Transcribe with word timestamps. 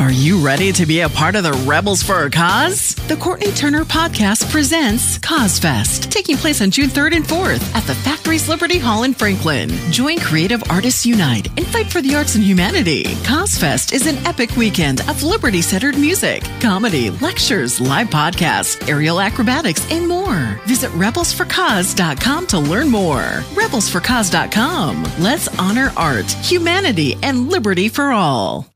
Are 0.00 0.10
you 0.10 0.42
ready 0.42 0.72
to 0.72 0.86
be 0.86 1.00
a 1.00 1.10
part 1.10 1.36
of 1.36 1.44
the 1.44 1.52
Rebels 1.52 2.02
for 2.02 2.24
a 2.24 2.30
Cause? 2.30 2.94
The 3.06 3.16
Courtenay 3.16 3.50
Turner 3.50 3.84
Podcast 3.84 4.50
presents 4.50 5.18
CauseFest, 5.18 6.10
taking 6.10 6.38
place 6.38 6.62
on 6.62 6.70
June 6.70 6.88
3rd 6.88 7.16
and 7.16 7.24
4th 7.26 7.74
at 7.74 7.84
the 7.84 7.94
Factory's 7.96 8.48
Liberty 8.48 8.78
Hall 8.78 9.02
in 9.02 9.12
Franklin. 9.12 9.68
Join 9.92 10.18
Creative 10.18 10.62
Artists 10.70 11.04
Unite 11.04 11.48
and 11.48 11.66
fight 11.66 11.92
for 11.92 12.00
the 12.00 12.14
arts 12.14 12.34
and 12.34 12.42
humanity. 12.42 13.04
CauseFest 13.26 13.92
is 13.92 14.06
an 14.06 14.16
epic 14.26 14.56
weekend 14.56 15.02
of 15.02 15.22
liberty 15.22 15.60
centered 15.60 15.98
music, 15.98 16.44
comedy, 16.60 17.10
lectures, 17.10 17.78
live 17.78 18.08
podcasts, 18.08 18.88
aerial 18.88 19.20
acrobatics, 19.20 19.86
and 19.92 20.08
more. 20.08 20.58
Visit 20.66 20.90
rebelsforcause.com 20.92 22.46
to 22.46 22.58
learn 22.58 22.88
more. 22.88 23.44
Rebelsforcause.com. 23.52 25.04
Let's 25.18 25.48
honor 25.58 25.92
art, 25.94 26.30
humanity, 26.30 27.18
and 27.22 27.50
liberty 27.50 27.90
for 27.90 28.12
all. 28.12 28.70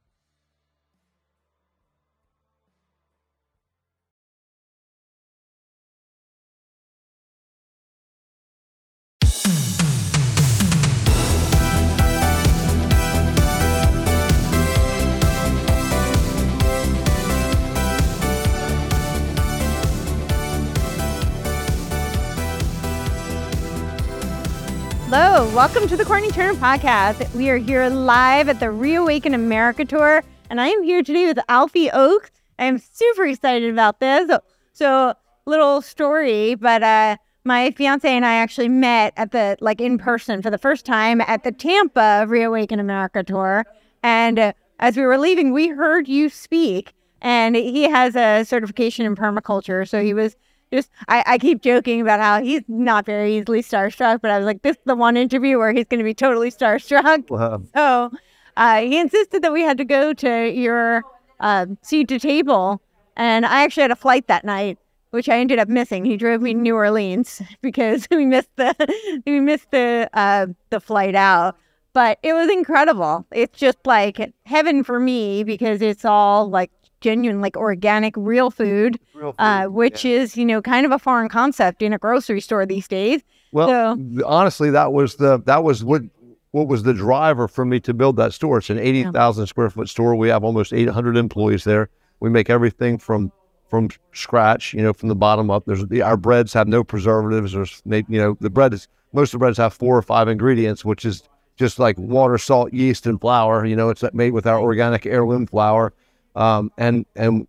Welcome 25.54 25.86
to 25.86 25.96
the 25.96 26.04
Courtenay 26.04 26.30
Turner 26.30 26.54
Podcast. 26.54 27.32
We 27.32 27.48
are 27.48 27.58
here 27.58 27.88
live 27.88 28.48
at 28.48 28.58
the 28.58 28.72
Reawaken 28.72 29.34
America 29.34 29.84
Tour, 29.84 30.24
and 30.50 30.60
I 30.60 30.66
am 30.66 30.82
here 30.82 31.00
today 31.00 31.26
with 31.26 31.38
Alfie 31.48 31.88
Oakes. 31.92 32.32
I 32.58 32.64
am 32.64 32.78
super 32.78 33.24
excited 33.24 33.70
about 33.70 34.00
this. 34.00 34.26
So, 34.26 34.40
so 34.72 35.14
little 35.46 35.80
story, 35.80 36.56
but 36.56 36.82
uh, 36.82 37.18
my 37.44 37.70
fiance 37.70 38.08
and 38.08 38.26
I 38.26 38.34
actually 38.34 38.68
met 38.68 39.12
at 39.16 39.30
the 39.30 39.56
like 39.60 39.80
in 39.80 39.96
person 39.96 40.42
for 40.42 40.50
the 40.50 40.58
first 40.58 40.84
time 40.84 41.20
at 41.20 41.44
the 41.44 41.52
Tampa 41.52 42.26
Reawaken 42.26 42.80
America 42.80 43.22
Tour, 43.22 43.64
and 44.02 44.40
uh, 44.40 44.52
as 44.80 44.96
we 44.96 45.04
were 45.04 45.18
leaving, 45.18 45.52
we 45.52 45.68
heard 45.68 46.08
you 46.08 46.30
speak. 46.30 46.94
And 47.22 47.54
he 47.54 47.84
has 47.84 48.16
a 48.16 48.44
certification 48.44 49.06
in 49.06 49.14
permaculture, 49.14 49.88
so 49.88 50.02
he 50.02 50.12
was 50.14 50.36
just 50.74 50.90
I, 51.08 51.22
I 51.26 51.38
keep 51.38 51.62
joking 51.62 52.00
about 52.00 52.20
how 52.20 52.42
he's 52.42 52.62
not 52.68 53.06
very 53.06 53.36
easily 53.36 53.62
starstruck, 53.62 54.20
but 54.20 54.30
I 54.30 54.38
was 54.38 54.46
like, 54.46 54.62
this 54.62 54.76
is 54.76 54.82
the 54.84 54.96
one 54.96 55.16
interview 55.16 55.58
where 55.58 55.72
he's 55.72 55.86
going 55.86 55.98
to 55.98 56.04
be 56.04 56.14
totally 56.14 56.50
starstruck. 56.50 57.24
Wow. 57.34 57.62
So 57.74 58.10
uh, 58.56 58.80
he 58.80 58.98
insisted 58.98 59.42
that 59.42 59.52
we 59.52 59.62
had 59.62 59.78
to 59.78 59.84
go 59.84 60.12
to 60.12 60.50
your 60.50 61.02
uh, 61.40 61.66
seat 61.82 62.08
to 62.08 62.18
table, 62.18 62.80
and 63.16 63.44
I 63.44 63.64
actually 63.64 63.82
had 63.82 63.90
a 63.90 63.96
flight 63.96 64.28
that 64.28 64.44
night, 64.44 64.78
which 65.10 65.28
I 65.28 65.38
ended 65.38 65.58
up 65.58 65.68
missing. 65.68 66.04
He 66.04 66.16
drove 66.16 66.40
me 66.40 66.54
to 66.54 66.58
New 66.58 66.74
Orleans 66.74 67.42
because 67.62 68.06
we 68.10 68.26
missed 68.26 68.54
the 68.56 69.22
we 69.26 69.40
missed 69.40 69.70
the 69.70 70.08
uh, 70.12 70.46
the 70.70 70.80
flight 70.80 71.14
out. 71.14 71.56
But 71.92 72.18
it 72.24 72.32
was 72.32 72.50
incredible. 72.50 73.24
It's 73.32 73.56
just 73.56 73.78
like 73.84 74.32
heaven 74.46 74.82
for 74.82 74.98
me 74.98 75.44
because 75.44 75.80
it's 75.80 76.04
all 76.04 76.50
like 76.50 76.72
genuine, 77.04 77.40
like 77.40 77.56
organic, 77.56 78.14
real 78.16 78.50
food, 78.50 78.98
Real 79.14 79.32
food, 79.32 79.36
uh, 79.38 79.66
which 79.66 80.04
is, 80.04 80.36
you 80.36 80.44
know, 80.44 80.60
kind 80.62 80.84
of 80.86 80.92
a 80.92 80.98
foreign 80.98 81.28
concept 81.28 81.82
in 81.82 81.92
a 81.92 81.98
grocery 81.98 82.40
store 82.40 82.66
these 82.66 82.88
days. 82.88 83.22
Well, 83.52 83.68
So- 83.68 84.26
honestly, 84.26 84.70
that 84.70 84.92
was 84.92 85.16
the 85.16 85.38
that 85.46 85.62
was 85.62 85.84
what 85.84 86.02
what 86.50 86.66
was 86.66 86.82
the 86.82 86.94
driver 86.94 87.46
for 87.48 87.64
me 87.64 87.78
to 87.80 87.92
build 87.94 88.16
that 88.16 88.32
store. 88.32 88.58
It's 88.58 88.70
an 88.70 88.78
eighty 88.78 89.04
thousand 89.04 89.46
square 89.46 89.70
foot 89.70 89.88
store. 89.88 90.16
We 90.16 90.28
have 90.30 90.42
almost 90.44 90.72
eight 90.72 90.88
hundred 90.88 91.16
employees 91.16 91.64
there. 91.64 91.88
We 92.20 92.30
make 92.30 92.48
everything 92.50 92.98
from 92.98 93.30
from 93.68 93.90
scratch, 94.12 94.72
you 94.74 94.82
know, 94.82 94.92
from 94.92 95.08
the 95.08 95.14
bottom 95.16 95.50
up. 95.50 95.64
There's 95.66 95.86
the, 95.86 96.02
our 96.02 96.16
breads 96.16 96.52
have 96.52 96.68
no 96.68 96.82
preservatives. 96.84 97.52
There's 97.52 97.82
you 97.86 98.04
know 98.08 98.36
the 98.40 98.50
bread 98.50 98.72
is 98.72 98.88
most 99.12 99.28
of 99.28 99.38
the 99.38 99.44
breads 99.44 99.58
have 99.58 99.74
four 99.74 99.96
or 99.96 100.02
five 100.02 100.26
ingredients, 100.28 100.84
which 100.84 101.04
is 101.04 101.22
just 101.56 101.78
like 101.78 101.96
water, 101.98 102.38
salt, 102.38 102.72
yeast, 102.72 103.06
and 103.06 103.20
flour. 103.20 103.64
You 103.64 103.76
know, 103.76 103.88
it's 103.90 104.02
made 104.12 104.32
with 104.32 104.46
our 104.46 104.58
organic 104.58 105.06
heirloom 105.06 105.46
flour, 105.46 105.92
um, 106.34 106.70
and 106.78 107.06
and 107.16 107.46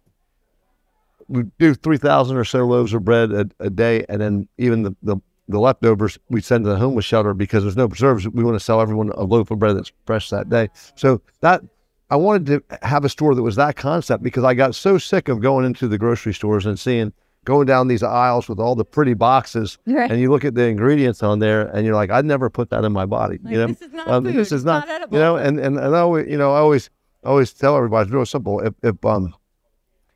we 1.27 1.43
do 1.59 1.73
3,000 1.73 2.37
or 2.37 2.43
so 2.43 2.65
loaves 2.65 2.93
of 2.93 3.03
bread 3.03 3.31
a, 3.31 3.49
a 3.59 3.69
day. 3.69 4.05
And 4.09 4.21
then 4.21 4.47
even 4.57 4.83
the, 4.83 4.95
the, 5.01 5.17
the 5.47 5.59
leftovers 5.59 6.17
we 6.29 6.41
send 6.41 6.65
to 6.65 6.69
the 6.69 6.77
homeless 6.77 7.05
shelter 7.05 7.33
because 7.33 7.63
there's 7.63 7.77
no 7.77 7.87
preserves. 7.87 8.27
We 8.27 8.43
want 8.43 8.55
to 8.55 8.63
sell 8.63 8.81
everyone 8.81 9.09
a 9.15 9.23
loaf 9.23 9.51
of 9.51 9.59
bread 9.59 9.75
that's 9.77 9.91
fresh 10.05 10.29
that 10.29 10.49
day. 10.49 10.69
So 10.95 11.21
that 11.41 11.61
I 12.11 12.15
wanted 12.15 12.45
to 12.69 12.77
have 12.85 13.05
a 13.05 13.09
store 13.09 13.33
that 13.33 13.41
was 13.41 13.55
that 13.55 13.75
concept 13.75 14.23
because 14.23 14.43
I 14.43 14.53
got 14.53 14.75
so 14.75 14.97
sick 14.97 15.27
of 15.27 15.41
going 15.41 15.65
into 15.65 15.87
the 15.87 15.97
grocery 15.97 16.33
stores 16.33 16.65
and 16.67 16.77
seeing 16.77 17.11
going 17.43 17.65
down 17.65 17.87
these 17.87 18.03
aisles 18.03 18.47
with 18.49 18.59
all 18.59 18.75
the 18.75 18.85
pretty 18.85 19.13
boxes 19.13 19.77
Right. 19.87 20.09
and 20.11 20.19
you 20.19 20.31
look 20.31 20.45
at 20.45 20.55
the 20.55 20.63
ingredients 20.65 21.21
on 21.23 21.39
there 21.39 21.67
and 21.67 21.85
you're 21.85 21.95
like, 21.95 22.09
I'd 22.11 22.25
never 22.25 22.49
put 22.49 22.69
that 22.71 22.83
in 22.83 22.91
my 22.91 23.05
body. 23.05 23.39
Like, 23.43 23.53
you 23.53 23.59
know, 23.59 23.67
this 23.67 23.81
is 23.81 23.93
not 23.93 24.07
um, 24.07 24.25
food. 24.25 24.35
this 24.35 24.51
is 24.51 24.65
not, 24.65 24.87
not 24.87 25.11
you 25.11 25.19
know, 25.19 25.37
and, 25.37 25.59
and, 25.59 25.77
and 25.77 25.95
I 25.95 25.99
always, 25.99 26.27
you 26.29 26.37
know, 26.37 26.53
I 26.53 26.57
always, 26.57 26.89
I 27.25 27.29
always 27.29 27.51
tell 27.53 27.75
everybody 27.75 28.05
it's 28.07 28.13
real 28.13 28.25
simple. 28.25 28.59
If, 28.61 28.73
if, 28.83 29.03
um, 29.05 29.33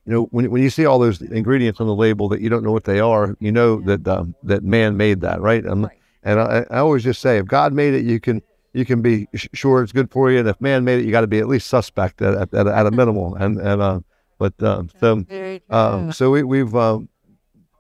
you 0.06 0.14
know, 0.14 0.24
when, 0.31 0.50
when 0.52 0.62
you 0.64 0.70
see 0.70 0.86
all 0.86 1.00
those 1.00 1.22
ingredients 1.22 1.80
on 1.81 1.88
the 1.88 1.96
label 1.96 2.30
that 2.30 2.42
you 2.42 2.50
don't 2.50 2.64
know 2.64 2.72
what 2.72 2.84
they 2.86 3.00
are, 3.00 3.36
you 3.40 3.52
know 3.52 3.81
that 3.81 4.08
um, 4.08 4.36
that 4.44 4.64
man 4.64 4.96
made 4.97 5.22
that, 5.22 5.42
right? 5.42 5.66
Um, 5.66 5.81
And 6.24 6.40
I, 6.40 6.66
I 6.69 6.78
always 6.80 7.03
just 7.03 7.22
say, 7.22 7.38
if 7.38 7.46
God 7.46 7.74
made 7.74 7.94
it, 7.94 8.03
you 8.06 8.19
can 8.19 8.42
you 8.74 8.86
can 8.86 9.02
be 9.02 9.28
sh- 9.36 9.48
sure 9.53 9.81
it's 9.81 9.92
good 9.92 10.12
for 10.12 10.30
you, 10.31 10.40
and 10.40 10.48
if 10.48 10.59
man 10.62 10.84
made 10.84 11.00
it, 11.00 11.06
you 11.06 11.12
got 11.12 11.22
to 11.22 11.28
be 11.28 11.40
at 11.40 11.48
least 11.48 11.68
suspect 11.68 12.22
at, 12.22 12.34
at, 12.36 12.53
at, 12.53 12.68
a- 12.68 12.75
at 12.75 12.86
a 12.86 12.92
minimal. 12.92 13.36
And 13.40 13.58
and 13.59 13.81
uh, 13.81 14.00
but 14.38 14.53
um, 14.64 14.90
so 15.00 15.25
um, 15.69 16.12
so 16.12 16.30
we, 16.31 16.44
we've 16.44 16.75
um, 16.75 17.09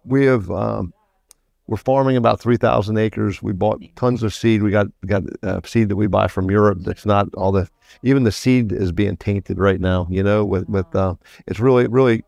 we 0.05 0.25
have 0.25 0.49
um, 0.49 0.93
we're 1.69 1.77
farming 1.77 2.17
about 2.17 2.39
three 2.39 2.57
thousand 2.57 2.97
acres. 2.97 3.43
We 3.43 3.53
bought 3.53 3.79
tons 3.95 4.23
of 4.23 4.33
seed. 4.33 4.63
We 4.63 4.71
got 4.71 4.87
got 5.05 5.23
uh, 5.43 5.61
seed 5.63 5.89
that 5.89 5.95
we 5.95 6.07
buy 6.07 6.27
from 6.27 6.49
Europe. 6.49 6.79
That's 6.81 7.05
not 7.05 7.27
all 7.35 7.51
the 7.51 7.69
even 8.01 8.23
the 8.23 8.31
seed 8.31 8.71
is 8.71 8.91
being 8.91 9.17
tainted 9.17 9.59
right 9.59 9.79
now. 9.79 10.07
You 10.09 10.23
know, 10.23 10.43
with 10.43 10.67
with 10.67 10.93
uh, 10.95 11.13
it's 11.45 11.59
really 11.59 11.85
really 11.87 12.23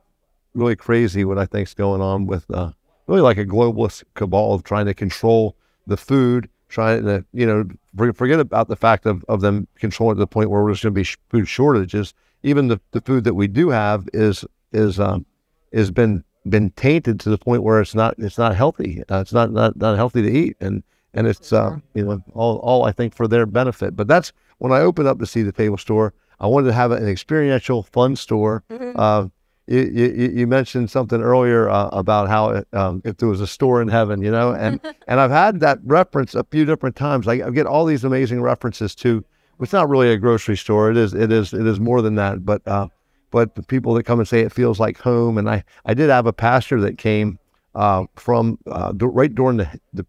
really 0.54 0.76
crazy 0.76 1.26
what 1.26 1.40
I 1.40 1.48
think's 1.48 1.74
going 1.74 2.02
on 2.02 2.28
with 2.28 2.50
uh, 2.52 2.72
really 3.08 3.22
like 3.22 3.38
a 3.38 3.46
globalist 3.46 4.04
cabal 4.14 4.54
of 4.54 4.64
trying 4.64 4.86
to 4.86 4.94
control 4.94 5.56
the 5.88 5.98
food, 5.98 6.48
trying 6.70 7.04
to 7.06 7.26
you 7.34 7.48
know 7.48 7.66
forget 8.14 8.40
about 8.40 8.68
the 8.68 8.76
fact 8.76 9.08
of, 9.08 9.26
of 9.28 9.42
them 9.42 9.68
controlling 9.80 10.14
it 10.14 10.16
to 10.18 10.20
the 10.20 10.28
point 10.28 10.52
where 10.52 10.64
there's 10.66 10.84
going 10.84 10.94
to 10.94 11.00
be 11.00 11.04
sh- 11.04 11.18
food 11.30 11.48
shortages. 11.48 12.14
Even 12.44 12.68
the, 12.68 12.80
the 12.92 13.02
food 13.02 13.24
that 13.24 13.34
we 13.34 13.48
do 13.48 13.70
have 13.70 14.08
is 14.14 14.46
is 14.72 15.00
um, 15.00 15.26
has 15.74 15.90
been 15.90 16.24
been 16.48 16.72
tainted 16.72 17.20
to 17.22 17.30
the 17.30 17.38
point 17.38 17.64
where 17.64 17.82
it's 17.82 17.96
not 17.96 18.16
it's 18.18 18.38
not 18.38 18.56
healthy. 18.56 19.04
Uh, 19.10 19.20
it's 19.20 19.34
not, 19.34 19.52
not 19.52 19.76
not 19.78 19.96
healthy 19.96 20.22
to 20.22 20.32
eat, 20.32 20.58
and 20.60 20.84
and 21.14 21.28
it's 21.28 21.54
uh, 21.54 21.78
you 21.94 22.04
know 22.06 22.24
all 22.34 22.58
all 22.58 22.86
I 22.86 22.92
think 22.92 23.16
for 23.16 23.28
their 23.28 23.46
benefit. 23.46 23.96
But 23.96 24.08
that's 24.08 24.34
when 24.58 24.72
I 24.72 24.80
opened 24.80 25.08
up 25.08 25.20
to 25.20 25.26
Seed 25.26 25.46
to 25.46 25.52
Table 25.52 25.78
store. 25.78 26.14
I 26.40 26.48
wanted 26.48 26.68
to 26.68 26.74
have 26.74 26.92
an 26.92 27.08
experiential, 27.08 27.84
fun 27.84 28.16
store. 28.16 28.64
Uh, 28.96 29.28
you, 29.68 29.82
you, 29.82 30.32
you 30.34 30.48
mentioned 30.48 30.90
something 30.90 31.22
earlier 31.22 31.70
uh, 31.70 31.90
about 31.90 32.28
how 32.28 32.50
it, 32.50 32.68
um, 32.74 33.02
if 33.06 33.18
there 33.18 33.30
was 33.30 33.42
a 33.42 33.48
store 33.48 33.80
in 33.82 33.88
heaven, 33.88 34.22
you 34.22 34.32
know, 34.32 34.52
and 34.52 34.80
and 35.08 35.20
I've 35.20 35.32
had 35.32 35.60
that 35.60 35.78
reference 35.84 36.34
a 36.34 36.44
few 36.46 36.66
different 36.66 36.96
times. 36.96 37.28
I, 37.28 37.34
I 37.34 37.52
get 37.52 37.68
all 37.68 37.86
these 37.86 38.04
amazing 38.04 38.42
references 38.42 38.96
to. 38.96 39.24
It's 39.60 39.74
not 39.74 39.90
really 39.90 40.10
a 40.12 40.18
grocery 40.18 40.58
store. 40.58 40.90
It 40.90 40.98
is. 40.98 41.14
It 41.14 41.32
is. 41.32 41.54
It 41.54 41.68
is 41.68 41.80
more 41.80 42.02
than 42.02 42.16
that. 42.16 42.44
But 42.44 42.68
uh, 42.68 42.88
but 43.32 43.56
the 43.56 43.64
people 43.64 43.94
that 43.96 44.04
come 44.04 44.20
and 44.20 44.28
say 44.28 44.42
it 44.42 44.52
feels 44.52 44.80
like 44.80 44.98
home. 45.00 45.38
And 45.38 45.50
I 45.50 45.64
I 45.86 45.94
did 45.94 46.10
have 46.10 46.28
a 46.28 46.34
pastor 46.34 46.80
that 46.82 46.98
came 46.98 47.40
uh, 47.74 48.06
from 48.16 48.60
uh, 48.68 48.94
right 49.00 49.34
during 49.34 49.58
the 49.58 49.80
the 49.94 50.06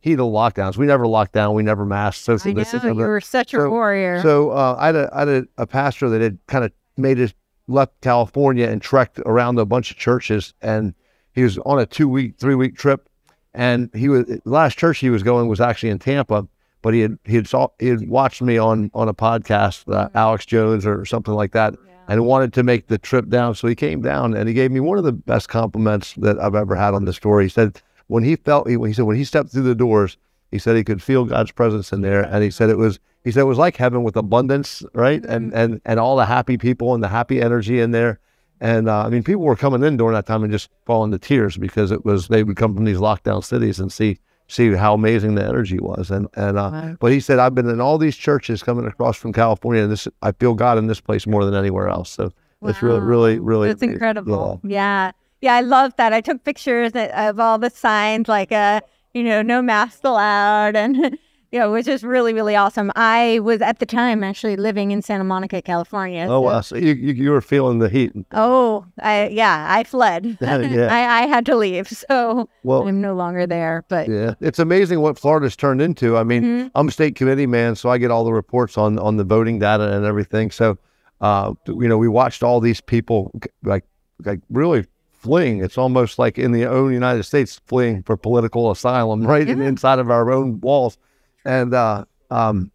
heat 0.00 0.14
of 0.14 0.18
the 0.18 0.24
lockdowns. 0.24 0.76
We 0.76 0.86
never 0.86 1.06
locked 1.06 1.32
down. 1.32 1.54
We 1.54 1.62
never 1.62 1.84
masked. 1.86 2.24
Social 2.24 2.50
I 2.50 2.54
know 2.54 2.94
you 2.94 2.94
were 3.06 3.20
such 3.20 3.54
a 3.54 3.58
So- 3.58 3.70
warrior. 3.70 4.20
So 4.20 4.50
uh, 4.50 4.74
I 4.78 4.86
had, 4.86 4.96
a, 4.96 5.10
I 5.12 5.18
had 5.20 5.28
a, 5.28 5.44
a 5.58 5.66
pastor 5.66 6.08
that 6.08 6.20
had 6.20 6.38
kind 6.48 6.64
of 6.64 6.72
made 6.96 7.18
his 7.18 7.32
left 7.68 8.00
California 8.00 8.66
and 8.66 8.82
trekked 8.82 9.20
around 9.20 9.58
a 9.60 9.64
bunch 9.64 9.92
of 9.92 9.96
churches, 9.96 10.54
and 10.60 10.94
he 11.34 11.44
was 11.44 11.56
on 11.58 11.78
a 11.78 11.86
two 11.86 12.08
week, 12.08 12.34
three 12.38 12.56
week 12.56 12.76
trip, 12.76 13.08
and 13.54 13.90
he 13.94 14.08
was 14.08 14.24
the 14.26 14.40
last 14.44 14.76
church 14.76 14.98
he 14.98 15.08
was 15.10 15.22
going 15.22 15.46
was 15.48 15.60
actually 15.60 15.90
in 15.90 16.00
Tampa, 16.00 16.48
but 16.82 16.94
he 16.94 17.00
had 17.00 17.18
he 17.24 17.36
had 17.36 17.46
saw 17.46 17.68
he 17.78 17.88
had 17.88 18.08
watched 18.08 18.42
me 18.42 18.58
on 18.58 18.90
on 18.92 19.08
a 19.08 19.14
podcast, 19.14 19.92
uh, 19.92 20.08
Alex 20.14 20.44
Jones 20.44 20.84
or 20.84 21.04
something 21.04 21.34
like 21.34 21.52
that, 21.52 21.74
and 22.08 22.26
wanted 22.26 22.52
to 22.54 22.62
make 22.62 22.88
the 22.88 22.98
trip 22.98 23.28
down. 23.28 23.54
So 23.54 23.68
he 23.68 23.74
came 23.74 24.02
down 24.02 24.34
and 24.34 24.48
he 24.48 24.54
gave 24.54 24.70
me 24.70 24.80
one 24.80 24.98
of 24.98 25.04
the 25.04 25.12
best 25.12 25.48
compliments 25.48 26.14
that 26.14 26.38
I've 26.38 26.54
ever 26.54 26.74
had 26.74 26.94
on 26.94 27.04
the 27.04 27.12
story. 27.12 27.44
He 27.44 27.48
said 27.48 27.80
when 28.08 28.24
he 28.24 28.36
felt 28.36 28.68
he, 28.68 28.76
he 28.76 28.92
said 28.92 29.02
when 29.02 29.16
he 29.16 29.24
stepped 29.24 29.50
through 29.50 29.62
the 29.62 29.74
doors, 29.74 30.16
he 30.50 30.58
said 30.58 30.76
he 30.76 30.84
could 30.84 31.02
feel 31.02 31.24
God's 31.24 31.52
presence 31.52 31.92
in 31.92 32.02
there, 32.02 32.22
and 32.22 32.42
he 32.42 32.50
said 32.50 32.68
it 32.68 32.78
was 32.78 32.98
he 33.24 33.30
said 33.30 33.40
it 33.42 33.44
was 33.44 33.58
like 33.58 33.76
heaven 33.76 34.02
with 34.02 34.16
abundance, 34.16 34.82
right? 34.94 35.24
And 35.24 35.54
and 35.54 35.80
and 35.84 36.00
all 36.00 36.16
the 36.16 36.26
happy 36.26 36.58
people 36.58 36.94
and 36.94 37.02
the 37.02 37.08
happy 37.08 37.40
energy 37.40 37.80
in 37.80 37.92
there. 37.92 38.18
And 38.60 38.88
uh, 38.88 39.06
I 39.06 39.08
mean, 39.08 39.24
people 39.24 39.42
were 39.42 39.56
coming 39.56 39.82
in 39.82 39.96
during 39.96 40.14
that 40.14 40.26
time 40.26 40.44
and 40.44 40.52
just 40.52 40.70
falling 40.86 41.10
to 41.10 41.18
tears 41.18 41.56
because 41.56 41.90
it 41.90 42.04
was 42.04 42.28
they 42.28 42.44
would 42.44 42.56
come 42.56 42.74
from 42.74 42.84
these 42.84 42.98
lockdown 42.98 43.42
cities 43.42 43.80
and 43.80 43.92
see 43.92 44.18
see 44.52 44.72
how 44.74 44.94
amazing 44.94 45.34
the 45.34 45.44
energy 45.44 45.78
was. 45.78 46.10
And 46.10 46.28
and 46.34 46.58
uh, 46.58 46.70
Wow. 46.72 46.96
but 47.00 47.12
he 47.12 47.20
said 47.20 47.38
I've 47.38 47.54
been 47.54 47.68
in 47.68 47.80
all 47.80 47.98
these 47.98 48.16
churches 48.16 48.62
coming 48.62 48.86
across 48.86 49.16
from 49.16 49.32
California, 49.32 49.82
and 49.82 49.90
this 49.92 50.06
I 50.22 50.32
feel 50.32 50.54
God 50.54 50.78
in 50.78 50.86
this 50.86 51.00
place 51.00 51.26
more 51.26 51.44
than 51.44 51.54
anywhere 51.54 51.88
else. 51.88 52.10
So 52.10 52.32
it's 52.62 52.82
really 52.82 53.00
really 53.00 53.38
really 53.40 53.68
That's 53.68 53.82
incredible. 53.82 54.60
Yeah. 54.62 55.12
yeah. 55.40 55.54
I 55.54 55.60
love 55.62 55.92
that. 55.96 56.12
I 56.12 56.20
took 56.20 56.44
pictures 56.44 56.92
of- 56.94 57.10
of 57.10 57.40
all 57.40 57.58
the 57.58 57.70
signs, 57.70 58.28
like, 58.28 58.52
uh, 58.52 58.80
you 59.14 59.24
know, 59.24 59.42
no 59.42 59.60
masks 59.62 60.00
allowed, 60.04 60.76
and, 60.76 61.18
know, 61.58 61.70
which 61.72 61.86
is 61.86 62.02
really, 62.02 62.32
really 62.32 62.56
awesome. 62.56 62.90
I 62.96 63.38
was 63.40 63.60
at 63.60 63.78
the 63.78 63.86
time 63.86 64.24
actually 64.24 64.56
living 64.56 64.90
in 64.90 65.02
Santa 65.02 65.24
Monica, 65.24 65.60
California. 65.62 66.24
Oh 66.24 66.28
so- 66.28 66.40
wow! 66.40 66.60
So 66.62 66.76
you, 66.76 66.94
you 66.94 67.12
you 67.12 67.30
were 67.30 67.40
feeling 67.40 67.78
the 67.78 67.88
heat. 67.88 68.12
Oh, 68.32 68.86
I, 69.00 69.28
yeah, 69.28 69.66
I 69.68 69.84
fled. 69.84 70.38
Yeah. 70.40 70.88
I, 70.90 71.22
I 71.22 71.26
had 71.26 71.46
to 71.46 71.56
leave. 71.56 71.88
So 72.08 72.48
Well, 72.64 72.86
I'm 72.88 73.00
no 73.00 73.14
longer 73.14 73.46
there. 73.46 73.84
But 73.88 74.08
Yeah, 74.08 74.34
it's 74.40 74.58
amazing 74.58 75.00
what 75.00 75.18
Florida's 75.18 75.56
turned 75.56 75.80
into. 75.82 76.16
I 76.16 76.24
mean, 76.24 76.42
Mhm. 76.42 76.70
I'm 76.74 76.88
a 76.88 76.90
state 76.92 77.14
committee 77.16 77.46
man, 77.46 77.76
so 77.76 77.90
I 77.90 77.98
get 77.98 78.10
all 78.10 78.24
the 78.24 78.32
reports 78.32 78.76
on 78.78 78.98
on 78.98 79.16
the 79.16 79.24
voting 79.24 79.58
data 79.58 79.92
and 79.96 80.04
everything. 80.04 80.50
So, 80.50 80.78
uh, 81.20 81.52
you 81.66 81.86
know, 81.88 81.98
we 81.98 82.08
watched 82.08 82.42
all 82.42 82.60
these 82.60 82.80
people 82.80 83.30
like 83.62 83.84
like 84.24 84.40
really 84.50 84.84
fleeing. 85.12 85.62
It's 85.62 85.78
almost 85.78 86.18
like 86.18 86.38
in 86.38 86.50
the 86.52 86.66
own 86.66 86.92
United 86.92 87.22
States 87.24 87.60
fleeing 87.66 88.02
for 88.02 88.16
political 88.16 88.70
asylum, 88.70 89.24
right 89.26 89.46
Yeah. 89.46 89.54
inside 89.54 89.98
of 90.00 90.10
our 90.10 90.32
own 90.32 90.60
walls. 90.60 90.98
And 91.44 91.74
uh, 91.74 92.04
um, 92.30 92.70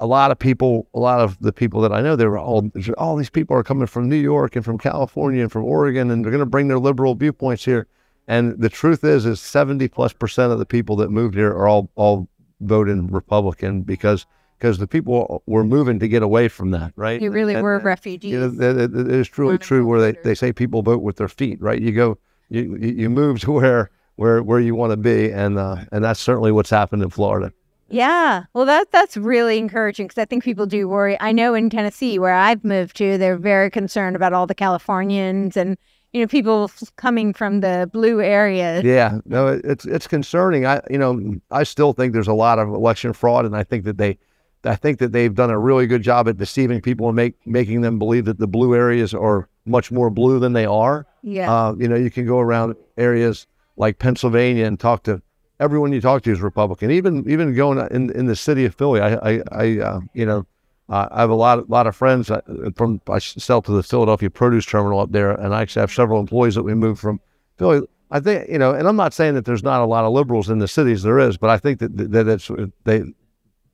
a 0.00 0.06
lot 0.06 0.30
of 0.30 0.38
people, 0.38 0.88
a 0.94 0.98
lot 0.98 1.20
of 1.20 1.38
the 1.40 1.52
people 1.52 1.80
that 1.82 1.92
I 1.92 2.00
know, 2.00 2.16
they 2.16 2.26
were 2.26 2.38
all 2.38 2.70
all 2.96 3.16
these 3.16 3.30
people 3.30 3.54
are 3.56 3.62
coming 3.62 3.86
from 3.86 4.08
New 4.08 4.16
York 4.16 4.56
and 4.56 4.64
from 4.64 4.78
California 4.78 5.42
and 5.42 5.52
from 5.52 5.64
Oregon, 5.64 6.10
and 6.10 6.24
they're 6.24 6.30
going 6.32 6.40
to 6.40 6.46
bring 6.46 6.68
their 6.68 6.78
liberal 6.78 7.14
viewpoints 7.14 7.64
here. 7.64 7.86
And 8.26 8.58
the 8.58 8.68
truth 8.68 9.04
is, 9.04 9.26
is 9.26 9.40
seventy 9.40 9.88
plus 9.88 10.12
percent 10.12 10.52
of 10.52 10.58
the 10.58 10.66
people 10.66 10.96
that 10.96 11.10
moved 11.10 11.34
here 11.34 11.50
are 11.50 11.66
all 11.68 11.90
all 11.96 12.28
voting 12.60 13.08
Republican 13.08 13.82
because 13.82 14.26
because 14.58 14.78
the 14.78 14.88
people 14.88 15.42
were 15.46 15.64
moving 15.64 15.98
to 16.00 16.08
get 16.08 16.22
away 16.22 16.48
from 16.48 16.72
that, 16.72 16.92
right? 16.96 17.22
you 17.22 17.30
really 17.30 17.54
And- 17.54 17.62
were 17.62 17.76
and, 17.76 17.84
refugees. 17.84 18.32
You 18.32 18.40
know, 18.40 18.48
that- 18.48 18.92
that 18.92 19.08
is 19.08 19.28
truly 19.28 19.52
Wonderful 19.52 19.66
true. 19.68 19.86
Where 19.86 20.00
they, 20.00 20.18
they 20.24 20.34
say 20.34 20.52
people 20.52 20.82
vote 20.82 21.00
with 21.02 21.16
their 21.16 21.28
feet, 21.28 21.60
right? 21.62 21.80
You 21.80 21.92
go, 21.92 22.18
you 22.48 22.76
you 22.76 23.08
move 23.10 23.40
to 23.40 23.52
where 23.52 23.90
where 24.18 24.42
where 24.42 24.58
you 24.58 24.74
want 24.74 24.90
to 24.90 24.96
be, 24.96 25.30
and 25.30 25.58
uh, 25.58 25.76
and 25.92 26.02
that's 26.02 26.18
certainly 26.18 26.50
what's 26.50 26.70
happened 26.70 27.02
in 27.02 27.10
Florida. 27.10 27.52
Yeah, 27.88 28.44
well, 28.52 28.66
that 28.66 28.90
that's 28.90 29.16
really 29.16 29.58
encouraging 29.58 30.08
because 30.08 30.20
I 30.20 30.24
think 30.24 30.42
people 30.42 30.66
do 30.66 30.88
worry. 30.88 31.16
I 31.20 31.30
know 31.32 31.54
in 31.54 31.70
Tennessee, 31.70 32.18
where 32.18 32.34
I've 32.34 32.64
moved 32.64 32.96
to, 32.96 33.16
they're 33.16 33.38
very 33.38 33.70
concerned 33.70 34.16
about 34.16 34.32
all 34.32 34.46
the 34.46 34.56
Californians 34.56 35.56
and 35.56 35.78
you 36.12 36.20
know 36.20 36.26
people 36.26 36.70
coming 36.96 37.32
from 37.32 37.60
the 37.60 37.88
blue 37.92 38.20
areas. 38.20 38.82
Yeah, 38.82 39.20
no, 39.24 39.46
it, 39.46 39.64
it's 39.64 39.84
it's 39.84 40.08
concerning. 40.08 40.66
I 40.66 40.80
you 40.90 40.98
know 40.98 41.36
I 41.52 41.62
still 41.62 41.92
think 41.92 42.12
there's 42.12 42.28
a 42.28 42.34
lot 42.34 42.58
of 42.58 42.68
election 42.68 43.12
fraud, 43.12 43.44
and 43.44 43.56
I 43.56 43.62
think 43.62 43.84
that 43.84 43.98
they, 43.98 44.18
I 44.64 44.74
think 44.74 44.98
that 44.98 45.12
they've 45.12 45.34
done 45.34 45.50
a 45.50 45.58
really 45.60 45.86
good 45.86 46.02
job 46.02 46.28
at 46.28 46.38
deceiving 46.38 46.80
people 46.80 47.06
and 47.06 47.14
make 47.14 47.34
making 47.46 47.82
them 47.82 48.00
believe 48.00 48.24
that 48.24 48.38
the 48.38 48.48
blue 48.48 48.74
areas 48.74 49.14
are 49.14 49.48
much 49.64 49.92
more 49.92 50.10
blue 50.10 50.40
than 50.40 50.54
they 50.54 50.66
are. 50.66 51.06
Yeah, 51.22 51.52
Uh, 51.52 51.74
you 51.78 51.86
know, 51.86 51.96
you 51.96 52.10
can 52.10 52.26
go 52.26 52.40
around 52.40 52.74
areas 52.96 53.46
like 53.78 53.98
Pennsylvania 53.98 54.66
and 54.66 54.78
talk 54.78 55.02
to 55.04 55.22
everyone 55.60 55.92
you 55.92 56.00
talk 56.00 56.22
to 56.22 56.32
is 56.32 56.40
Republican. 56.40 56.90
Even 56.90 57.28
even 57.28 57.54
going 57.54 57.78
in 57.90 58.10
in 58.10 58.26
the 58.26 58.36
city 58.36 58.64
of 58.64 58.74
Philly, 58.74 59.00
I 59.00 59.14
I, 59.14 59.42
I 59.52 59.78
uh, 59.78 60.00
you 60.12 60.26
know. 60.26 60.46
Uh, 60.90 61.06
I 61.10 61.20
have 61.20 61.28
a 61.28 61.34
lot, 61.34 61.68
lot 61.68 61.86
of 61.86 61.94
friends 61.94 62.30
uh, 62.30 62.40
from 62.74 62.98
I 63.10 63.18
sell 63.18 63.60
to 63.60 63.72
the 63.72 63.82
Philadelphia 63.82 64.30
produce 64.30 64.64
terminal 64.64 65.00
up 65.00 65.12
there, 65.12 65.32
and 65.32 65.54
I 65.54 65.60
actually 65.60 65.80
have 65.80 65.92
several 65.92 66.18
employees 66.18 66.54
that 66.54 66.62
we 66.62 66.72
moved 66.72 66.98
from 66.98 67.20
Philly. 67.58 67.86
I 68.10 68.20
think 68.20 68.48
you 68.48 68.58
know, 68.58 68.72
and 68.72 68.88
I'm 68.88 68.96
not 68.96 69.12
saying 69.12 69.34
that 69.34 69.44
there's 69.44 69.62
not 69.62 69.82
a 69.82 69.84
lot 69.84 70.06
of 70.06 70.14
liberals 70.14 70.48
in 70.48 70.60
the 70.60 70.68
cities. 70.68 71.02
There 71.02 71.18
is, 71.18 71.36
but 71.36 71.50
I 71.50 71.58
think 71.58 71.80
that 71.80 71.94
that 72.12 72.26
it's 72.26 72.50
they 72.84 73.02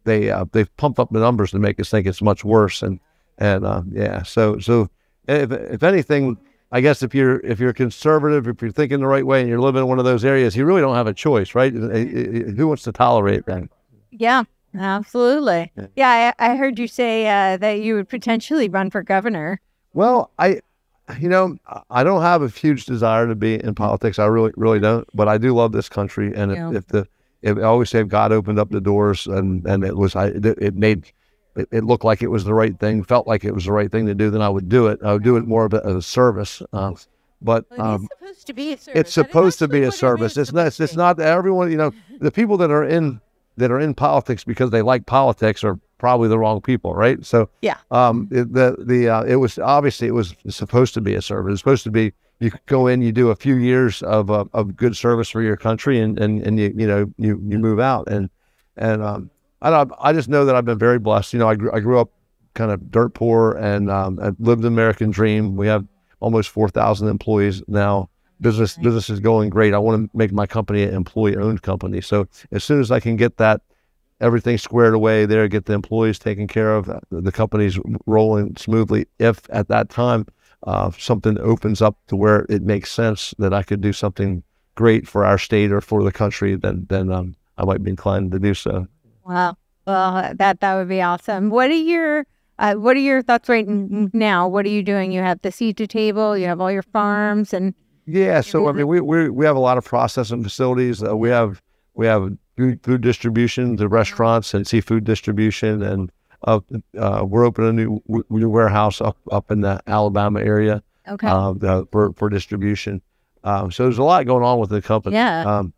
they 0.03 0.31
uh, 0.31 0.47
they've 0.51 0.77
pumped 0.77 0.99
up 0.99 1.11
the 1.13 1.21
numbers 1.21 1.53
to 1.53 1.61
make 1.61 1.79
us 1.79 1.89
think 1.89 2.09
it's 2.09 2.21
much 2.21 2.45
worse. 2.45 2.83
And 2.83 2.99
and 3.39 3.65
uh, 3.65 3.83
yeah, 3.93 4.25
so 4.25 4.59
so 4.59 4.91
if 5.29 5.53
if 5.53 5.85
anything, 5.85 6.37
I 6.73 6.81
guess 6.81 7.03
if 7.03 7.15
you're 7.15 7.39
if 7.41 7.61
you're 7.61 7.73
conservative, 7.73 8.49
if 8.49 8.61
you're 8.61 8.73
thinking 8.73 9.01
the 9.01 9.07
right 9.07 9.25
way, 9.27 9.41
and 9.41 9.49
you're 9.49 9.61
living 9.61 9.83
in 9.83 9.89
one 9.89 9.99
of 9.99 10.05
those 10.05 10.25
areas, 10.25 10.57
you 10.57 10.65
really 10.65 10.81
don't 10.81 10.95
have 10.97 11.07
a 11.07 11.15
choice, 11.15 11.55
right? 11.55 11.73
Uh, 11.75 11.79
uh, 11.79 11.89
uh, 11.89 12.51
Who 12.57 12.69
wants 12.69 12.83
to 12.85 12.93
tolerate 12.93 13.47
that? 13.47 13.69
yeah, 14.11 14.43
absolutely. 14.77 15.73
Yeah, 15.97 16.33
I, 16.39 16.53
I 16.53 16.57
heard 16.57 16.79
you 16.79 16.89
say 16.89 17.27
uh, 17.29 17.57
that 17.59 17.81
you 17.81 17.95
would 17.95 18.09
potentially 18.09 18.69
run 18.69 18.91
for 18.91 19.03
governor. 19.03 19.61
Well, 19.93 20.31
I, 20.39 20.61
you 21.21 21.29
know, 21.29 21.57
I- 21.91 22.03
don't 22.03 22.23
have 22.23 22.43
a 22.43 22.49
huge 22.49 22.87
desire 22.87 23.27
to 23.29 23.35
be 23.35 23.63
in 23.63 23.75
politics. 23.75 24.19
I 24.19 24.27
really, 24.27 24.53
really 24.57 24.81
don't. 24.81 25.07
But 25.15 25.29
I 25.29 25.39
do 25.39 25.55
love 25.55 25.73
this 25.73 25.89
country, 25.89 26.33
and 26.35 26.51
if, 26.53 26.59
Yeah. 26.59 26.73
if 26.75 26.87
the, 26.89 27.07
if 27.43 27.59
I 27.59 27.63
always 27.63 27.91
say 27.91 28.01
if 28.01 28.09
God 28.09 28.33
opened 28.33 28.59
up 28.59 28.71
the 28.71 28.81
doors, 28.81 29.27
and 29.27 29.65
and 29.67 29.85
it 29.85 29.97
was, 29.97 30.17
I, 30.17 30.29
it 30.29 30.75
made, 30.75 31.13
it, 31.57 31.69
it 31.71 31.85
looked 31.85 32.05
like 32.05 32.23
it 32.23 32.29
was 32.29 32.45
the 32.45 32.55
right 32.55 32.79
thing, 32.79 33.03
felt 33.05 33.27
like 33.27 33.45
it 33.45 33.55
was 33.55 33.65
the 33.65 33.73
right 33.73 33.91
thing 33.91 34.07
to 34.07 34.15
do, 34.15 34.31
then 34.31 34.43
I 34.43 34.49
would 34.49 34.69
do 34.69 34.87
it. 34.87 35.01
I 35.05 35.13
would 35.13 35.23
do 35.23 35.37
it 35.37 35.47
more 35.47 35.65
of 35.65 35.75
a, 35.75 35.81
a 35.81 36.03
service. 36.03 36.63
Uh, 36.73 36.93
but 37.43 37.67
um, 37.79 38.09
supposed 38.19 38.47
to 38.47 38.55
be 38.55 38.73
a 38.73 38.79
service. 38.79 39.01
it's 39.01 39.13
supposed 39.13 39.59
to 39.59 39.69
be 39.69 39.83
a 39.83 39.93
service. 39.93 40.37
It's 40.37 40.53
not. 40.53 40.81
It's 40.81 40.97
not 40.97 41.21
everyone. 41.21 41.71
You 41.71 41.77
know, 41.77 41.93
the 42.19 42.31
people 42.31 42.57
that 42.59 42.71
are 42.71 42.85
in 42.85 43.21
that 43.57 43.71
are 43.71 43.79
in 43.79 43.95
politics 43.95 44.45
because 44.45 44.71
they 44.71 44.83
like 44.83 45.07
politics 45.07 45.63
are 45.63 45.79
probably 45.99 46.29
the 46.29 46.39
wrong 46.39 46.61
people, 46.61 46.95
right? 46.95 47.25
So 47.25 47.49
Yeah. 47.63 47.77
um, 47.91 48.29
it, 48.31 48.53
the 48.53 48.77
the 48.79 49.09
uh, 49.09 49.23
it 49.25 49.37
was 49.37 49.59
obviously 49.59 50.09
it 50.09 50.13
was 50.13 50.35
supposed 50.49 50.95
to 50.95 51.01
be 51.01 51.15
a 51.15 51.23
service. 51.23 51.53
It's 51.53 51.61
supposed 51.61 51.85
to 51.85 51.91
be 51.91 52.13
you 52.41 52.51
go 52.67 52.87
in, 52.87 53.01
you 53.01 53.13
do 53.13 53.31
a 53.31 53.37
few 53.37 53.57
years 53.57 54.03
of 54.03 54.31
uh, 54.31 54.47
of 54.53 54.77
good 54.77 54.97
service 54.97 55.29
for 55.29 55.43
your 55.43 55.57
country, 55.57 56.01
and 56.01 56.19
and, 56.19 56.43
and 56.43 56.59
you 56.59 56.73
you 56.77 56.87
know 56.87 57.13
you 57.19 57.41
you 57.47 57.59
move 57.59 57.79
out 57.79 58.09
and 58.09 58.31
and 58.77 59.03
um, 59.03 59.31
I 59.65 59.71
don't, 59.71 59.93
I 59.99 60.13
just 60.13 60.29
know 60.29 60.45
that 60.45 60.55
I've 60.55 60.67
been 60.67 60.79
very 60.79 60.99
blessed. 60.99 61.33
You 61.33 61.39
know, 61.39 61.49
I 61.49 61.55
grew, 61.55 61.73
I 61.73 61.81
grew 61.81 61.99
up 61.99 62.11
kind 62.53 62.71
of 62.71 62.91
dirt 62.91 63.15
poor 63.15 63.53
and 63.53 63.91
um, 63.91 64.21
I 64.23 64.31
lived 64.39 64.63
the 64.63 64.69
American 64.69 65.11
dream. 65.11 65.57
We 65.57 65.67
have 65.67 65.85
almost 66.21 66.51
four 66.51 66.69
thousand 66.69 67.09
employees 67.09 67.63
now. 67.67 68.11
Business 68.41 68.77
business 68.77 69.09
is 69.09 69.21
going 69.21 69.49
great. 69.49 69.73
I 69.73 69.79
want 69.79 70.11
to 70.11 70.17
make 70.17 70.33
my 70.33 70.47
company 70.47 70.83
an 70.83 70.95
employee 70.95 71.37
owned 71.37 71.63
company. 71.63 72.01
So 72.01 72.29
as 72.53 72.63
soon 72.63 72.81
as 72.81 72.91
I 72.91 73.01
can 73.01 73.17
get 73.17 73.39
that 73.39 73.63
everything 74.21 74.59
squared 74.59 74.95
away 74.95 75.25
there, 75.25 75.49
get 75.49 75.65
the 75.65 75.73
employees 75.73 76.19
taken 76.19 76.47
care 76.47 76.75
of, 76.77 76.89
uh, 76.89 77.01
the 77.11 77.33
company's 77.33 77.79
rolling 78.07 78.57
smoothly. 78.57 79.07
If 79.19 79.41
at 79.49 79.69
that 79.69 79.89
time 79.89 80.27
uh, 80.67 80.91
something 80.99 81.39
opens 81.41 81.81
up 81.81 81.97
to 82.09 82.17
where 82.17 82.45
it 82.49 82.63
makes 82.63 82.93
sense 82.93 83.35
that 83.39 83.55
I 83.55 83.63
could 83.63 83.81
do 83.81 83.93
something 83.93 84.43
great 84.75 85.09
for 85.09 85.25
our 85.25 85.39
state 85.39 85.73
or 85.73 85.81
for 85.81 86.05
the 86.05 86.13
country, 86.13 86.55
then 86.55 86.87
then 86.89 87.11
um, 87.11 87.35
I 87.57 87.65
might 87.65 87.83
be 87.83 87.91
inclined 87.91 88.33
to 88.33 88.39
do 88.39 88.53
so. 88.55 88.87
Wow. 89.25 89.57
Well, 89.87 90.35
that 90.37 90.61
that 90.61 90.75
would 90.75 90.89
be 90.89 91.03
awesome. 91.03 91.51
What 91.51 91.71
are 91.71 91.75
your 91.75 92.27
uh, 92.59 92.75
what 92.75 92.97
are 92.97 93.01
your 93.01 93.23
thoughts 93.23 93.49
right 93.49 93.67
now? 93.69 94.49
What 94.49 94.65
are 94.65 94.71
you 94.71 94.83
doing? 94.83 95.13
You 95.13 95.21
have 95.21 95.43
the 95.43 95.53
seed 95.53 95.77
to 95.79 95.87
table. 95.87 96.37
You 96.37 96.47
have 96.47 96.61
all 96.61 96.71
your 96.71 96.83
farms, 96.83 97.53
and 97.53 97.75
Yeah, 98.07 98.41
so 98.41 98.69
I 98.69 98.73
mean, 98.73 98.87
we 98.87 99.01
we 99.01 99.29
we 99.29 99.45
have 99.45 99.57
a 99.57 99.61
lot 99.61 99.79
of 99.79 99.85
processing 99.85 100.43
facilities. 100.43 101.03
Uh, 101.03 101.17
we 101.17 101.29
have 101.29 101.63
we 101.95 102.07
have 102.07 102.33
food, 102.57 102.81
food 102.83 103.01
distribution 103.01 103.77
to 103.77 103.89
restaurants 103.89 104.55
and 104.55 104.67
seafood 104.67 105.05
distribution, 105.05 105.83
and 105.83 106.13
uh, 106.47 106.61
uh, 106.99 107.25
we're 107.27 107.45
opening 107.45 107.71
a 107.71 107.73
new 107.73 108.25
new 108.31 108.49
warehouse 108.49 109.01
up 109.01 109.19
up 109.31 109.51
in 109.51 109.61
the 109.61 109.83
Alabama 109.87 110.41
area 110.41 110.83
okay, 111.09 111.27
uh, 111.27 111.53
the, 111.53 111.87
for 111.91 112.13
for 112.15 112.29
distribution. 112.29 113.03
Um, 113.43 113.71
so 113.71 113.83
there's 113.83 113.99
a 113.99 114.03
lot 114.03 114.25
going 114.27 114.45
on 114.45 114.59
with 114.59 114.71
the 114.71 114.81
company. 114.81 115.17
Yeah. 115.17 115.59
Um, 115.59 115.75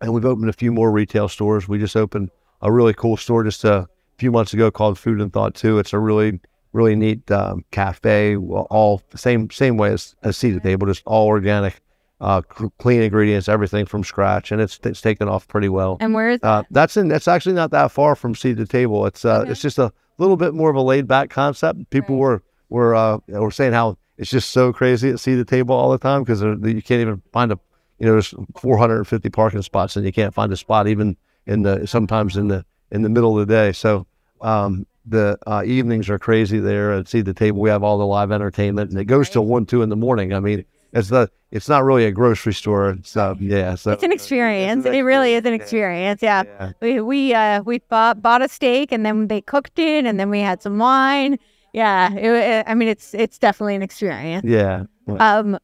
and 0.00 0.12
we've 0.12 0.24
opened 0.24 0.48
a 0.50 0.52
few 0.52 0.72
more 0.72 0.90
retail 0.90 1.28
stores. 1.28 1.68
We 1.68 1.78
just 1.78 1.96
opened 1.96 2.30
a 2.62 2.72
really 2.72 2.94
cool 2.94 3.16
store 3.16 3.44
just 3.44 3.64
a 3.64 3.86
few 4.18 4.30
months 4.30 4.52
ago 4.54 4.70
called 4.70 4.98
Food 4.98 5.20
and 5.20 5.32
Thought 5.32 5.54
Too. 5.54 5.78
It's 5.78 5.92
a 5.92 5.98
really 5.98 6.40
really 6.72 6.94
neat 6.96 7.30
um, 7.30 7.64
cafe, 7.70 8.36
all 8.36 9.00
same 9.14 9.48
same 9.50 9.76
way 9.76 9.90
as, 9.92 10.14
as 10.22 10.36
Seed 10.36 10.56
at 10.56 10.62
the 10.62 10.68
Table, 10.68 10.86
just 10.86 11.02
all 11.06 11.26
organic, 11.26 11.80
uh, 12.20 12.42
c- 12.58 12.66
clean 12.78 13.00
ingredients, 13.00 13.48
everything 13.48 13.86
from 13.86 14.04
scratch, 14.04 14.52
and 14.52 14.60
it's 14.60 14.78
it's 14.84 15.00
taken 15.00 15.28
off 15.28 15.48
pretty 15.48 15.68
well. 15.68 15.96
and 16.00 16.12
where 16.14 16.30
is 16.30 16.40
Uh, 16.42 16.58
that? 16.62 16.66
that's 16.70 16.96
in. 16.96 17.08
That's 17.08 17.28
actually 17.28 17.54
not 17.54 17.70
that 17.70 17.92
far 17.92 18.14
from 18.14 18.34
seed 18.34 18.56
to 18.58 18.66
table. 18.66 19.06
It's 19.06 19.24
uh, 19.24 19.40
Okay. 19.40 19.52
it's 19.52 19.62
just 19.62 19.78
a 19.78 19.90
little 20.18 20.36
bit 20.36 20.52
more 20.54 20.68
of 20.70 20.76
a 20.76 20.82
laid 20.82 21.06
back 21.06 21.30
concept. 21.30 21.88
People 21.90 22.16
were 22.16 22.42
were 22.68 22.94
uh, 22.94 23.18
were 23.28 23.50
saying 23.50 23.72
how 23.72 23.96
it's 24.18 24.30
just 24.30 24.50
so 24.50 24.72
crazy 24.72 25.08
at 25.10 25.20
seed 25.20 25.38
to 25.38 25.44
table 25.44 25.74
all 25.74 25.90
the 25.90 25.98
time 25.98 26.24
because 26.24 26.40
you 26.42 26.82
can't 26.82 27.00
even 27.00 27.22
find 27.32 27.52
a 27.52 27.58
you 27.98 28.06
know 28.06 28.12
there's 28.12 28.34
450 28.58 29.30
parking 29.30 29.62
spots 29.62 29.96
and 29.96 30.04
you 30.04 30.12
can't 30.12 30.34
find 30.34 30.52
a 30.52 30.56
spot 30.56 30.88
even 30.88 31.16
in 31.46 31.62
the 31.62 31.86
sometimes 31.86 32.36
in 32.36 32.48
the 32.48 32.64
in 32.90 33.02
the 33.02 33.08
middle 33.08 33.38
of 33.38 33.46
the 33.46 33.52
day. 33.54 33.72
So 33.72 34.06
um, 34.40 34.86
the 35.04 35.38
uh, 35.46 35.62
evenings 35.64 36.08
are 36.10 36.18
crazy 36.18 36.58
there 36.58 36.92
at 36.92 37.08
Seed 37.08 37.24
to 37.26 37.34
Table. 37.34 37.60
We 37.60 37.70
have 37.70 37.82
all 37.82 37.98
the 37.98 38.06
live 38.06 38.32
entertainment, 38.32 38.90
and 38.90 38.98
it 39.00 39.04
goes 39.04 39.30
till 39.30 39.46
one, 39.46 39.66
two 39.66 39.82
in 39.82 39.88
the 39.88 39.96
morning. 39.96 40.32
I 40.32 40.40
mean, 40.40 40.64
it's 40.92 41.08
the 41.08 41.30
it's 41.52 41.68
not 41.68 41.84
really 41.84 42.04
a 42.06 42.10
grocery 42.12 42.52
store. 42.54 42.96
So 43.04 43.36
yeah, 43.40 43.76
so 43.76 43.92
It's 43.92 44.02
an 44.02 44.12
experience. 44.12 44.84
It 44.84 45.00
really 45.02 45.34
is 45.34 45.44
an 45.44 45.52
experience. 45.54 46.22
Yeah. 46.22 46.42
Yeah. 46.44 46.72
We 46.80 47.00
we 47.00 47.34
uh 47.34 47.62
we 47.62 47.78
bought 47.78 48.20
bought 48.20 48.42
a 48.42 48.48
steak 48.48 48.90
and 48.92 49.06
then 49.06 49.28
they 49.28 49.40
cooked 49.40 49.78
it 49.78 50.04
and 50.04 50.18
then 50.18 50.28
we 50.30 50.40
had 50.40 50.60
some 50.62 50.78
wine. 50.78 51.38
Yeah. 51.72 52.12
It, 52.12 52.24
it- 52.24 52.64
I 52.66 52.74
mean 52.74 52.88
it's 52.88 53.14
it's 53.14 53.38
definitely 53.38 53.76
an 53.76 53.82
experience. 53.82 54.44
yeah. 54.44 54.84
Um 55.18 55.58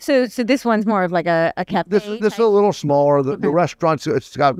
so 0.00 0.26
so 0.26 0.42
this 0.44 0.64
one's 0.64 0.86
more 0.86 1.02
of 1.04 1.12
like 1.12 1.26
a, 1.26 1.52
a 1.56 1.64
cafe. 1.64 1.88
This 1.90 2.04
this 2.04 2.20
is 2.20 2.30
type- 2.32 2.38
a 2.40 2.44
little 2.44 2.72
smaller. 2.72 3.22
The, 3.22 3.36
the 3.36 3.50
restaurant's 3.50 4.06
it's 4.06 4.36
got 4.36 4.56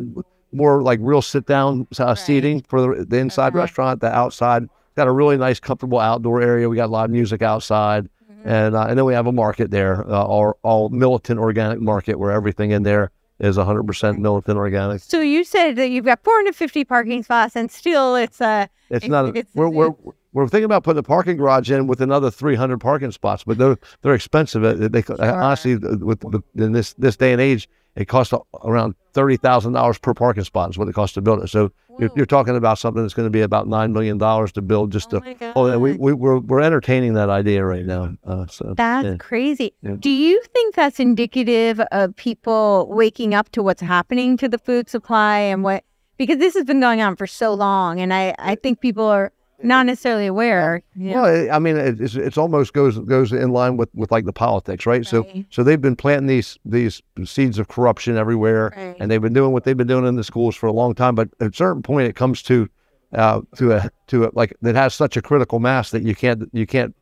more 0.52 0.82
like 0.82 0.98
real 1.02 1.22
sit 1.22 1.46
down 1.46 1.86
uh, 1.98 2.14
seating 2.14 2.62
for 2.62 2.80
the, 2.80 3.04
the 3.04 3.18
inside 3.18 3.48
Okay. 3.48 3.58
restaurant. 3.58 4.00
The 4.00 4.12
outside 4.14 4.68
got 4.96 5.06
a 5.08 5.12
really 5.12 5.36
nice, 5.36 5.58
comfortable 5.60 5.98
outdoor 5.98 6.42
area. 6.42 6.68
We 6.68 6.76
got 6.76 6.90
live 6.90 7.10
music 7.10 7.42
outside, 7.42 8.08
Mm-hmm. 8.30 8.48
and 8.48 8.74
uh, 8.76 8.86
and 8.88 8.98
then 8.98 9.04
we 9.04 9.14
have 9.14 9.26
a 9.26 9.32
market 9.32 9.70
there, 9.70 10.08
uh, 10.10 10.22
all 10.24 10.58
all 10.62 10.88
militant 10.88 11.38
organic 11.40 11.80
market 11.80 12.18
where 12.18 12.30
everything 12.32 12.70
in 12.72 12.82
there 12.82 13.10
is 13.40 13.56
100% 13.56 14.18
militant 14.18 14.56
organic. 14.56 15.00
so 15.00 15.20
you 15.20 15.42
said 15.42 15.74
that 15.74 15.88
you've 15.88 16.04
got 16.04 16.22
450 16.22 16.84
parking 16.84 17.22
spots 17.24 17.56
and 17.56 17.70
still 17.72 18.14
it's 18.14 18.40
uh 18.40 18.66
It's 18.90 19.04
It- 19.04 19.10
not. 19.10 19.24
A, 19.24 19.28
it's- 19.30 19.46
we're, 19.54 19.68
we're 19.68 19.90
we're 20.32 20.48
thinking 20.48 20.64
about 20.64 20.82
putting 20.84 20.98
a 21.00 21.02
parking 21.02 21.36
garage 21.36 21.70
in 21.70 21.86
with 21.88 22.00
another 22.00 22.30
300 22.30 22.78
parking 22.80 23.10
spots, 23.10 23.44
but 23.44 23.58
they're 23.58 23.76
they're 24.02 24.14
expensive. 24.14 24.62
They, 24.62 24.88
they 25.02 25.28
honestly 25.28 25.76
with 25.76 26.20
the, 26.20 26.42
in 26.54 26.72
this 26.72 26.94
this 26.94 27.16
day 27.16 27.32
and 27.32 27.40
age, 27.40 27.68
it 27.94 28.06
costs 28.06 28.32
around 28.64 28.94
thirty 29.12 29.36
thousand 29.36 29.72
dollars 29.72 29.98
per 29.98 30.14
parking 30.14 30.44
spot 30.44 30.70
is 30.70 30.78
what 30.78 30.88
it 30.88 30.94
costs 30.94 31.14
to 31.14 31.20
build 31.20 31.42
it. 31.42 31.48
So 31.48 31.70
you're, 31.98 32.10
you're 32.16 32.26
talking 32.26 32.56
about 32.56 32.78
something 32.78 33.02
that's 33.02 33.14
going 33.14 33.26
to 33.26 33.30
be 33.30 33.42
about 33.42 33.68
nine 33.68 33.92
million 33.92 34.18
dollars 34.18 34.52
to 34.52 34.62
build. 34.62 34.92
Just 34.92 35.12
Oh 35.12 35.20
to 35.20 35.24
my 35.24 35.52
oh, 35.54 35.78
we, 35.78 35.92
we 35.94 36.12
we're 36.12 36.38
we're 36.38 36.60
entertaining 36.60 37.14
that 37.14 37.28
idea 37.28 37.64
right 37.64 37.84
now. 37.84 38.16
Uh, 38.24 38.46
so 38.46 38.74
That's 38.76 39.06
yeah. 39.06 39.16
crazy. 39.18 39.74
Yeah. 39.82 39.96
Do 39.98 40.10
you 40.10 40.42
think 40.52 40.74
that's 40.74 40.98
indicative 41.00 41.80
of 41.92 42.16
people 42.16 42.88
waking 42.90 43.34
up 43.34 43.50
to 43.50 43.62
what's 43.62 43.82
happening 43.82 44.36
to 44.38 44.48
the 44.48 44.58
food 44.58 44.88
supply 44.88 45.38
and 45.38 45.62
what? 45.62 45.84
Because 46.16 46.38
this 46.38 46.54
has 46.54 46.64
been 46.64 46.80
going 46.80 47.00
on 47.00 47.16
for 47.16 47.26
so 47.26 47.52
long, 47.52 48.00
and 48.00 48.14
I 48.14 48.34
I 48.38 48.54
think 48.54 48.80
people 48.80 49.04
are 49.04 49.32
not 49.62 49.86
necessarily 49.86 50.26
aware. 50.26 50.82
Yeah. 50.94 51.20
Well, 51.22 51.54
I 51.54 51.58
mean, 51.58 51.76
it's 51.76 52.14
it's 52.14 52.38
almost 52.38 52.72
goes 52.72 52.98
goes 52.98 53.32
in 53.32 53.50
line 53.50 53.76
with, 53.76 53.88
with 53.94 54.10
like 54.10 54.24
the 54.24 54.32
politics, 54.32 54.86
right? 54.86 55.06
So 55.06 55.22
Right. 55.24 55.46
so 55.50 55.62
they've 55.62 55.80
been 55.80 55.96
planting 55.96 56.26
these 56.26 56.58
these 56.64 57.02
seeds 57.24 57.58
of 57.58 57.68
corruption 57.68 58.16
everywhere, 58.16 58.72
Right. 58.76 58.96
and 59.00 59.10
they've 59.10 59.20
been 59.22 59.32
doing 59.32 59.52
what 59.52 59.64
they've 59.64 59.76
been 59.76 59.86
doing 59.86 60.06
in 60.06 60.16
the 60.16 60.24
schools 60.24 60.56
for 60.56 60.66
a 60.66 60.72
long 60.72 60.94
time. 60.94 61.14
But 61.14 61.28
at 61.40 61.52
a 61.52 61.56
certain 61.56 61.82
point, 61.82 62.08
it 62.08 62.14
comes 62.16 62.42
to 62.42 62.68
uh, 63.14 63.42
to 63.56 63.72
a 63.72 63.90
to 64.08 64.24
a 64.24 64.30
like 64.34 64.54
that 64.62 64.74
has 64.74 64.94
such 64.94 65.16
a 65.16 65.22
critical 65.22 65.58
mass 65.60 65.90
that 65.90 66.02
you 66.02 66.14
can't 66.14 66.48
you 66.52 66.66
can't 66.66 66.94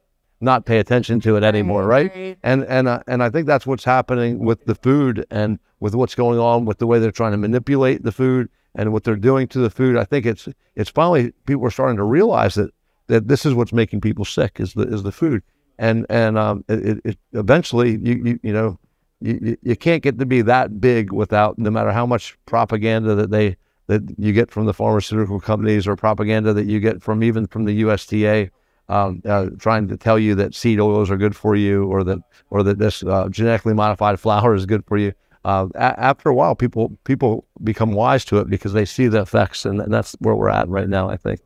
not 0.43 0.65
pay 0.65 0.79
attention 0.79 1.21
to 1.21 1.37
it 1.37 1.45
anymore, 1.45 1.87
right? 1.87 2.11
right. 2.15 2.39
And 2.43 2.65
and 2.65 2.89
uh, 2.89 3.03
and 3.07 3.23
I 3.23 3.31
think 3.31 3.47
that's 3.47 3.67
what's 3.67 3.85
happening 3.85 4.39
with 4.45 4.65
the 4.65 4.75
food 4.75 5.27
and 5.31 5.59
with 5.81 5.95
what's 5.95 6.15
going 6.15 6.39
on 6.39 6.65
with 6.65 6.79
the 6.79 6.87
way 6.87 6.99
they're 6.99 7.11
trying 7.11 7.33
to 7.33 7.39
manipulate 7.39 8.03
the 8.03 8.13
food 8.13 8.49
and 8.75 8.93
what 8.93 9.05
they're 9.05 9.17
doing 9.17 9.49
to 9.49 9.59
the 9.59 9.71
food. 9.71 9.97
I 9.97 10.05
think 10.05 10.27
it's 10.27 10.49
it's 10.77 10.91
finally 10.91 11.33
people 11.47 11.67
are 11.67 11.71
starting 11.71 11.97
to 11.97 12.05
realize 12.05 12.55
that 12.55 12.71
that 13.09 13.29
this 13.29 13.45
is 13.45 13.55
what's 13.55 13.73
making 13.73 14.01
people 14.01 14.25
sick 14.25 14.61
is 14.61 14.75
the 14.75 14.83
is 14.83 15.03
the 15.03 15.13
food. 15.13 15.43
And 15.79 16.07
and 16.11 16.39
um 16.39 16.65
it, 16.69 17.01
it, 17.05 17.19
eventually 17.33 17.99
you 18.03 18.23
you, 18.25 18.41
you 18.43 18.53
know 18.53 18.79
you- 19.21 19.57
you 19.63 19.77
can't 19.77 20.03
get 20.03 20.19
to 20.19 20.27
be 20.27 20.43
that 20.43 20.81
big 20.81 21.13
without 21.13 21.59
no 21.59 21.71
matter 21.71 21.93
how 21.93 22.07
much 22.07 22.39
propaganda 22.47 23.15
that 23.15 23.31
they 23.31 23.57
that 23.87 24.03
you 24.19 24.33
get 24.33 24.51
from 24.51 24.67
the 24.67 24.73
pharmaceutical 24.75 25.41
companies 25.41 25.87
or 25.89 25.97
propaganda 25.97 26.53
that 26.53 26.67
you 26.67 26.79
get 26.79 27.03
from 27.03 27.23
even 27.25 27.47
from 27.47 27.65
the 27.65 27.83
USDA 27.83 28.51
um, 28.89 29.23
uh, 29.25 29.47
trying 29.59 29.87
to 29.89 29.97
tell 29.97 30.19
you 30.19 30.35
that 30.35 30.55
seed 30.55 30.81
oils 30.81 31.11
are 31.11 31.17
good 31.17 31.35
for 31.37 31.55
you 31.55 31.85
or 31.87 32.03
that 32.05 32.19
or 32.51 32.63
that 32.63 32.79
this 32.79 33.03
uh, 33.05 33.29
genetically 33.29 33.75
modified 33.75 34.19
flour 34.19 34.55
is 34.55 34.67
good 34.67 34.85
for 34.87 34.97
you. 34.97 35.13
Uh, 35.45 35.69
a- 35.75 35.99
after 36.01 36.29
a 36.29 36.35
while, 36.35 36.55
people 36.55 36.99
people 37.05 37.47
become 37.63 37.93
wise 37.93 38.25
to 38.27 38.39
it 38.39 38.51
because 38.51 38.73
they 38.73 38.85
see 38.85 39.09
the 39.09 39.23
effects, 39.23 39.65
and, 39.65 39.81
and 39.81 39.93
that's 39.93 40.15
where 40.21 40.35
we're 40.35 40.51
at 40.51 40.69
right 40.69 40.89
now. 40.89 41.09
I 41.09 41.17
think. 41.17 41.41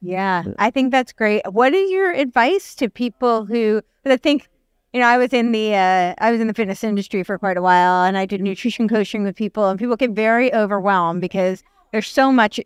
Yeah, 0.00 0.44
I 0.58 0.70
think 0.70 0.90
that's 0.90 1.12
great. 1.12 1.42
What 1.52 1.74
is 1.74 1.90
your 1.90 2.10
advice 2.10 2.74
to 2.76 2.88
people 2.88 3.44
who 3.44 3.82
I 4.04 4.16
think, 4.16 4.48
you 4.92 5.00
know, 5.00 5.06
I 5.06 5.16
was 5.16 5.32
in 5.32 5.52
the 5.52 5.74
uh, 5.74 6.14
I 6.18 6.32
was 6.32 6.40
in 6.40 6.48
the 6.48 6.54
fitness 6.54 6.82
industry 6.82 7.22
for 7.22 7.38
quite 7.38 7.56
a 7.56 7.62
while, 7.62 8.04
and 8.04 8.18
I 8.18 8.26
did 8.26 8.40
nutrition 8.40 8.88
coaching 8.88 9.22
with 9.22 9.36
people, 9.36 9.68
and 9.68 9.78
people 9.78 9.96
get 9.96 10.10
very 10.10 10.52
overwhelmed 10.52 11.20
because 11.20 11.62
there's 11.92 12.08
so 12.08 12.32
much. 12.32 12.58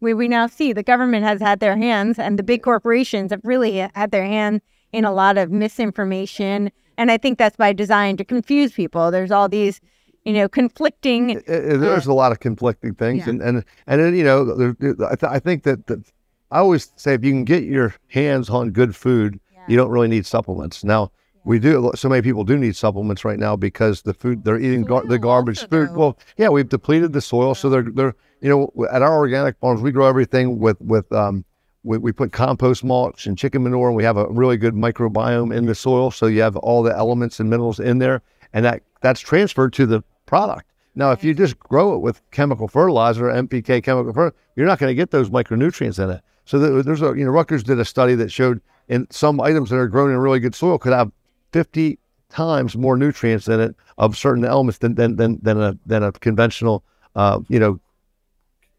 We 0.00 0.14
we 0.14 0.28
now 0.28 0.46
see 0.46 0.72
the 0.72 0.82
government 0.82 1.24
has 1.24 1.40
had 1.40 1.60
their 1.60 1.76
hands, 1.76 2.18
and 2.18 2.38
the 2.38 2.44
big 2.44 2.62
corporations 2.62 3.32
have 3.32 3.40
really 3.42 3.78
had 3.78 4.10
their 4.10 4.26
hand 4.26 4.60
in 4.92 5.04
a 5.04 5.12
lot 5.12 5.36
of 5.36 5.50
misinformation, 5.50 6.70
and 6.96 7.10
I 7.10 7.16
think 7.18 7.38
that's 7.38 7.56
by 7.56 7.72
design 7.72 8.16
to 8.18 8.24
confuse 8.24 8.72
people. 8.72 9.10
There's 9.10 9.32
all 9.32 9.48
these, 9.48 9.80
you 10.24 10.32
know, 10.32 10.48
conflicting. 10.48 11.42
There's 11.46 12.06
a 12.06 12.14
lot 12.14 12.32
of 12.32 12.40
conflicting 12.40 12.94
things, 12.94 13.24
Yeah. 13.24 13.30
and 13.30 13.42
and 13.42 13.64
and 13.86 14.00
then, 14.00 14.14
you 14.16 14.24
know, 14.24 14.44
there, 14.56 14.76
I, 15.06 15.14
th- 15.16 15.30
I 15.32 15.38
think 15.38 15.64
that, 15.64 15.86
that 15.86 16.02
I 16.50 16.58
always 16.58 16.92
say 16.96 17.14
if 17.14 17.24
you 17.24 17.32
can 17.32 17.44
get 17.44 17.64
your 17.64 17.94
hands 18.08 18.48
on 18.50 18.70
good 18.70 18.94
food, 18.96 19.38
you 19.68 19.76
don't 19.76 19.90
really 19.90 20.08
need 20.08 20.26
supplements. 20.26 20.84
Now 20.84 21.10
we 21.44 21.58
do. 21.58 21.90
So 21.94 22.08
many 22.08 22.22
people 22.22 22.44
do 22.44 22.56
need 22.56 22.74
supplements 22.76 23.24
right 23.24 23.38
now 23.38 23.54
because 23.56 24.02
the 24.02 24.14
food 24.14 24.44
they're 24.44 24.58
eating 24.58 24.82
gar- 24.82 25.04
the 25.06 25.18
garbage 25.18 25.58
also, 25.58 25.68
food. 25.68 25.88
though. 25.90 25.98
Well, 25.98 26.18
yeah, 26.38 26.48
we've 26.48 26.68
depleted 26.68 27.12
the 27.12 27.20
soil, 27.20 27.54
so 27.54 27.68
they're 27.68 27.82
they're 27.82 28.14
you 28.40 28.48
know 28.48 28.86
at 28.90 29.02
our 29.02 29.16
organic 29.16 29.58
farms 29.58 29.82
we 29.82 29.92
grow 29.92 30.06
everything 30.06 30.58
with 30.58 30.80
with 30.80 31.10
um. 31.12 31.44
We, 31.86 31.98
we 31.98 32.12
put 32.12 32.32
compost 32.32 32.82
mulch 32.82 33.26
and 33.26 33.36
chicken 33.36 33.62
manure, 33.62 33.88
and 33.88 33.94
we 33.96 34.04
have 34.04 34.16
a 34.16 34.26
really 34.30 34.56
good 34.56 34.72
microbiome 34.72 35.54
in 35.54 35.66
the 35.66 35.74
soil. 35.74 36.10
So 36.10 36.24
you 36.28 36.40
have 36.40 36.56
all 36.56 36.82
the 36.82 36.96
elements 36.96 37.40
and 37.40 37.50
minerals 37.50 37.78
in 37.78 37.98
there, 37.98 38.22
and 38.54 38.64
that 38.64 38.82
that's 39.02 39.20
transferred 39.20 39.74
to 39.74 39.84
the 39.84 40.02
product. 40.34 40.72
Now, 40.96 41.12
if 41.12 41.22
you 41.22 41.32
just 41.32 41.56
grow 41.60 41.94
it 41.94 41.98
with 41.98 42.20
chemical 42.32 42.66
fertilizer, 42.66 43.26
NPK 43.26 43.84
chemical 43.84 44.12
fertilizer, 44.12 44.34
you're 44.56 44.66
not 44.66 44.80
going 44.80 44.90
to 44.90 44.94
get 44.94 45.12
those 45.12 45.30
micronutrients 45.30 46.02
in 46.02 46.10
it. 46.10 46.22
So 46.44 46.58
there's 46.58 47.02
a, 47.02 47.14
you 47.16 47.24
know, 47.24 47.30
Rutgers 47.30 47.62
did 47.62 47.78
a 47.78 47.84
study 47.84 48.16
that 48.16 48.32
showed 48.32 48.60
in 48.88 49.06
some 49.10 49.40
items 49.40 49.70
that 49.70 49.76
are 49.76 49.86
grown 49.86 50.10
in 50.10 50.16
really 50.16 50.40
good 50.40 50.54
soil 50.54 50.76
could 50.76 50.92
have 50.92 51.12
50 51.52 52.00
times 52.30 52.76
more 52.76 52.96
nutrients 52.96 53.46
in 53.46 53.60
it 53.60 53.76
of 53.96 54.16
certain 54.16 54.44
elements 54.44 54.78
than 54.78 54.96
than 54.96 55.14
than, 55.14 55.38
than 55.40 55.60
a 55.60 55.78
than 55.86 56.02
a 56.02 56.10
conventional, 56.10 56.82
uh, 57.14 57.38
you 57.48 57.60
know, 57.60 57.80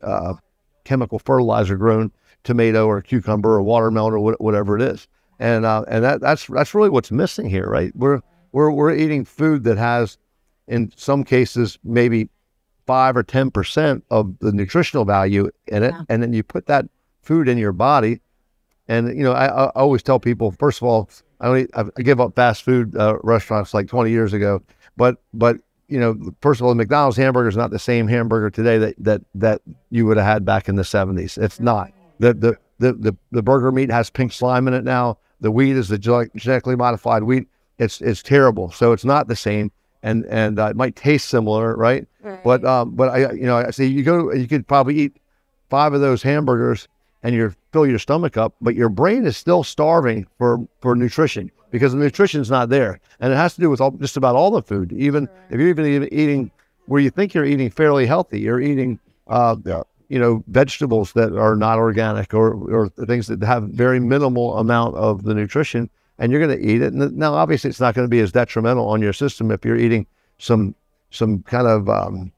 uh, 0.01 0.33
chemical 0.83 1.19
fertilizer 1.19 1.77
grown 1.77 2.11
tomato 2.43 2.85
or 2.85 3.01
cucumber 3.01 3.53
or 3.55 3.63
watermelon 3.63 4.13
or 4.13 4.19
wha- 4.19 4.39
whatever 4.39 4.75
it 4.75 4.81
is. 4.81 5.07
And 5.39 5.65
uh, 5.65 5.85
and 5.87 6.03
that 6.03 6.19
that's 6.19 6.47
that's 6.47 6.75
really 6.75 6.89
what's 6.89 7.11
missing 7.11 7.49
here, 7.49 7.67
right? 7.67 7.95
We're 7.95 8.19
we're 8.51 8.71
we're 8.71 8.93
eating 8.93 9.23
food 9.23 9.63
that 9.63 9.77
has, 9.77 10.17
in 10.67 10.91
some 10.95 11.23
cases, 11.23 11.77
maybe 11.83 12.29
five 12.87 13.17
or 13.17 13.23
ten 13.23 13.51
percent 13.51 14.03
of 14.11 14.37
the 14.39 14.51
nutritional 14.51 15.05
value 15.05 15.49
in 15.67 15.83
it, 15.83 15.93
Yeah. 15.93 16.03
and 16.09 16.21
then 16.21 16.33
you 16.33 16.43
put 16.43 16.67
that 16.67 16.85
food 17.21 17.47
in 17.47 17.57
your 17.57 17.71
body. 17.73 18.19
And 18.87 19.07
you 19.17 19.23
know, 19.23 19.31
I, 19.33 19.45
I 19.47 19.69
always 19.69 20.03
tell 20.03 20.19
people, 20.19 20.51
first 20.51 20.79
of 20.81 20.87
all, 20.87 21.09
I 21.41 21.47
only 21.47 21.67
I 21.75 21.83
I 21.97 22.01
give 22.01 22.19
up 22.21 22.35
fast 22.35 22.63
food 22.63 22.95
uh, 22.95 23.17
restaurants 23.23 23.73
like 23.73 23.87
20 23.87 24.11
years 24.11 24.33
ago, 24.33 24.61
but 24.97 25.17
but 25.33 25.57
you 25.87 25.99
know, 25.99 26.15
first 26.41 26.59
of 26.61 26.65
all, 26.65 26.71
the 26.71 26.75
McDonald's 26.75 27.17
hamburger 27.17 27.47
is 27.49 27.57
not 27.57 27.69
the 27.71 27.79
same 27.79 28.07
hamburger 28.07 28.49
today 28.49 28.77
that 28.79 28.95
that 28.99 29.21
that 29.35 29.61
you 29.91 30.05
would 30.05 30.17
have 30.17 30.25
had 30.25 30.45
back 30.45 30.67
in 30.69 30.75
the 30.75 30.83
70s. 30.83 31.37
It's 31.41 31.59
not. 31.59 31.91
The 32.19 32.33
the 32.33 32.57
the 32.79 32.93
the, 32.93 33.15
the 33.31 33.41
burger 33.43 33.71
meat 33.71 33.89
has 33.91 34.09
pink 34.09 34.31
slime 34.33 34.67
in 34.67 34.73
it 34.73 34.83
now. 34.83 35.17
The 35.41 35.51
wheat 35.51 35.75
is 35.75 35.87
the 35.89 35.97
genetically 35.97 36.75
modified 36.75 37.23
wheat. 37.23 37.47
It's 37.77 38.01
it's 38.01 38.21
terrible. 38.23 38.71
So 38.71 38.93
it's 38.93 39.05
not 39.05 39.27
the 39.27 39.35
same, 39.35 39.71
and 40.05 40.23
and 40.27 40.59
uh, 40.59 40.67
it 40.67 40.75
might 40.75 40.95
taste 40.95 41.27
similar, 41.29 41.75
right? 41.75 42.07
But 42.43 42.63
um, 42.63 42.91
but 42.91 43.09
I 43.09 43.31
you 43.33 43.45
know 43.45 43.57
I 43.57 43.71
see 43.71 43.87
you 43.87 44.03
go 44.03 44.31
you 44.31 44.47
could 44.47 44.67
probably 44.67 44.95
eat 44.99 45.17
five 45.69 45.93
of 45.93 45.99
those 46.01 46.21
hamburgers 46.21 46.87
and 47.23 47.33
you 47.33 47.53
fill 47.73 47.87
your 47.87 47.97
stomach 47.97 48.37
up, 48.37 48.53
but 48.61 48.75
your 48.75 48.87
brain 48.89 49.25
is 49.25 49.35
still 49.35 49.63
starving 49.63 50.27
for 50.37 50.59
for 50.79 50.95
nutrition 50.95 51.51
because 51.71 51.91
the 51.91 51.97
nutrition's 51.97 52.51
not 52.51 52.69
there, 52.69 52.99
and 53.19 53.33
it 53.33 53.35
has 53.35 53.55
to 53.55 53.61
do 53.61 53.69
with 53.69 53.81
all, 53.81 53.91
just 53.91 54.15
about 54.15 54.35
all 54.35 54.51
the 54.51 54.61
food. 54.61 54.93
Even 54.93 55.27
if 55.49 55.59
you're 55.59 55.69
even 55.69 55.85
even 55.85 56.13
eating 56.13 56.51
where 56.85 57.01
you 57.01 57.09
think 57.09 57.33
you're 57.33 57.45
eating 57.45 57.71
fairly 57.71 58.05
healthy, 58.05 58.39
you're 58.39 58.61
eating 58.61 58.99
uh, 59.27 59.55
you 60.07 60.19
know 60.19 60.43
vegetables 60.47 61.13
that 61.13 61.35
are 61.35 61.55
not 61.55 61.79
organic 61.79 62.33
or 62.35 62.53
or 62.53 62.89
things 62.89 63.25
that 63.27 63.41
have 63.43 63.63
very 63.63 63.99
minimal 63.99 64.57
amount 64.59 64.95
of 64.95 65.23
the 65.23 65.33
nutrition, 65.33 65.89
and 66.17 66.31
you're 66.31 66.45
going 66.45 66.57
to 66.57 66.65
eat 66.65 66.81
it. 66.81 66.93
And 66.93 67.15
now, 67.17 67.33
obviously, 67.33 67.69
it's 67.69 67.79
not 67.79 67.95
going 67.95 68.05
to 68.05 68.09
be 68.09 68.19
as 68.19 68.31
detrimental 68.31 68.87
on 68.87 69.01
your 69.01 69.13
system 69.13 69.51
if 69.51 69.65
you're 69.65 69.77
eating 69.77 70.07
some 70.37 70.75
some 71.11 71.43
kind 71.43 71.67
of 71.67 71.87
um, 71.89 72.31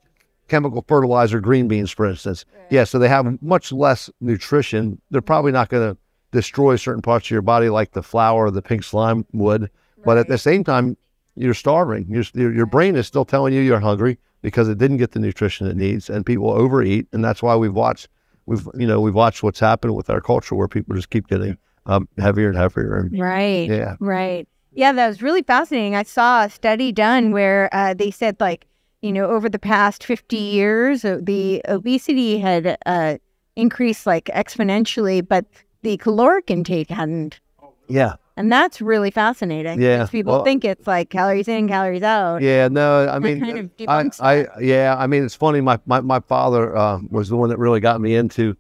chemical 0.48 0.84
fertilizer, 0.88 1.39
green 1.39 1.67
beans, 1.67 1.91
for 1.91 2.05
instance. 2.05 2.46
Yeah, 2.69 2.84
so 2.84 3.00
they 3.00 3.10
have 3.10 3.41
much 3.41 3.72
less 3.72 4.10
nutrition. 4.22 5.01
They're 5.10 5.22
probably 5.22 5.51
not 5.51 5.69
going 5.69 5.93
to 5.93 5.98
destroy 6.31 6.75
certain 6.75 7.01
parts 7.01 7.27
of 7.27 7.31
your 7.31 7.41
body 7.41 7.69
like 7.69 7.91
the 7.93 8.03
flour 8.03 8.46
or 8.46 8.51
the 8.51 8.62
pink 8.62 8.84
slime 8.84 9.25
would. 9.34 9.69
But 10.05 10.17
at 10.17 10.27
the 10.27 10.38
same 10.38 10.63
time, 10.63 10.96
you're 11.36 11.53
starving. 11.53 12.05
Your, 12.10 12.24
your, 12.34 12.53
your 12.53 12.65
brain 12.65 12.96
is 12.96 13.07
still 13.07 13.25
telling 13.25 13.53
you 13.53 13.62
you're 13.62 13.79
hungry. 13.79 14.17
because 14.41 14.69
it 14.69 14.77
didn't 14.77 14.98
get 14.98 15.12
the 15.12 15.19
nutrition 15.19 15.67
it 15.67 15.75
needs, 15.75 16.10
and 16.10 16.25
people 16.25 16.50
overeat, 16.51 17.07
and 17.12 17.24
that's 17.24 17.41
why 17.41 17.55
we've 17.55 17.74
watched 17.74 18.07
we've 18.46 18.67
you 18.75 18.88
know 18.88 19.01
we've 19.01 19.15
watched 19.15 19.43
what's 19.43 19.60
happened 19.60 19.96
with 19.96 20.10
our 20.10 20.22
culture 20.22 20.55
where 20.55 20.67
people 20.67 20.96
just 20.96 21.10
keep 21.10 21.27
getting 21.27 21.57
um, 21.88 22.08
heavier 22.17 22.50
and 22.50 22.58
heavier. 22.58 23.10
Right. 23.12 23.67
Yeah. 23.70 23.96
Right. 24.00 24.48
Yeah, 24.74 24.91
that 24.91 25.08
was 25.08 25.22
really 25.24 25.41
fascinating. 25.41 25.96
I 25.96 26.03
saw 26.03 26.44
a 26.44 26.50
study 26.50 26.91
done 26.91 27.32
where 27.32 27.67
uh, 27.74 27.96
they 27.96 28.12
said, 28.12 28.38
like, 28.39 28.67
you 29.01 29.12
know, 29.12 29.25
over 29.29 29.50
the 29.50 29.58
past 29.60 30.03
50 30.03 30.38
years, 30.38 31.03
uh, 31.03 31.17
the 31.22 31.62
obesity 31.67 32.38
had 32.38 32.77
uh, 32.86 33.17
increased 33.56 34.06
like 34.06 34.25
exponentially, 34.25 35.27
but 35.27 35.46
the 35.82 35.98
caloric 35.98 36.51
intake 36.51 36.89
hadn't. 36.89 37.39
yeah, 37.88 38.15
And 38.36 38.51
that's 38.51 38.82
really 38.82 39.10
fascinating. 39.10 39.82
Yeah, 39.82 39.98
because 39.98 40.10
People 40.12 40.34
well- 40.34 40.44
think 40.44 40.63
it's 40.65 40.86
like 40.86 41.10
calories 41.10 41.48
in, 41.48 41.67
calories 41.67 42.03
out. 42.03 42.41
yeah. 42.44 42.67
No, 42.67 43.08
I 43.08 43.17
mean, 43.20 43.39
kind 43.39 43.58
of 43.60 43.72
I, 43.88 44.12
I, 44.20 44.48
yeah. 44.60 44.96
I 44.98 45.08
mean, 45.08 45.24
it's 45.25 45.36
funny. 45.36 45.62
My 45.62 45.79
my, 45.88 46.01
my 46.01 46.20
father 46.20 46.75
uh, 46.75 47.00
was 47.10 47.29
the 47.29 47.36
one 47.38 47.50
that 47.50 47.58
really 47.58 47.79
got 47.79 48.00
me 48.01 48.15
into. 48.15 48.56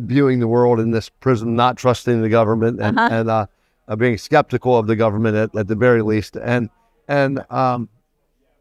Viewing 0.00 0.40
the 0.40 0.48
world 0.48 0.80
in 0.80 0.90
this 0.90 1.08
prism, 1.08 1.54
not 1.56 1.76
trusting 1.76 2.22
the 2.22 2.28
government 2.28 2.80
and 2.80 2.98
Uh-huh. 2.98 3.08
and 3.14 3.30
uh, 3.30 3.46
uh, 3.88 3.96
being 3.96 4.16
skeptical 4.18 4.76
of 4.78 4.86
the 4.86 4.96
government 4.96 5.36
at, 5.36 5.54
at 5.56 5.68
the 5.68 5.74
very 5.76 6.02
least. 6.02 6.36
And 6.36 6.68
and 7.08 7.44
um, 7.50 7.88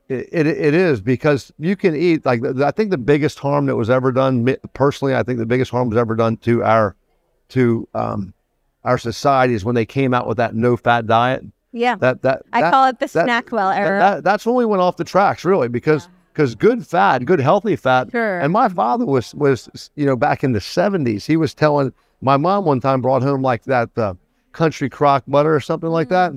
it, 0.08 0.28
it 0.32 0.48
it 0.48 0.74
is 0.74 1.02
because 1.02 1.52
you 1.60 1.76
can 1.76 1.96
eat 1.96 2.26
like 2.26 2.42
I 2.46 2.72
think 2.72 2.90
the 2.92 2.98
biggest 2.98 3.40
harm 3.40 3.66
that 3.68 3.76
was 3.76 3.90
ever 3.90 4.12
done 4.12 4.56
personally. 4.74 5.16
I 5.16 5.24
think 5.24 5.40
the 5.40 5.46
biggest 5.46 5.72
harm 5.72 5.90
was 5.90 5.98
ever 5.98 6.16
done 6.16 6.38
to 6.38 6.64
our 6.64 6.96
to 7.50 7.88
um, 7.94 8.34
our 8.84 8.98
society 8.98 9.54
is 9.54 9.64
when 9.66 9.76
they 9.76 9.86
came 9.86 10.14
out 10.14 10.28
with 10.28 10.38
that 10.38 10.56
no 10.56 10.78
fat 10.78 11.06
diet. 11.08 11.44
Yeah. 11.72 11.96
That 11.98 12.24
that 12.24 12.42
I 12.54 12.62
that- 12.62 12.72
call 12.72 12.88
it 12.88 13.00
the 13.00 13.06
that- 13.08 13.28
Snackwell 13.28 13.72
that- 13.74 13.80
era. 13.80 14.00
that- 14.00 14.24
that's 14.24 14.46
when 14.46 14.56
we 14.56 14.66
went 14.66 14.82
off 14.82 14.98
the 14.98 15.04
tracks, 15.04 15.46
really, 15.46 15.68
because 15.68 16.10
because 16.40 16.56
good 16.56 16.88
fat, 16.88 17.26
good 17.26 17.42
healthy 17.42 17.76
fat. 17.76 18.10
Sure. 18.12 18.40
And 18.40 18.54
my 18.54 18.70
father 18.70 19.06
was 19.06 19.36
was 19.36 19.92
you 19.98 20.06
know 20.06 20.16
back 20.16 20.42
in 20.42 20.54
the 20.54 20.62
seventies, 20.62 21.26
he 21.26 21.36
was 21.36 21.54
telling 21.54 21.94
my 22.22 22.38
mom 22.38 22.64
one 22.64 22.80
time 22.80 23.02
brought 23.02 23.22
home 23.22 23.42
like 23.42 23.66
that 23.66 23.90
uh, 23.98 24.14
country 24.54 24.90
crock 24.90 25.26
butter 25.28 25.54
or 25.54 25.60
something 25.60 25.90
like 25.90 26.08
that. 26.10 26.32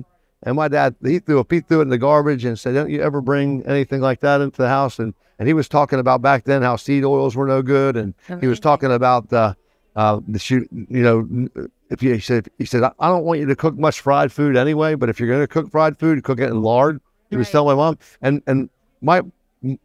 And 0.45 0.57
my 0.57 0.67
dad 0.67 0.95
he 1.01 1.19
threw 1.19 1.39
it, 1.39 1.47
he 1.49 1.61
threw 1.61 1.79
it 1.79 1.83
in 1.83 1.89
the 1.89 1.97
garbage 1.97 2.43
and 2.43 2.59
said, 2.59 2.73
"Don't 2.73 2.89
you 2.89 3.01
ever 3.01 3.21
bring 3.21 3.65
anything 3.65 4.01
like 4.01 4.19
that 4.19 4.41
into 4.41 4.61
the 4.61 4.67
house?" 4.67 4.99
And 4.99 5.13
and 5.39 5.47
he 5.47 5.53
was 5.53 5.69
talking 5.69 5.99
about 5.99 6.21
back 6.21 6.43
then 6.43 6.63
how 6.63 6.75
seed 6.75 7.05
oils 7.05 7.37
were 7.37 7.47
no 7.47 7.61
good, 7.61 7.95
and 7.95 8.13
he 8.41 8.47
was 8.47 8.59
talking 8.59 8.91
about 8.91 9.31
uh, 9.31 9.53
uh, 9.95 10.19
the 10.27 10.37
shoot, 10.37 10.67
you 10.73 11.01
know, 11.01 11.47
if 11.89 12.03
you 12.03 12.13
he 12.13 12.19
said 12.19 12.49
he 12.57 12.65
said 12.65 12.83
I 12.83 13.07
don't 13.07 13.23
want 13.23 13.39
you 13.39 13.45
to 13.45 13.55
cook 13.55 13.77
much 13.77 14.01
fried 14.01 14.33
food 14.33 14.57
anyway, 14.57 14.95
but 14.95 15.07
if 15.07 15.17
you're 15.17 15.29
going 15.29 15.39
to 15.39 15.47
cook 15.47 15.71
fried 15.71 15.97
food, 15.97 16.25
cook 16.25 16.39
it 16.39 16.49
in 16.49 16.61
lard. 16.61 16.99
He 17.29 17.37
was 17.37 17.49
telling 17.49 17.77
my 17.77 17.83
mom, 17.83 17.97
and 18.21 18.43
and 18.45 18.69
my 19.01 19.21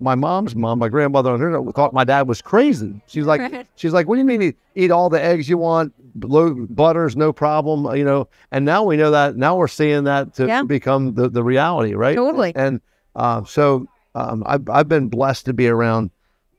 my 0.00 0.14
mom's 0.14 0.56
mom, 0.56 0.78
my 0.80 0.88
grandmother 0.88 1.30
on 1.30 1.40
her 1.40 1.73
thought 1.73 1.92
my 1.92 2.04
dad 2.04 2.26
was 2.26 2.42
crazy. 2.42 3.00
She's 3.06 3.26
like, 3.26 3.66
she's 3.76 3.92
like, 3.92 4.08
what 4.08 4.16
do 4.16 4.20
you 4.20 4.25
mean 4.25 4.42
eat, 4.42 4.56
eat 4.75 4.90
all 4.90 5.08
the 5.08 5.23
eggs 5.23 5.49
you 5.49 5.56
want, 5.58 5.92
low 6.20 6.54
butters, 6.68 7.16
no 7.16 7.32
problem, 7.32 7.94
you 7.97 8.04
know? 8.04 8.28
And 8.50 8.64
now 8.64 8.82
we 8.85 8.97
know 8.97 9.11
that. 9.12 9.37
Now 9.37 9.56
we're 9.56 9.68
seeing 9.68 10.04
that 10.04 10.35
to 10.35 10.47
Yeah. 10.47 10.62
become 10.64 11.14
the, 11.14 11.28
the 11.28 11.44
reality, 11.44 11.94
right? 11.94 12.16
Totally. 12.16 12.52
And 12.56 12.80
uh, 13.14 13.44
so 13.44 13.87
um, 14.14 14.42
I've 14.47 14.68
I've 14.68 14.88
been 14.88 15.08
blessed 15.08 15.44
to 15.47 15.52
be 15.52 15.68
around 15.68 16.11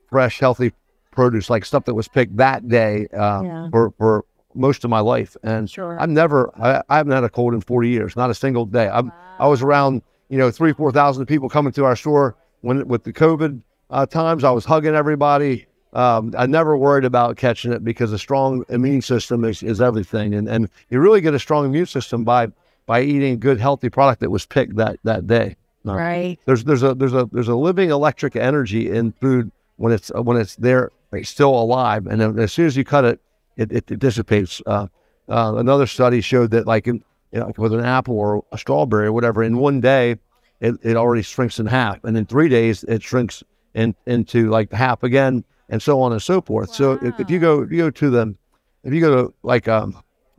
fresh, 0.09 0.39
healthy 0.39 0.71
produce, 1.11 1.49
like 1.49 1.65
stuff 1.65 1.85
that 1.85 1.93
was 1.95 2.07
picked 2.07 2.38
that 2.38 2.67
day 2.69 3.07
uh, 3.13 3.41
Yeah. 3.43 3.69
for 3.69 3.91
for 3.97 4.25
most 4.55 4.83
of 4.85 4.89
my 4.89 4.99
life. 5.01 5.35
And 5.43 5.69
Sure. 5.69 5.99
I've 5.99 6.09
never, 6.09 6.51
I, 6.59 6.81
I 6.89 6.97
haven't 6.97 7.11
had 7.11 7.23
a 7.23 7.29
cold 7.29 7.53
in 7.53 7.61
40 7.61 7.89
years, 7.89 8.15
not 8.15 8.29
a 8.29 8.33
single 8.33 8.65
day. 8.65 8.88
I'm, 8.89 9.11
I 9.39 9.47
was 9.47 9.61
around, 9.61 10.01
you 10.29 10.38
know, 10.38 10.49
three, 10.51 10.73
4,000 10.73 11.25
people 11.27 11.49
coming 11.49 11.71
to 11.73 11.85
our 11.85 11.95
store 11.95 12.35
when 12.61 12.87
with 12.87 13.03
the 13.03 13.13
COVID 13.13 13.61
uh, 13.89 14.05
times. 14.05 14.43
I 14.43 14.51
was 14.51 14.65
hugging 14.65 14.95
everybody. 14.95 15.65
Um, 15.93 16.33
I 16.37 16.45
never 16.45 16.77
worried 16.77 17.05
about 17.05 17.37
catching 17.37 17.73
it 17.73 17.83
because 17.83 18.13
a 18.13 18.19
strong 18.19 18.63
immune 18.69 19.01
system 19.01 19.43
is, 19.43 19.63
is 19.63 19.81
everything. 19.81 20.35
And, 20.35 20.47
and 20.47 20.69
you 20.89 20.99
really 20.99 21.21
get 21.21 21.33
a 21.33 21.39
strong 21.39 21.65
immune 21.65 21.87
system 21.87 22.23
by, 22.23 22.49
by 22.85 23.01
eating 23.01 23.33
a 23.33 23.37
good, 23.37 23.59
healthy 23.59 23.89
product 23.89 24.21
that 24.21 24.29
was 24.29 24.45
picked 24.45 24.75
that, 24.75 24.97
that 25.03 25.25
day. 25.25 25.55
Right. 25.83 26.37
There's, 26.45 26.63
there's 26.63 26.83
a, 26.83 26.93
there's 26.93 27.15
a, 27.15 27.27
there's 27.31 27.48
a 27.48 27.55
living 27.55 27.89
electric 27.89 28.35
energy 28.35 28.91
in 28.91 29.13
food 29.13 29.51
when 29.77 29.91
it's, 29.91 30.11
when 30.13 30.37
it's 30.37 30.55
there, 30.57 30.91
it's 31.11 31.29
still 31.29 31.59
alive. 31.59 32.05
And 32.05 32.22
then 32.22 32.37
as 32.37 32.53
soon 32.53 32.67
as 32.67 32.77
you 32.77 32.83
cut 32.83 33.05
it, 33.05 33.19
it, 33.57 33.72
it, 33.72 33.89
it 33.89 34.00
dissipates. 34.00 34.61
Uh, 34.67 34.87
uh, 35.27 35.55
another 35.57 35.87
study 35.87 36.22
showed 36.22 36.51
that, 36.51 36.67
like 36.67 36.87
in, 36.87 37.03
you 37.31 37.39
know, 37.39 37.51
with 37.57 37.74
an 37.74 37.83
apple 37.83 38.17
or 38.17 38.43
a 38.51 38.57
strawberry 38.59 39.07
or 39.07 39.13
whatever, 39.13 39.41
in 39.43 39.57
one 39.57 39.81
day, 39.81 40.17
it, 40.61 40.75
it 40.83 40.95
already 40.95 41.22
shrinks 41.22 41.59
in 41.59 41.65
half, 41.65 42.03
and 42.03 42.17
in 42.17 42.25
three 42.25 42.50
days, 42.50 42.83
it 42.85 43.01
shrinks 43.01 43.43
in, 43.74 43.95
into 44.05 44.50
like 44.50 44.72
half 44.74 45.03
again, 45.03 45.43
and 45.69 45.81
so 45.81 46.01
on 46.01 46.11
and 46.11 46.22
so 46.22 46.41
forth. 46.41 46.74
So 46.74 46.93
if, 47.01 47.19
if 47.19 47.29
you 47.29 47.39
go, 47.39 47.61
if 47.61 47.72
you 47.72 47.77
go 47.77 47.89
to 47.89 48.09
the, 48.09 48.35
if 48.83 48.93
you 48.93 49.01
go 49.01 49.15
to 49.15 49.33
like 49.43 49.67
a 49.67 49.91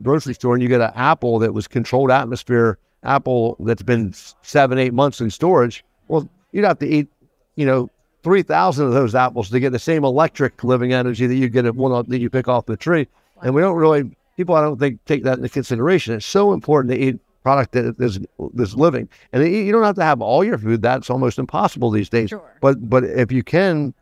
grocery 0.03 0.33
store 0.33 0.53
and 0.55 0.63
you 0.63 0.69
get 0.69 0.81
an 0.81 0.91
apple 0.95 1.39
that 1.39 1.53
was 1.53 1.67
controlled 1.67 2.11
atmosphere 2.11 2.77
apple 3.03 3.55
that's 3.59 3.81
been 3.81 4.13
seven, 4.41 4.77
eight 4.77 4.93
months 4.93 5.21
in 5.21 5.29
storage, 5.29 5.83
well, 6.07 6.29
you'd 6.51 6.65
have 6.65 6.79
to 6.79 6.87
eat, 6.87 7.07
you 7.55 7.65
know, 7.65 7.89
three 8.23 8.43
thousand 8.43 8.85
of 8.85 8.93
those 8.93 9.15
apples 9.15 9.49
to 9.49 9.59
get 9.59 9.71
the 9.71 9.79
same 9.79 10.03
electric 10.03 10.63
living 10.63 10.93
energy 10.93 11.25
that 11.25 11.35
you 11.35 11.49
get 11.49 11.65
at 11.65 11.75
one 11.75 12.05
that 12.09 12.19
you 12.19 12.29
pick 12.29 12.47
off 12.47 12.65
the 12.65 12.77
tree. 12.77 13.07
And 13.41 13.55
we 13.55 13.61
don't 13.61 13.75
really 13.75 14.15
people 14.37 14.55
I 14.55 14.61
don't 14.61 14.77
think 14.77 15.03
take 15.05 15.23
that 15.23 15.37
into 15.37 15.49
consideration. 15.49 16.13
It's 16.13 16.25
so 16.25 16.53
important 16.53 16.93
to 16.93 16.99
eat 16.99 17.19
product 17.43 17.73
that 17.73 17.95
is 17.99 18.19
is 18.55 18.75
living. 18.75 19.09
And 19.33 19.43
you 19.43 19.71
don't 19.71 19.83
have 19.83 19.95
to 19.95 20.03
have 20.03 20.21
all 20.21 20.43
your 20.43 20.57
food. 20.57 20.81
That's 20.81 21.09
almost 21.09 21.39
impossible 21.39 21.89
these 21.91 22.09
days. 22.09 22.29
Sure. 22.29 22.57
But 22.61 22.89
but 22.89 23.03
if 23.03 23.31
you 23.31 23.43
can 23.43 23.93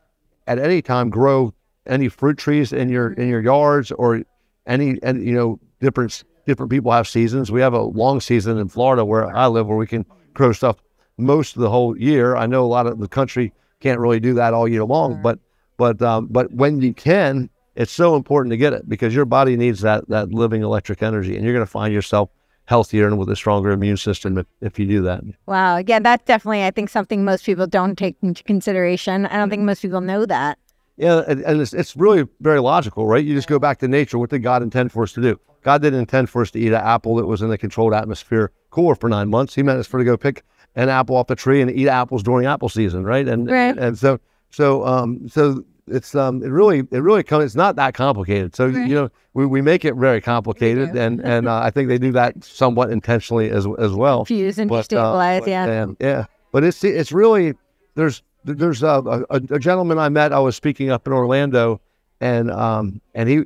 at 0.47 0.59
any 0.59 0.81
time 0.81 1.09
grow 1.09 1.53
any 1.85 2.09
fruit 2.09 2.37
trees 2.37 2.73
in 2.73 2.89
your 2.89 3.13
in 3.13 3.27
your 3.27 3.41
yards 3.41 3.91
or 3.91 4.21
any 4.65 4.99
and 5.03 5.25
you 5.25 5.33
know 5.33 5.59
different 5.79 6.23
different 6.45 6.71
people 6.71 6.91
have 6.91 7.07
seasons. 7.07 7.51
We 7.51 7.61
have 7.61 7.73
a 7.73 7.81
long 7.81 8.19
season 8.21 8.57
in 8.57 8.67
Florida 8.69 9.05
where 9.05 9.35
I 9.35 9.47
live 9.47 9.67
where 9.67 9.77
we 9.77 9.87
can 9.87 10.05
grow 10.33 10.51
stuff 10.51 10.77
most 11.17 11.55
of 11.55 11.61
the 11.61 11.69
whole 11.69 11.97
year. 11.97 12.35
I 12.35 12.45
know 12.45 12.63
a 12.63 12.67
lot 12.67 12.87
of 12.87 12.99
the 12.99 13.07
country 13.07 13.53
can't 13.79 13.99
really 13.99 14.19
do 14.19 14.33
that 14.35 14.53
all 14.53 14.67
year 14.67 14.83
long, 14.83 15.21
but 15.21 15.39
but 15.77 16.01
um, 16.01 16.27
but 16.29 16.51
when 16.51 16.81
you 16.81 16.93
can, 16.93 17.49
it's 17.75 17.91
so 17.91 18.15
important 18.15 18.51
to 18.51 18.57
get 18.57 18.73
it 18.73 18.89
because 18.89 19.15
your 19.15 19.25
body 19.25 19.55
needs 19.55 19.81
that 19.81 20.07
that 20.09 20.31
living 20.33 20.61
electric 20.61 21.01
energy, 21.01 21.35
and 21.35 21.43
you're 21.45 21.53
going 21.53 21.65
to 21.65 21.71
find 21.71 21.93
yourself 21.93 22.29
healthier 22.69 23.07
and 23.07 23.17
with 23.17 23.29
a 23.29 23.35
stronger 23.35 23.71
immune 23.71 23.97
system 23.97 24.37
if, 24.37 24.45
if 24.61 24.77
you 24.77 24.85
do 24.85 25.01
that. 25.01 25.23
Wow. 25.47 25.75
Again, 25.75 26.03
that's 26.03 26.23
definitely, 26.25 26.63
I 26.63 26.69
think, 26.69 26.89
something 26.89 27.25
most 27.25 27.43
people 27.43 27.65
don't 27.65 27.97
take 27.97 28.15
into 28.21 28.43
consideration. 28.43 29.25
I 29.25 29.37
don't 29.37 29.49
think 29.49 29.63
most 29.63 29.81
people 29.81 30.01
know 30.01 30.25
that. 30.27 30.59
Yeah, 30.95 31.23
and, 31.27 31.41
and 31.41 31.61
it's, 31.61 31.73
it's 31.73 31.95
really 31.95 32.27
very 32.41 32.59
logical, 32.59 33.07
right? 33.07 33.25
You 33.25 33.33
just 33.33 33.47
go 33.47 33.57
back 33.57 33.79
to 33.79 33.87
nature. 33.87 34.19
What 34.19 34.29
did 34.29 34.43
God 34.43 34.61
intend 34.61 34.91
for 34.91 35.01
us 35.01 35.13
to 35.13 35.21
do? 35.21 35.39
God 35.63 35.81
didn't 35.81 35.99
intend 35.99 36.29
for 36.29 36.43
us 36.43 36.51
to 36.51 36.59
eat 36.59 36.67
an 36.67 36.75
apple 36.75 37.15
that 37.15 37.25
was 37.25 37.41
in 37.41 37.51
a 37.51 37.57
controlled 37.57 37.93
atmosphere 37.93 38.51
cooler 38.69 38.95
for 38.95 39.09
nine 39.09 39.29
months. 39.29 39.55
He 39.55 39.63
meant 39.63 39.79
us 39.79 39.87
for 39.87 39.97
to 39.97 40.05
go 40.05 40.15
pick 40.15 40.43
an 40.75 40.89
apple 40.89 41.15
off 41.15 41.27
the 41.27 41.35
tree 41.35 41.61
and 41.61 41.71
eat 41.71 41.87
apples 41.87 42.21
during 42.21 42.45
apple 42.45 42.69
season, 42.69 43.03
right? 43.03 43.27
And 43.27 43.49
Right. 43.49 43.77
and 43.77 43.97
so 43.97 44.19
so 44.51 44.85
um 44.85 45.27
so 45.27 45.63
it's 45.91 46.15
um 46.15 46.43
it 46.43 46.47
really 46.49 46.79
it 46.91 46.99
really 46.99 47.23
comes 47.23 47.45
it's 47.45 47.55
not 47.55 47.75
that 47.77 47.93
complicated. 47.93 48.55
So 48.55 48.67
you 48.67 48.95
know 48.95 49.09
we, 49.33 49.45
we 49.45 49.61
make 49.61 49.85
it 49.85 49.95
very 49.95 50.21
complicated, 50.21 50.95
and 50.95 51.19
and 51.21 51.47
uh, 51.53 51.59
I 51.59 51.69
think 51.71 51.87
they 51.89 51.97
do 51.97 52.11
that 52.13 52.43
somewhat 52.43 52.91
intentionally 52.91 53.49
as 53.49 53.67
as 53.77 53.93
well. 53.93 54.19
Confuse 54.25 54.57
and 54.59 54.69
But, 54.69 54.91
uh, 54.93 54.97
destabilize. 54.97 55.47
yeah. 55.47 55.65
and- 55.65 55.97
yeah. 55.99 56.25
But 56.51 56.63
it's 56.63 56.83
it's 56.83 57.11
really 57.11 57.53
there's 57.95 58.23
there's 58.43 58.81
a, 58.83 59.25
a, 59.29 59.35
a 59.51 59.59
gentleman 59.59 59.99
I 59.99 60.09
met. 60.09 60.33
I 60.33 60.39
was 60.39 60.55
speaking 60.55 60.89
up 60.89 61.05
in 61.05 61.13
Orlando, 61.13 61.79
and 62.21 62.49
um 62.51 63.01
and 63.13 63.29
he 63.29 63.43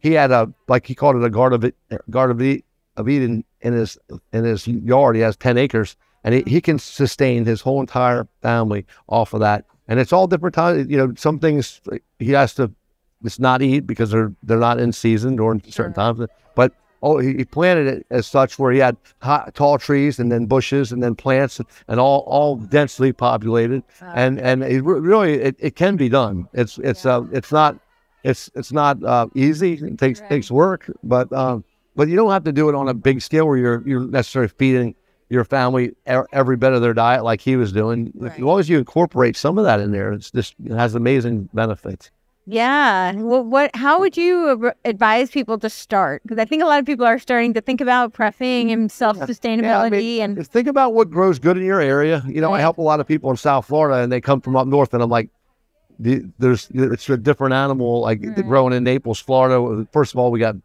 he 0.00 0.12
had 0.12 0.30
a 0.30 0.52
like 0.68 0.86
he 0.86 0.94
called 0.94 1.16
it 1.16 1.24
a 1.24 1.30
garden 1.30 1.54
of 1.56 1.64
it 1.64 1.74
garden 2.10 2.36
of, 2.36 2.42
E- 2.42 2.64
of 2.96 3.08
Eden 3.08 3.44
in 3.62 3.72
his 3.72 3.96
in 4.32 4.44
his 4.44 4.66
yard. 4.68 5.16
He 5.16 5.22
has 5.22 5.36
ten 5.36 5.56
acres, 5.56 5.96
and 6.22 6.34
he, 6.34 6.42
he 6.46 6.60
can 6.60 6.78
sustain 6.78 7.46
his 7.46 7.62
whole 7.62 7.80
entire 7.80 8.28
family 8.42 8.84
off 9.08 9.32
of 9.32 9.40
that. 9.40 9.64
And 9.88 10.00
it's 10.00 10.12
all 10.12 10.26
different 10.26 10.54
times. 10.54 10.90
You 10.90 10.96
know, 10.96 11.14
some 11.16 11.38
things 11.38 11.80
he 12.18 12.30
has 12.32 12.54
to 12.54 12.72
it's 13.24 13.38
not 13.38 13.62
eat 13.62 13.80
because 13.80 14.10
they're 14.10 14.32
they're 14.42 14.58
not 14.58 14.78
in 14.78 14.92
season 14.92 15.36
during 15.36 15.62
certain 15.70 15.94
times. 15.94 16.20
But 16.54 16.72
oh, 17.02 17.18
he, 17.18 17.34
he 17.34 17.44
planted 17.44 17.86
it 17.86 18.06
as 18.10 18.26
such 18.26 18.58
where 18.58 18.72
he 18.72 18.78
had 18.78 18.96
hot, 19.22 19.54
tall 19.54 19.78
trees 19.78 20.18
and 20.18 20.30
then 20.30 20.46
bushes 20.46 20.92
and 20.92 21.02
then 21.02 21.14
plants 21.14 21.60
and 21.88 21.98
all 21.98 22.20
all 22.20 22.56
densely 22.56 23.12
populated. 23.12 23.82
And 24.00 24.40
and 24.40 24.62
it 24.62 24.82
really 24.82 25.34
it, 25.34 25.56
it 25.58 25.76
can 25.76 25.96
be 25.96 26.08
done. 26.08 26.48
It's 26.52 26.78
it's 26.78 27.06
uh 27.06 27.22
it's 27.32 27.50
not 27.50 27.78
it's 28.22 28.50
it's 28.54 28.72
not 28.72 29.02
uh, 29.02 29.26
easy. 29.34 29.74
It 29.74 29.98
takes 29.98 30.20
takes 30.20 30.50
work, 30.50 30.90
but 31.02 31.32
um 31.32 31.64
but 31.96 32.08
you 32.08 32.16
don't 32.16 32.30
have 32.30 32.44
to 32.44 32.52
do 32.52 32.68
it 32.68 32.74
on 32.74 32.88
a 32.88 32.94
big 32.94 33.22
scale 33.22 33.46
where 33.46 33.56
you're 33.56 33.82
you're 33.86 34.06
necessarily 34.06 34.52
feeding 34.58 34.94
your 35.34 35.44
family 35.44 35.92
every 36.06 36.56
bit 36.56 36.72
of 36.72 36.80
their 36.80 36.94
diet 36.94 37.24
like 37.24 37.40
he 37.40 37.56
was 37.56 37.72
doing. 37.72 38.12
As 38.24 38.38
long 38.38 38.60
as 38.60 38.68
you 38.68 38.78
incorporate 38.78 39.36
some 39.36 39.58
of 39.58 39.64
that 39.64 39.80
in 39.80 39.92
there, 39.92 40.12
it's 40.12 40.30
just 40.30 40.54
it 40.64 40.72
has 40.72 40.94
amazing 40.94 41.50
benefits. 41.52 42.10
Yeah. 42.46 43.12
What, 43.14 43.46
what 43.46 43.74
how 43.74 44.00
would 44.00 44.16
you 44.16 44.72
advise 44.84 45.30
people 45.30 45.58
to 45.58 45.70
start? 45.70 46.22
Because 46.22 46.38
I 46.38 46.44
think 46.44 46.62
a 46.62 46.66
lot 46.66 46.78
of 46.78 46.86
people 46.86 47.06
are 47.06 47.18
starting 47.18 47.54
to 47.54 47.60
think 47.60 47.80
about 47.80 48.12
prepping 48.12 48.72
and 48.72 48.92
self 48.92 49.18
sustainability 49.18 49.62
Yeah, 49.62 49.80
I 49.80 49.90
mean, 49.90 50.22
and 50.22 50.46
think 50.48 50.68
about 50.68 50.94
what 50.94 51.10
grows 51.10 51.38
good 51.38 51.56
in 51.56 51.64
your 51.64 51.80
area. 51.80 52.22
You 52.26 52.40
know, 52.40 52.52
I 52.52 52.60
help 52.60 52.78
a 52.78 52.82
lot 52.82 53.00
of 53.00 53.06
people 53.06 53.30
in 53.30 53.36
South 53.36 53.66
Florida, 53.66 54.02
and 54.02 54.12
they 54.12 54.20
come 54.20 54.40
from 54.40 54.56
up 54.56 54.66
north, 54.66 54.94
and 54.94 55.02
I'm 55.02 55.10
like, 55.10 55.30
the, 55.98 56.22
there's 56.38 56.68
it's 56.74 57.08
a 57.08 57.16
different 57.16 57.54
animal. 57.54 58.00
Like 58.00 58.20
the 58.20 58.42
growing 58.42 58.72
in 58.72 58.84
Naples, 58.84 59.20
Florida. 59.20 59.86
First 59.92 60.12
of 60.12 60.18
all, 60.20 60.30
we 60.30 60.38
got 60.38 60.56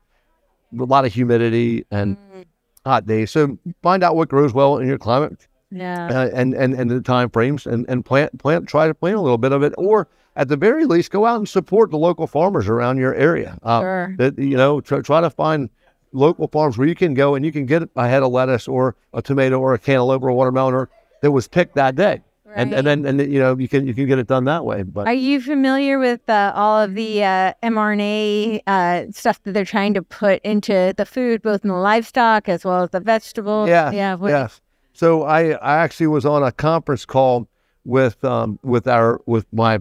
a 0.78 0.84
lot 0.84 1.06
of 1.06 1.14
humidity 1.14 1.86
and 1.92 2.18
Mm. 2.18 2.46
Hot 2.90 3.06
days. 3.06 3.32
So 3.32 3.58
find 3.84 4.04
out 4.04 4.16
what 4.16 4.30
grows 4.30 4.54
well 4.54 4.78
in 4.78 4.88
your 4.88 4.98
climate 4.98 5.48
yeah. 5.72 6.08
uh, 6.08 6.30
and 6.34 6.54
and 6.54 6.74
and 6.74 6.90
the 6.90 7.02
time 7.02 7.30
frames, 7.30 7.66
and 7.66 7.86
and 7.90 8.04
plant 8.04 8.38
plant 8.40 8.68
try 8.68 8.88
to 8.88 8.94
plant 8.94 9.18
a 9.18 9.22
little 9.22 9.38
bit 9.38 9.52
of 9.52 9.64
it, 9.64 9.74
or 9.78 10.08
at 10.36 10.48
the 10.48 10.58
very 10.58 10.86
least, 10.86 11.12
go 11.12 11.26
out 11.26 11.38
and 11.38 11.50
support 11.50 11.92
the 11.92 11.98
local 11.98 12.28
farmers 12.28 12.68
around 12.68 12.98
your 12.98 13.14
area. 13.14 13.58
Uh, 13.64 13.82
Sure. 13.82 14.16
That 14.18 14.40
you 14.40 14.58
know, 14.58 14.82
try, 14.82 15.02
try 15.02 15.22
to 15.22 15.30
find 15.30 15.70
local 16.12 16.48
farms 16.48 16.78
where 16.78 16.88
you 16.88 16.96
can 16.96 17.14
go 17.14 17.36
and 17.36 17.46
you 17.46 17.52
can 17.52 17.66
get 17.66 17.84
a 17.96 18.08
head 18.08 18.24
of 18.24 18.32
lettuce 18.32 18.68
or 18.68 18.96
a 19.14 19.22
tomato 19.22 19.60
or 19.60 19.74
a 19.74 19.80
cantaloupe 19.80 20.24
or 20.24 20.30
a 20.30 20.34
watermelon 20.34 20.74
or 20.74 20.90
that 21.22 21.32
was 21.32 21.48
picked 21.48 21.76
that 21.76 21.96
day, 21.96 22.22
Right. 22.50 22.74
and 22.74 22.88
then 22.88 23.06
and 23.06 23.20
you 23.32 23.40
know 23.40 23.56
you 23.58 23.68
can 23.68 23.86
you 23.86 23.94
can 23.94 24.08
get 24.08 24.18
it 24.18 24.26
done 24.28 24.46
that 24.46 24.66
way. 24.66 24.82
But 24.82 25.06
Are 25.08 25.14
you 25.14 25.40
familiar 25.40 26.00
with 26.00 26.28
uh, 26.28 26.52
all 26.56 26.82
of 26.82 26.96
the 26.96 27.24
uh, 27.24 27.54
mRNA 27.62 28.62
uh, 28.66 29.12
stuff 29.12 29.42
that 29.44 29.52
they're 29.54 29.66
trying 29.66 29.94
to 29.94 30.02
put 30.02 30.42
into 30.44 30.94
the 30.98 31.06
food, 31.06 31.44
both 31.44 31.64
in 31.64 31.70
the 31.70 31.76
livestock 31.76 32.50
as 32.50 32.66
well 32.66 32.82
as 32.84 32.90
the 32.90 33.00
vegetables? 33.02 33.70
Yeah, 33.70 33.92
Yeah. 33.92 34.16
what- 34.16 34.30
yes. 34.30 34.62
So 34.94 35.24
I 35.24 35.52
I 35.52 35.78
actually 35.84 36.08
was 36.08 36.26
on 36.26 36.42
a 36.44 36.52
conference 36.52 37.06
call 37.06 37.48
with 37.86 38.24
um 38.26 38.58
with 38.64 38.88
our 38.88 39.22
with 39.28 39.46
my 39.54 39.80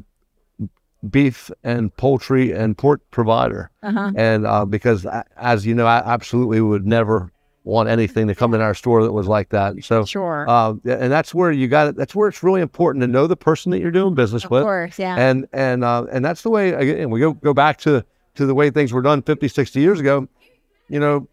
beef 1.11 1.51
and 1.63 1.95
poultry 1.97 2.53
and 2.53 2.77
pork 2.77 3.01
provider, 3.11 3.71
Uh-huh. 3.83 4.13
and 4.17 4.47
uh, 4.47 4.65
because 4.65 5.05
a- 5.05 5.25
as 5.37 5.65
you 5.65 5.75
know, 5.75 5.87
I 5.87 6.03
absolutely 6.05 6.61
would 6.61 6.87
never 6.87 7.31
want 7.69 7.89
anything 7.89 8.27
to 8.29 8.35
come 8.35 8.55
in 8.55 8.61
our 8.61 8.75
store 8.75 9.03
that 9.03 9.13
was 9.13 9.27
like 9.29 9.51
that. 9.51 9.85
So 9.85 10.05
Sure. 10.05 10.47
uh, 10.49 10.71
and 10.85 11.13
that's 11.13 11.35
where 11.35 11.53
you 11.53 11.69
got 11.69 11.89
it. 11.89 11.97
That's 11.97 12.15
where 12.15 12.29
it's 12.29 12.43
really 12.43 12.63
important 12.63 13.03
to 13.03 13.07
know 13.07 13.27
the 13.27 13.37
person 13.37 13.71
that 13.73 13.81
you're 13.81 13.91
doing 13.91 14.15
business 14.15 14.45
of 14.45 14.51
with, 14.51 14.61
Of 14.63 14.65
course. 14.67 14.99
Yeah. 14.99 15.17
and 15.17 15.47
and 15.53 15.85
uh, 15.85 16.07
and 16.11 16.25
that's 16.25 16.43
the 16.43 16.51
way 16.51 16.71
again 16.71 17.11
we 17.11 17.21
go 17.21 17.35
go 17.35 17.53
back 17.53 17.79
to 17.81 18.05
to 18.37 18.47
the 18.47 18.55
way 18.55 18.71
things 18.71 18.93
were 18.93 19.03
done 19.03 19.21
50 19.23 19.49
60 19.49 19.81
years 19.81 20.01
ago 20.01 20.27
you 20.89 20.99
know 20.99 21.29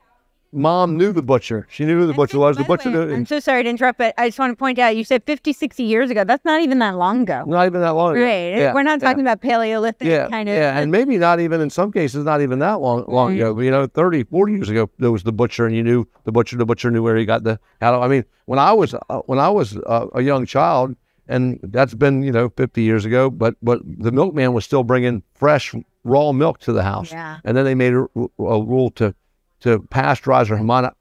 mom 0.56 0.98
knew 0.98 1.12
the 1.12 1.22
butcher 1.22 1.68
she 1.70 1.84
knew 1.86 2.00
who 2.00 2.08
the 2.08 2.14
butcher 2.14 2.40
was 2.40 2.56
the 2.58 2.64
butcher 2.64 2.90
way, 2.90 3.06
knew, 3.06 3.14
I'm 3.14 3.26
so 3.26 3.40
sorry 3.40 3.64
to 3.64 3.70
interrupt, 3.70 3.98
but 4.00 4.14
I 4.18 4.28
just 4.30 4.40
want 4.40 4.52
to 4.52 4.56
point 4.56 4.80
out 4.80 4.96
you 4.96 5.04
said 5.04 5.24
50, 5.26 5.54
60 5.54 5.84
years 5.84 6.10
ago. 6.10 6.24
That's 6.24 6.46
not 6.46 6.62
even 6.62 6.80
that 6.80 6.96
long 6.96 7.24
ago. 7.24 7.44
not 7.46 7.66
even 7.66 7.82
that 7.82 7.92
long 7.92 8.16
ago. 8.16 8.24
Right. 8.24 8.58
Yeah, 8.58 8.74
We're 8.74 8.84
not 8.84 9.02
yeah. 9.02 9.08
talking 9.08 9.22
about 9.22 9.42
Paleolithic 9.42 10.08
yeah, 10.08 10.30
kind 10.30 10.48
of. 10.50 10.56
yeah, 10.56 10.80
and 10.80 10.92
maybe 10.92 11.18
not 11.18 11.40
even 11.40 11.62
in 11.62 11.70
some 11.70 11.92
cases, 11.92 12.24
not 12.24 12.42
even 12.42 12.60
that 12.60 12.80
long 12.82 13.04
long 13.08 13.30
Right. 13.30 13.36
ago. 13.36 13.54
But, 13.54 13.62
you 13.62 13.72
know, 13.72 13.86
30, 13.88 14.24
40 14.24 14.54
years 14.54 14.70
ago, 14.70 14.90
there 14.98 15.12
was 15.12 15.24
the 15.24 15.34
butcher, 15.34 15.66
and 15.66 15.76
you 15.76 15.84
knew 15.84 16.08
the 16.24 16.32
butcher. 16.32 16.56
The 16.58 16.66
butcher 16.66 16.90
knew 16.90 17.04
where 17.04 17.18
he 17.18 17.26
got 17.26 17.44
the 17.44 17.60
cattle. 17.80 18.02
I 18.02 18.08
mean, 18.08 18.24
when 18.46 18.58
I 18.60 18.72
was 18.72 18.94
uh, 18.94 19.20
when 19.26 19.40
I 19.40 19.50
was 19.50 19.78
uh, 19.78 20.08
a 20.14 20.22
young 20.22 20.46
child, 20.46 20.96
and 21.28 21.60
that's 21.64 21.94
been 21.94 22.24
you 22.24 22.32
know 22.32 22.50
fifty 22.56 22.84
years 22.84 23.04
ago. 23.06 23.30
But 23.30 23.56
but 23.62 23.82
the 23.86 24.12
milkman 24.12 24.54
was 24.54 24.64
still 24.66 24.84
bringing 24.84 25.22
fresh 25.34 25.74
raw 26.04 26.32
milk 26.32 26.60
to 26.60 26.72
the 26.72 26.84
house, 26.84 27.12
Yeah. 27.12 27.38
and 27.44 27.58
then 27.58 27.66
they 27.66 27.76
made 27.76 27.94
a, 27.94 28.06
a 28.40 28.64
rule 28.64 28.92
to 28.92 29.14
to 29.66 29.80
pasteurize 29.80 30.50
or 30.50 30.58
homo- 30.58 30.94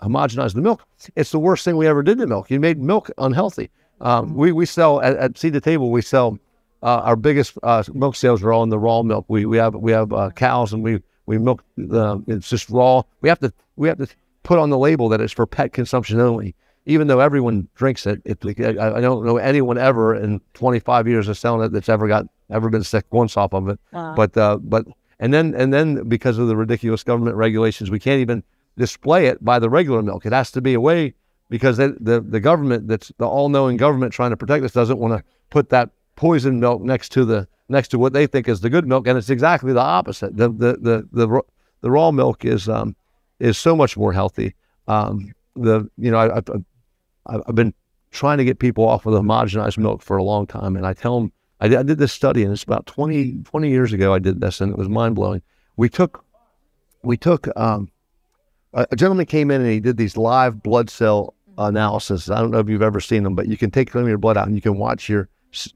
homogenize 0.00 0.54
the 0.54 0.60
milk. 0.60 0.84
It's 1.16 1.30
the 1.30 1.38
worst 1.38 1.64
thing 1.64 1.76
we 1.76 1.86
ever 1.86 2.02
did 2.02 2.18
to 2.18 2.26
milk. 2.26 2.50
You 2.50 2.58
made 2.60 2.78
milk 2.80 3.10
unhealthy. 3.18 3.70
Um, 4.00 4.34
we 4.34 4.52
we 4.52 4.66
sell 4.66 5.00
at, 5.02 5.16
at 5.16 5.38
Seed 5.38 5.52
to 5.52 5.60
Table. 5.60 5.90
We 5.90 6.02
sell 6.02 6.38
uh, 6.82 7.02
our 7.04 7.16
biggest 7.16 7.58
uh, 7.62 7.84
milk 7.92 8.16
sales 8.16 8.42
are 8.42 8.52
all 8.52 8.62
in 8.62 8.68
the 8.70 8.78
raw 8.78 9.02
milk. 9.02 9.26
We 9.28 9.44
we 9.46 9.56
have 9.58 9.74
we 9.74 9.92
have 9.92 10.12
uh, 10.12 10.30
cows 10.30 10.72
and 10.72 10.82
we 10.82 11.02
we 11.26 11.38
milk. 11.38 11.62
Uh, 11.90 12.18
it's 12.26 12.48
just 12.48 12.70
raw. 12.70 13.02
We 13.20 13.28
have 13.28 13.38
to 13.40 13.52
we 13.76 13.88
have 13.88 13.98
to 13.98 14.08
put 14.42 14.58
on 14.58 14.70
the 14.70 14.78
label 14.78 15.08
that 15.10 15.20
it's 15.20 15.32
for 15.32 15.46
pet 15.46 15.72
consumption 15.72 16.18
only. 16.20 16.54
Even 16.84 17.06
though 17.06 17.20
everyone 17.20 17.68
drinks 17.76 18.06
it, 18.06 18.20
it 18.24 18.38
I, 18.60 18.96
I 18.96 19.00
don't 19.00 19.24
know 19.24 19.36
anyone 19.36 19.78
ever 19.78 20.16
in 20.16 20.40
25 20.54 21.06
years 21.06 21.28
of 21.28 21.38
selling 21.38 21.64
it 21.64 21.72
that's 21.72 21.88
ever 21.88 22.08
got 22.08 22.26
ever 22.50 22.68
been 22.70 22.82
sick 22.82 23.04
once 23.12 23.36
off 23.36 23.52
of 23.54 23.68
it. 23.68 23.78
But 24.16 24.36
uh, 24.36 24.56
but 24.56 24.86
and 25.22 25.32
then 25.32 25.54
and 25.54 25.72
then 25.72 26.08
because 26.08 26.36
of 26.36 26.48
the 26.48 26.56
ridiculous 26.56 27.04
government 27.04 27.36
regulations, 27.36 27.92
we 27.92 28.00
can't 28.00 28.20
even 28.20 28.42
display 28.76 29.26
it 29.28 29.42
by 29.42 29.60
the 29.60 29.70
regular 29.70 30.02
milk. 30.02 30.26
It 30.26 30.32
has 30.32 30.50
to 30.50 30.60
be 30.60 30.74
away 30.74 31.14
because 31.48 31.76
the 31.76 31.96
the, 32.28 32.40
government 32.40 32.88
that's 32.88 33.12
the 33.18 33.26
all 33.26 33.48
knowing 33.48 33.76
government 33.76 34.12
trying 34.12 34.30
to 34.30 34.36
protect 34.36 34.64
us 34.64 34.72
doesn't 34.72 34.98
want 34.98 35.16
to 35.16 35.22
put 35.48 35.68
that 35.68 35.90
poison 36.16 36.58
milk 36.58 36.82
next 36.82 37.10
to 37.10 37.24
the 37.24 37.46
next 37.68 37.88
to 37.88 38.00
what 38.00 38.12
they 38.12 38.26
think 38.26 38.48
is 38.48 38.62
the 38.62 38.68
good 38.68 38.88
milk, 38.88 39.06
and 39.06 39.16
it's 39.16 39.30
exactly 39.30 39.72
the 39.72 39.80
opposite. 39.80 40.36
The 40.36 40.48
the 40.48 40.72
the 40.72 41.08
the, 41.12 41.42
the 41.82 41.90
raw 41.90 42.10
milk 42.10 42.44
is 42.44 42.68
um 42.68 42.96
is 43.38 43.56
so 43.56 43.76
much 43.76 43.96
more 43.96 44.12
healthy. 44.12 44.56
Um, 44.88 45.32
the 45.54 45.88
you 45.98 46.10
know 46.10 46.18
I, 46.18 46.38
I 46.38 46.42
I've 47.26 47.42
I've 47.46 47.54
been 47.54 47.74
trying 48.10 48.38
to 48.38 48.44
get 48.44 48.58
people 48.58 48.88
off 48.88 49.06
of 49.06 49.12
the 49.12 49.20
homogenized 49.20 49.78
milk 49.78 50.02
for 50.02 50.16
a 50.16 50.24
long 50.24 50.48
time, 50.48 50.74
and 50.74 50.84
I 50.84 50.94
tell 50.94 51.20
them 51.20 51.32
I 51.62 51.68
did, 51.68 51.78
I 51.78 51.82
did 51.84 51.98
this 51.98 52.12
study, 52.12 52.42
and 52.42 52.52
it's 52.52 52.64
about 52.64 52.86
20, 52.86 53.44
20 53.44 53.70
years 53.70 53.92
ago 53.92 54.12
I 54.12 54.18
did 54.18 54.40
this, 54.40 54.60
and 54.60 54.72
it 54.72 54.76
was 54.76 54.88
mind 54.88 55.14
blowing. 55.14 55.42
We 55.76 55.88
took 55.88 56.24
we 57.04 57.16
took 57.16 57.48
um, 57.56 57.88
a, 58.74 58.84
a 58.90 58.96
gentleman 58.96 59.26
came 59.26 59.50
in 59.50 59.60
and 59.60 59.70
he 59.70 59.78
did 59.80 59.96
these 59.96 60.16
live 60.16 60.62
blood 60.62 60.90
cell 60.90 61.34
analysis. 61.58 62.30
I 62.30 62.40
don't 62.40 62.50
know 62.50 62.58
if 62.58 62.68
you've 62.68 62.82
ever 62.82 63.00
seen 63.00 63.22
them, 63.22 63.36
but 63.36 63.46
you 63.46 63.56
can 63.56 63.70
take 63.70 63.92
some 63.92 64.02
of 64.02 64.08
your 64.08 64.18
blood 64.18 64.36
out 64.36 64.46
and 64.46 64.56
you 64.56 64.60
can 64.60 64.76
watch 64.76 65.08
your 65.08 65.28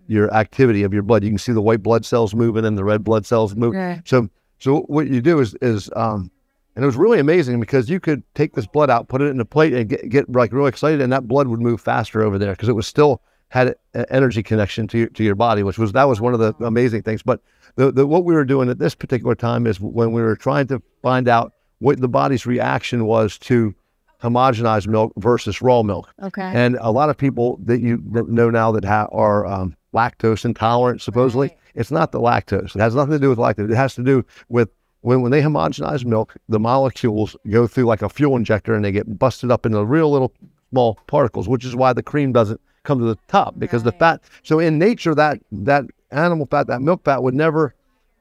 your 0.08 0.32
activity 0.34 0.82
of 0.82 0.92
your 0.92 1.02
blood. 1.02 1.22
You 1.22 1.30
can 1.30 1.38
see 1.38 1.52
the 1.52 1.62
white 1.62 1.84
blood 1.84 2.04
cells 2.04 2.34
moving 2.34 2.64
and 2.64 2.76
the 2.76 2.84
red 2.84 3.04
blood 3.04 3.24
cells 3.24 3.54
moving. 3.54 3.80
So 4.04 4.28
so 4.58 4.80
what 4.88 5.06
you 5.06 5.20
do 5.20 5.38
is 5.38 5.54
is 5.62 5.88
um, 5.94 6.32
and 6.74 6.82
it 6.82 6.86
was 6.86 6.96
really 6.96 7.20
amazing 7.20 7.60
because 7.60 7.88
you 7.88 8.00
could 8.00 8.24
take 8.34 8.54
this 8.54 8.66
blood 8.66 8.90
out, 8.90 9.06
put 9.06 9.22
it 9.22 9.26
in 9.26 9.38
a 9.38 9.44
plate, 9.44 9.72
and 9.72 9.88
get, 9.88 10.08
get 10.08 10.32
like 10.32 10.52
really 10.52 10.68
excited, 10.68 11.00
and 11.00 11.12
that 11.12 11.28
blood 11.28 11.46
would 11.46 11.60
move 11.60 11.80
faster 11.80 12.22
over 12.22 12.38
there 12.38 12.52
because 12.52 12.68
it 12.68 12.74
was 12.74 12.88
still 12.88 13.22
had 13.48 13.74
an 13.94 14.04
energy 14.10 14.42
connection 14.42 14.86
to 14.88 14.98
your, 14.98 15.08
to 15.08 15.22
your 15.24 15.34
body, 15.34 15.62
which 15.62 15.78
was 15.78 15.92
that 15.92 16.04
was 16.04 16.20
one 16.20 16.34
of 16.34 16.40
the 16.40 16.54
amazing 16.64 17.02
things. 17.02 17.22
But 17.22 17.40
the, 17.76 17.92
the 17.92 18.06
what 18.06 18.24
we 18.24 18.34
were 18.34 18.44
doing 18.44 18.68
at 18.68 18.78
this 18.78 18.94
particular 18.94 19.34
time 19.34 19.66
is 19.66 19.80
when 19.80 20.12
we 20.12 20.20
were 20.22 20.36
trying 20.36 20.66
to 20.68 20.82
find 21.02 21.28
out 21.28 21.52
what 21.78 22.00
the 22.00 22.08
body's 22.08 22.46
reaction 22.46 23.04
was 23.06 23.38
to 23.38 23.74
homogenized 24.22 24.86
milk 24.88 25.12
versus 25.16 25.60
raw 25.60 25.82
milk. 25.82 26.12
Okay. 26.22 26.42
And 26.42 26.76
a 26.80 26.90
lot 26.90 27.10
of 27.10 27.16
people 27.16 27.58
that 27.64 27.80
you 27.80 28.02
know 28.04 28.50
now 28.50 28.72
that 28.72 28.84
ha- 28.84 29.08
are 29.12 29.46
um, 29.46 29.76
lactose 29.94 30.44
intolerant, 30.44 31.02
supposedly, 31.02 31.48
Right. 31.48 31.58
it's 31.74 31.90
not 31.90 32.12
the 32.12 32.20
lactose. 32.20 32.74
It 32.74 32.80
has 32.80 32.94
nothing 32.94 33.12
to 33.12 33.18
do 33.18 33.28
with 33.28 33.38
lactose. 33.38 33.70
It 33.70 33.76
has 33.76 33.94
to 33.96 34.02
do 34.02 34.24
with 34.48 34.70
when, 35.02 35.20
when 35.22 35.30
they 35.30 35.42
homogenize 35.42 36.04
milk, 36.04 36.34
the 36.48 36.58
molecules 36.58 37.36
go 37.48 37.66
through 37.66 37.84
like 37.84 38.02
a 38.02 38.08
fuel 38.08 38.36
injector 38.36 38.74
and 38.74 38.84
they 38.84 38.90
get 38.90 39.18
busted 39.18 39.50
up 39.50 39.64
into 39.66 39.84
real 39.84 40.10
little 40.10 40.32
small 40.70 40.98
particles, 41.06 41.46
which 41.48 41.64
is 41.64 41.76
why 41.76 41.92
the 41.92 42.02
cream 42.02 42.32
doesn't 42.32 42.60
come 42.86 42.98
to 42.98 43.04
the 43.04 43.18
top 43.28 43.58
because 43.58 43.82
the 43.82 43.92
fat. 43.92 44.22
So 44.42 44.58
in 44.58 44.78
nature, 44.78 45.14
that 45.14 45.40
that 45.52 45.84
animal 46.10 46.46
fat, 46.46 46.66
that 46.68 46.82
milk 46.82 47.04
fat, 47.04 47.22
would 47.22 47.34
never, 47.34 47.74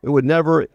it 0.03 0.09
would 0.09 0.25
never 0.25 0.67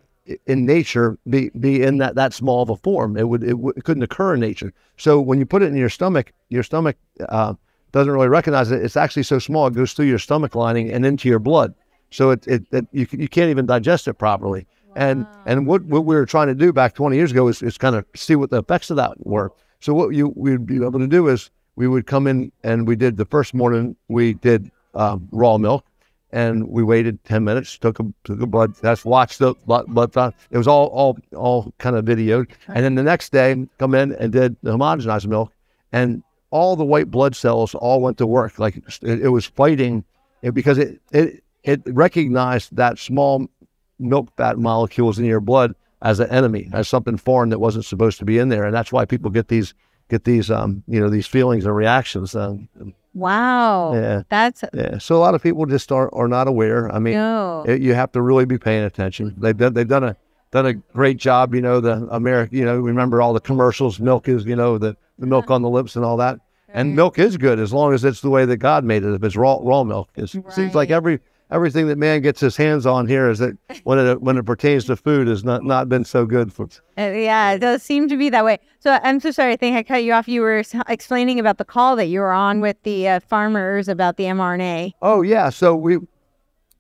in 0.47 0.67
nature 0.67 1.19
be 1.29 1.51
be 1.59 1.83
in 1.83 1.99
that 1.99 2.15
that 2.15 2.33
small 2.33 2.63
of 2.63 2.71
a 2.71 2.77
form. 2.77 3.17
It 3.17 3.29
would 3.29 3.43
it, 3.43 3.51
w- 3.51 3.73
it 3.77 3.85
couldn't 3.85 4.03
occur 4.03 4.35
in 4.35 4.41
nature. 4.41 4.73
So 4.97 5.21
when 5.21 5.39
you 5.39 5.47
put 5.47 5.63
it 5.63 5.67
in 5.67 5.77
your 5.77 5.89
stomach, 5.89 6.33
your 6.49 6.63
stomach 6.63 6.97
uh, 7.29 7.55
doesn't 7.93 8.13
really 8.13 8.29
recognize 8.29 8.71
it. 8.71 8.83
It's 8.83 8.97
actually 8.97 9.25
so 9.25 9.39
small 9.39 9.67
it 9.67 9.75
goes 9.75 9.93
through 9.93 10.07
your 10.07 10.19
stomach 10.19 10.55
lining 10.55 10.91
and 10.91 11.05
into 11.05 11.29
your 11.29 11.39
blood. 11.39 11.75
So 12.11 12.31
it, 12.31 12.47
it, 12.47 12.63
it 12.73 12.87
you, 12.93 13.07
you 13.13 13.29
can't 13.29 13.51
even 13.51 13.67
digest 13.67 14.09
it 14.09 14.15
properly. 14.15 14.67
And 14.97 15.27
and 15.47 15.67
what, 15.67 15.83
what 15.85 16.05
we 16.05 16.15
were 16.15 16.27
trying 16.27 16.49
to 16.49 16.55
do 16.55 16.73
back 16.73 16.95
20 16.95 17.17
years 17.17 17.31
ago 17.31 17.49
is, 17.49 17.63
is 17.63 17.79
kind 17.79 17.95
of 17.97 18.05
see 18.15 18.35
what 18.37 18.51
the 18.51 18.59
effects 18.59 18.91
of 18.91 18.97
that 18.97 19.15
were. 19.25 19.53
So 19.81 19.95
what 19.95 20.15
you 20.15 20.33
we'd 20.37 20.67
be 20.67 20.77
able 20.77 20.99
to 20.99 21.07
do 21.07 21.29
is 21.29 21.51
we 21.81 21.89
would 21.89 22.07
come 22.07 22.27
in 22.27 22.53
and 22.63 22.87
we 22.87 22.95
did 22.95 23.17
the 23.17 23.25
first 23.25 23.55
morning 23.55 23.97
we 24.09 24.35
did 24.35 24.71
um, 24.95 25.27
raw 25.33 25.57
milk 25.57 25.83
and 26.31 26.69
we 26.69 26.83
waited 26.83 27.25
10 27.25 27.43
minutes 27.43 27.79
took 27.79 27.99
a 27.99 28.05
took 28.25 28.39
a 28.43 28.47
blood 28.47 28.77
test 28.77 29.07
watched 29.07 29.39
the 29.39 29.55
blood, 29.65 29.87
blood 29.87 30.13
test. 30.13 30.37
it 30.51 30.59
was 30.59 30.69
all 30.69 30.89
all 30.89 31.17
all 31.35 31.73
kind 31.79 31.97
of 31.97 32.05
videoed. 32.05 32.51
And 32.69 32.85
then 32.85 32.97
the 32.97 33.03
next 33.03 33.33
day 33.33 33.67
come 33.79 33.95
in 33.95 34.13
and 34.13 34.31
did 34.31 34.57
the 34.63 34.73
homogenized 34.77 35.27
milk 35.27 35.55
and 35.91 36.23
all 36.51 36.77
the 36.77 36.85
white 36.85 37.11
blood 37.11 37.35
cells 37.35 37.75
all 37.75 38.03
went 38.03 38.19
to 38.19 38.27
work. 38.27 38.59
Like 38.59 38.77
it, 38.77 39.23
it 39.23 39.29
was 39.31 39.47
fighting 39.47 40.05
it, 40.43 40.53
because 40.53 40.77
it 40.77 41.01
it 41.13 41.43
it 41.65 41.81
recognized 41.87 42.77
that 42.77 42.99
small 42.99 43.49
milk 43.99 44.29
fat 44.37 44.59
molecules 44.59 45.19
in 45.19 45.25
your 45.25 45.41
blood 45.41 45.75
as 46.03 46.21
an 46.21 46.29
enemy 46.29 46.69
as 46.75 46.89
something 46.89 47.17
foreign 47.17 47.49
that 47.49 47.59
wasn't 47.59 47.87
supposed 47.87 48.19
to 48.19 48.27
be 48.27 48.37
in 48.39 48.51
there. 48.51 48.65
And 48.67 48.75
that's 48.75 48.93
why 48.93 49.07
people 49.07 49.31
get 49.31 49.49
these 49.49 49.73
get 50.11 50.25
these 50.25 50.51
um 50.51 50.83
you 50.87 51.01
know 51.01 51.09
these 51.09 51.27
feelings 51.27 51.65
and 51.65 51.75
reactions 51.75 52.35
um, 52.35 52.69
wow. 53.15 53.95
Yeah. 53.95 54.23
That's 54.29 54.65
yeah 54.75 54.99
so 54.99 55.17
a 55.17 55.19
lot 55.19 55.35
of 55.35 55.43
people 55.43 55.65
just 55.67 55.91
are, 55.93 56.13
are 56.15 56.29
not 56.29 56.47
aware 56.49 56.93
i 56.95 56.99
mean 56.99 57.15
no. 57.15 57.65
it, 57.67 57.81
you 57.81 57.95
have 57.95 58.13
to 58.13 58.23
really 58.23 58.45
be 58.45 58.59
paying 58.59 58.85
attention. 58.85 59.35
They've 59.39 59.57
done 59.57 59.75
they've 59.75 59.89
done 59.89 60.05
a 60.05 60.17
done 60.51 60.67
a 60.67 60.75
great 60.75 61.17
job. 61.17 61.55
You 61.55 61.61
know 61.61 61.81
the 61.81 62.07
America. 62.11 62.55
You 62.57 62.65
know 62.65 62.79
remember 62.79 63.23
all 63.23 63.33
the 63.33 63.41
commercials. 63.41 64.01
Milk 64.01 64.29
is 64.29 64.45
you 64.45 64.57
know 64.57 64.79
the, 64.79 64.97
the 65.19 65.27
milk 65.27 65.51
on 65.51 65.63
the 65.63 65.71
lips 65.71 65.97
and 65.97 66.05
all 66.05 66.17
that. 66.19 66.41
And 66.73 66.95
milk 66.95 67.19
is 67.19 67.37
good 67.37 67.59
as 67.59 67.73
long 67.73 67.95
as 67.95 68.05
it's 68.05 68.21
the 68.21 68.31
way 68.31 68.45
that 68.45 68.59
God 68.59 68.85
made 68.85 69.03
it. 69.03 69.13
If 69.13 69.25
it's 69.25 69.37
raw 69.37 69.59
raw 69.61 69.83
milk, 69.83 70.11
it 70.17 70.29
seems 70.29 70.75
like 70.75 70.91
every 70.91 71.21
everything 71.51 71.89
that 71.89 71.99
man 71.99 72.21
gets 72.21 72.41
his 72.41 72.57
hands 72.57 72.87
on 72.87 73.07
here 73.07 73.29
is 73.31 73.39
that 73.39 73.57
when 73.85 73.99
it 73.99 74.21
when 74.21 74.37
it 74.37 74.47
pertains 74.47 74.85
to 74.87 74.97
food 74.97 75.29
has 75.29 75.45
not 75.45 75.65
not 75.65 75.89
been 75.89 76.05
so 76.05 76.27
good 76.27 76.53
for. 76.53 76.65
Uh, 76.99 77.11
yeah, 77.11 77.53
it 77.53 77.59
does 77.59 77.83
seem 77.83 78.09
to 78.09 78.17
be 78.17 78.31
that 78.31 78.45
way. 78.45 78.59
So 78.79 78.99
I'm 79.03 79.21
so 79.21 79.31
sorry. 79.31 79.53
I 79.53 79.57
think 79.57 79.77
I 79.77 79.83
cut 79.83 80.05
you 80.05 80.13
off. 80.13 80.29
You 80.29 80.43
were 80.43 80.63
explaining 80.89 81.41
about 81.41 81.59
the 81.59 81.65
call 81.65 81.97
that 81.97 82.07
you 82.07 82.21
were 82.21 82.33
on 82.33 82.61
with 82.61 82.77
the 82.83 83.09
uh, 83.09 83.21
farmers 83.21 83.89
about 83.89 84.17
the 84.17 84.25
mRNA. 84.25 84.93
Oh 85.03 85.23
yeah, 85.23 85.51
so 85.51 85.75
we 85.75 85.99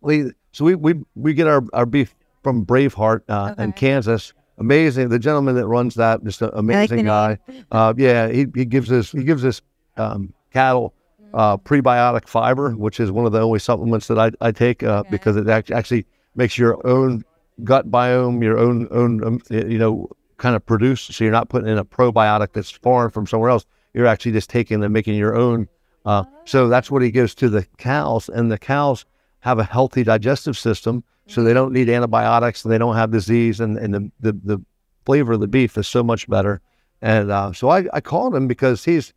we 0.01 0.31
so 0.53 0.65
we 0.65 0.75
we, 0.75 0.95
we 1.15 1.35
get 1.35 1.47
our, 1.47 1.63
our 1.73 1.87
beef 1.87 2.15
from 2.43 2.65
Braveheart 2.65 3.23
uh, 3.29 3.55
in 3.59 3.73
Kansas. 3.73 4.33
Amazing, 4.59 5.09
the 5.09 5.19
gentleman 5.19 5.55
that 5.55 5.67
runs 5.67 5.95
that, 5.95 6.23
just 6.23 6.43
an 6.43 6.51
amazing 6.53 6.99
the 6.99 7.03
guy. 7.05 7.39
Uh, 7.71 7.95
yeah, 7.97 8.29
he, 8.29 8.45
he 8.55 8.67
gives 8.67 8.93
us 8.93 9.11
he 9.11 9.25
gives 9.25 9.43
us 9.43 9.63
um, 9.97 10.35
cattle 10.53 10.95
uh, 11.35 11.57
prebiotic 11.57 12.29
fiber, 12.29 12.73
which 12.73 13.01
is 13.01 13.11
one 13.11 13.27
of 13.27 13.33
the 13.33 13.41
only 13.41 13.59
supplements 13.59 14.09
that 14.09 14.19
I, 14.19 14.31
I 14.41 14.53
take 14.53 14.83
uh, 14.83 15.05
because 15.11 15.37
it 15.37 15.49
act- 15.49 15.71
actually 15.71 16.07
makes 16.35 16.59
your 16.59 16.85
own 16.87 17.25
gut 17.65 17.91
biome, 17.91 18.43
your 18.43 18.59
own 18.59 18.89
own 18.91 19.25
um, 19.25 19.41
you 19.51 19.79
know 19.79 20.09
kind 20.39 20.57
of 20.57 20.65
produce. 20.65 21.03
So 21.03 21.25
you're 21.25 21.33
not 21.33 21.49
putting 21.49 21.69
in 21.69 21.79
a 21.79 21.85
probiotic 21.85 22.53
that's 22.53 22.71
foreign 22.71 23.11
from 23.11 23.27
somewhere 23.27 23.51
else. 23.51 23.67
You're 23.95 24.07
actually 24.07 24.33
just 24.33 24.51
taking 24.51 24.83
and 24.83 24.93
making 24.93 25.15
your 25.15 25.37
own. 25.37 25.69
Uh, 26.07 26.25
so 26.45 26.69
that's 26.69 26.91
what 26.91 27.03
he 27.03 27.11
gives 27.11 27.35
to 27.37 27.49
the 27.49 27.67
cows, 27.77 28.29
and 28.29 28.51
the 28.51 28.59
cows 28.59 29.05
have 29.41 29.59
a 29.59 29.65
healthy 29.65 30.03
digestive 30.03 30.57
system, 30.57 31.03
so 31.27 31.43
they 31.43 31.53
don't 31.53 31.73
need 31.73 31.89
antibiotics 31.89 32.65
and 32.65 32.73
they 32.73 32.79
don't 32.79 32.97
have 32.97 33.11
disease, 33.11 33.61
and, 33.61 33.77
and 33.79 33.95
the, 33.95 34.11
the, 34.21 34.33
the 34.45 34.65
flavor 35.05 35.33
of 35.33 35.41
the 35.41 35.49
beef 35.49 35.77
is 35.77 35.89
so 35.89 36.03
much 36.03 36.29
better. 36.29 36.61
And 37.03 37.31
uh, 37.31 37.53
so 37.53 37.69
I, 37.69 37.85
I 37.93 38.01
called 38.01 38.35
him 38.35 38.47
because 38.47 38.85
he's 38.85 39.13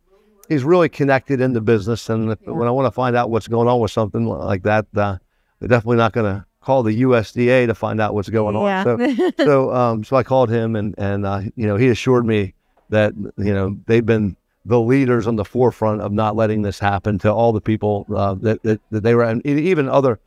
he's 0.48 0.64
really 0.64 0.88
connected 0.88 1.40
in 1.40 1.52
the 1.52 1.60
business, 1.60 2.08
and 2.08 2.32
if, 2.32 2.40
when 2.42 2.68
I 2.68 2.70
want 2.70 2.86
to 2.86 2.90
find 2.90 3.16
out 3.16 3.30
what's 3.30 3.48
going 3.48 3.68
on 3.68 3.80
with 3.80 3.90
something 3.90 4.26
like 4.26 4.62
that, 4.64 4.86
uh, 4.96 5.18
they're 5.60 5.68
definitely 5.68 5.96
not 5.96 6.12
going 6.12 6.34
to 6.34 6.44
call 6.60 6.82
the 6.82 7.02
USDA 7.02 7.66
to 7.66 7.74
find 7.74 8.00
out 8.00 8.14
what's 8.14 8.30
going 8.30 8.56
on. 8.56 8.64
Yeah. 8.64 8.84
So 8.84 9.30
so 9.44 9.74
um, 9.74 10.04
so 10.04 10.16
I 10.16 10.22
called 10.22 10.50
him, 10.50 10.76
and 10.76 10.94
and 10.98 11.26
uh, 11.26 11.42
you 11.56 11.66
know 11.66 11.76
he 11.76 11.88
assured 11.88 12.26
me 12.26 12.54
that 12.90 13.12
you 13.36 13.52
know 13.54 13.76
they've 13.86 14.04
been 14.04 14.36
the 14.64 14.80
leaders 14.80 15.26
on 15.26 15.36
the 15.36 15.44
forefront 15.44 16.00
of 16.00 16.10
not 16.12 16.36
letting 16.36 16.62
this 16.62 16.78
happen 16.78 17.18
to 17.18 17.32
all 17.32 17.52
the 17.52 17.60
people 17.60 18.06
uh, 18.14 18.34
that, 18.34 18.62
that 18.62 18.80
that 18.90 19.02
they 19.02 19.14
were, 19.14 19.24
and 19.24 19.44
even 19.46 19.88
other 19.88 20.18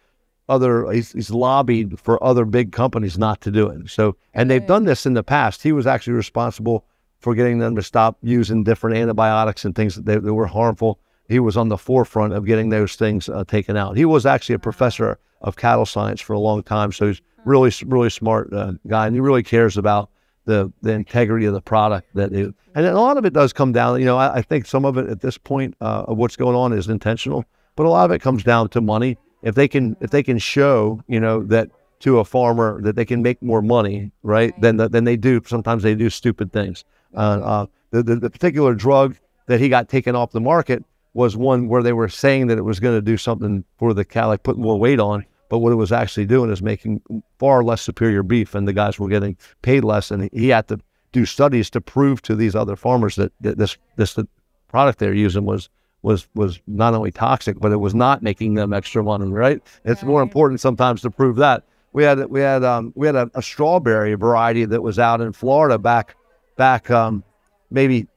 other 0.49 0.89
he's, 0.91 1.11
he's 1.11 1.31
lobbied 1.31 1.99
for 1.99 2.23
other 2.23 2.45
big 2.45 2.71
companies 2.71 3.17
not 3.17 3.41
to 3.41 3.51
do 3.51 3.67
it. 3.67 3.89
So 3.89 4.15
and 4.33 4.49
they've 4.49 4.65
done 4.65 4.85
this 4.85 5.05
in 5.05 5.13
the 5.13 5.23
past. 5.23 5.63
He 5.63 5.71
was 5.71 5.87
actually 5.87 6.13
responsible 6.13 6.85
for 7.19 7.35
getting 7.35 7.59
them 7.59 7.75
to 7.75 7.81
stop 7.81 8.17
using 8.21 8.63
different 8.63 8.97
antibiotics 8.97 9.65
and 9.65 9.75
things 9.75 9.95
that, 9.95 10.05
they, 10.05 10.17
that 10.17 10.33
were 10.33 10.47
harmful. 10.47 10.99
He 11.27 11.39
was 11.39 11.57
on 11.57 11.67
the 11.69 11.77
forefront 11.77 12.33
of 12.33 12.45
getting 12.45 12.69
those 12.69 12.95
things 12.95 13.27
uh, 13.27 13.43
taken 13.43 13.75
out. 13.75 13.97
He 13.97 14.05
was 14.05 14.25
actually 14.25 14.55
a 14.55 14.59
professor 14.59 15.19
of 15.41 15.55
cattle 15.55 15.85
science 15.85 16.21
for 16.21 16.33
a 16.33 16.39
long 16.39 16.63
time, 16.63 16.91
so 16.91 17.07
he's 17.07 17.21
really 17.45 17.71
really 17.85 18.09
smart 18.09 18.51
uh, 18.53 18.73
guy, 18.87 19.07
and 19.07 19.15
he 19.15 19.19
really 19.19 19.43
cares 19.43 19.77
about 19.77 20.09
the 20.45 20.71
the 20.81 20.93
integrity 20.93 21.45
of 21.45 21.53
the 21.53 21.61
product 21.61 22.07
that 22.15 22.33
it, 22.33 22.53
and 22.75 22.85
a 22.85 22.99
lot 22.99 23.17
of 23.17 23.25
it 23.25 23.33
does 23.33 23.53
come 23.53 23.71
down. 23.71 23.99
You 23.99 24.05
know, 24.05 24.17
I, 24.17 24.37
I 24.37 24.41
think 24.41 24.65
some 24.65 24.85
of 24.85 24.97
it 24.97 25.09
at 25.09 25.21
this 25.21 25.37
point 25.37 25.75
uh, 25.81 26.05
of 26.07 26.17
what's 26.17 26.35
going 26.35 26.55
on 26.55 26.73
is 26.73 26.87
intentional, 26.87 27.45
but 27.75 27.85
a 27.85 27.89
lot 27.89 28.05
of 28.05 28.11
it 28.11 28.19
comes 28.19 28.43
down 28.43 28.69
to 28.69 28.81
money. 28.81 29.17
If 29.43 29.55
they 29.55 29.67
can 29.67 29.95
if 30.01 30.11
they 30.11 30.23
can 30.23 30.37
show 30.37 31.03
you 31.07 31.19
know 31.19 31.43
that 31.43 31.69
to 31.99 32.19
a 32.19 32.25
farmer 32.25 32.81
that 32.81 32.95
they 32.95 33.05
can 33.05 33.21
make 33.21 33.41
more 33.41 33.61
money, 33.61 34.11
right? 34.23 34.59
Then 34.61 34.77
then 34.77 35.03
they 35.03 35.17
do. 35.17 35.41
Sometimes 35.45 35.83
they 35.83 35.95
do 35.95 36.09
stupid 36.09 36.51
things. 36.53 36.83
Uh, 37.17 37.39
uh, 37.43 37.65
the, 37.91 38.03
the 38.03 38.15
the 38.17 38.29
particular 38.29 38.73
drug 38.75 39.17
that 39.47 39.59
he 39.59 39.69
got 39.69 39.89
taken 39.89 40.15
off 40.15 40.31
the 40.31 40.39
market 40.39 40.85
was 41.13 41.35
one 41.35 41.67
where 41.67 41.81
they 41.81 41.93
were 41.93 42.07
saying 42.07 42.47
that 42.47 42.59
it 42.59 42.63
was 42.63 42.79
going 42.79 42.95
to 42.95 43.01
do 43.01 43.17
something 43.17 43.63
for 43.79 43.93
the 43.93 44.05
cow, 44.05 44.27
like 44.27 44.43
put 44.43 44.57
more 44.57 44.79
weight 44.79 44.99
on. 44.99 45.25
But 45.49 45.59
what 45.59 45.71
it 45.71 45.77
was 45.77 45.91
actually 45.91 46.25
doing 46.25 46.51
is 46.51 46.61
making 46.61 47.01
far 47.39 47.63
less 47.63 47.81
superior 47.81 48.21
beef, 48.21 48.53
and 48.53 48.67
the 48.67 48.73
guys 48.73 48.99
were 48.99 49.07
getting 49.07 49.37
paid 49.61 49.83
less. 49.83 50.11
And 50.11 50.29
he 50.33 50.49
had 50.49 50.67
to 50.67 50.79
do 51.13 51.25
studies 51.25 51.69
to 51.71 51.81
prove 51.81 52.21
to 52.23 52.35
these 52.35 52.53
other 52.53 52.75
farmers 52.75 53.15
that, 53.15 53.31
that 53.41 53.57
this 53.57 53.77
this 53.95 54.13
the 54.13 54.27
product 54.67 54.99
they're 54.99 55.13
using 55.13 55.45
was 55.45 55.69
was 56.01 56.27
was 56.35 56.59
not 56.67 56.93
only 56.93 57.11
toxic, 57.11 57.59
but 57.59 57.71
it 57.71 57.77
was 57.77 57.95
not 57.95 58.21
making 58.21 58.55
them 58.55 58.73
extra 58.73 59.01
money. 59.01 59.31
Right? 59.31 59.61
It's 59.85 60.03
more 60.03 60.21
important 60.21 60.59
sometimes 60.59 61.01
to 61.01 61.09
prove 61.09 61.37
that. 61.37 61.63
We 61.93 62.03
had 62.03 62.25
we 62.25 62.41
had 62.41 62.63
um, 62.65 62.91
we 62.95 63.07
had 63.07 63.15
a, 63.15 63.31
a 63.33 63.41
strawberry 63.41 64.13
variety 64.15 64.65
that 64.65 64.83
was 64.83 64.99
out 64.99 65.21
in 65.21 65.31
Florida 65.31 65.79
back 65.79 66.15
back 66.57 66.91
um, 66.91 67.23
maybe 67.71 68.07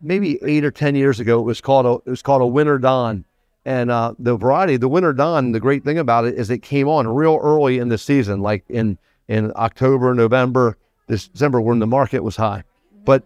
maybe 0.00 0.38
eight 0.44 0.64
or 0.64 0.70
ten 0.70 0.94
years 0.94 1.20
ago. 1.20 1.38
It 1.40 1.44
was 1.44 1.60
called 1.60 1.86
a 1.86 1.92
it 2.06 2.10
was 2.10 2.22
called 2.22 2.42
a 2.42 2.46
Winter 2.46 2.78
Dawn, 2.78 3.24
and 3.64 3.90
uh, 3.90 4.14
the 4.18 4.36
variety, 4.36 4.76
the 4.76 4.88
Winter 4.88 5.12
Dawn. 5.12 5.52
The 5.52 5.60
great 5.60 5.84
thing 5.84 5.98
about 5.98 6.26
it 6.26 6.34
is 6.34 6.50
it 6.50 6.58
came 6.58 6.88
on 6.88 7.08
real 7.08 7.38
early 7.42 7.78
in 7.78 7.88
the 7.88 7.98
season, 7.98 8.40
like 8.40 8.64
in 8.68 8.98
in 9.28 9.52
October, 9.56 10.14
November, 10.14 10.76
December, 11.08 11.60
when 11.60 11.78
the 11.78 11.86
market 11.86 12.22
was 12.22 12.36
high. 12.36 12.64
But 13.04 13.24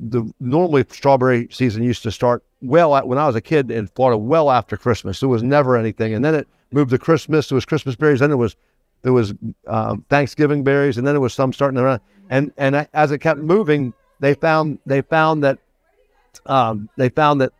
the 0.00 0.32
normally 0.40 0.84
strawberry 0.88 1.48
season 1.50 1.82
used 1.82 2.02
to 2.02 2.10
start 2.10 2.42
well 2.62 2.96
at, 2.96 3.06
when 3.06 3.18
I 3.18 3.26
was 3.26 3.36
a 3.36 3.40
kid 3.40 3.70
in 3.70 3.86
Florida, 3.88 4.18
well 4.18 4.50
after 4.50 4.76
Christmas. 4.76 5.20
There 5.20 5.28
was 5.28 5.42
never 5.42 5.76
anything, 5.76 6.14
and 6.14 6.24
then 6.24 6.34
it 6.34 6.48
moved 6.72 6.90
to 6.90 6.98
Christmas. 6.98 7.48
There 7.48 7.54
was 7.54 7.64
Christmas 7.64 7.94
berries, 7.94 8.20
then 8.20 8.30
it 8.30 8.36
was 8.36 8.56
there 9.02 9.12
was 9.12 9.34
um, 9.66 10.04
Thanksgiving 10.08 10.64
berries, 10.64 10.96
and 10.96 11.06
then 11.06 11.14
there 11.14 11.20
was 11.20 11.34
some 11.34 11.52
starting 11.52 11.78
around. 11.78 12.00
And 12.30 12.52
and 12.56 12.86
as 12.92 13.10
it 13.12 13.18
kept 13.18 13.40
moving, 13.40 13.92
they 14.20 14.34
found 14.34 14.78
they 14.86 15.02
found 15.02 15.44
that 15.44 15.58
um, 16.46 16.88
they 16.96 17.08
found 17.08 17.40
that 17.40 17.52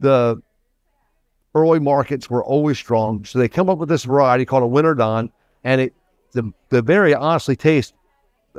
the 0.00 0.42
early 1.54 1.78
markets 1.78 2.28
were 2.28 2.44
always 2.44 2.78
strong. 2.78 3.24
So 3.24 3.38
they 3.38 3.48
come 3.48 3.70
up 3.70 3.78
with 3.78 3.88
this 3.88 4.04
variety 4.04 4.44
called 4.44 4.62
a 4.62 4.66
Winter 4.66 4.94
Dawn, 4.94 5.30
and 5.62 5.80
it 5.80 5.94
the 6.32 6.52
the 6.70 6.82
berry 6.82 7.14
honestly 7.14 7.56
tastes 7.56 7.92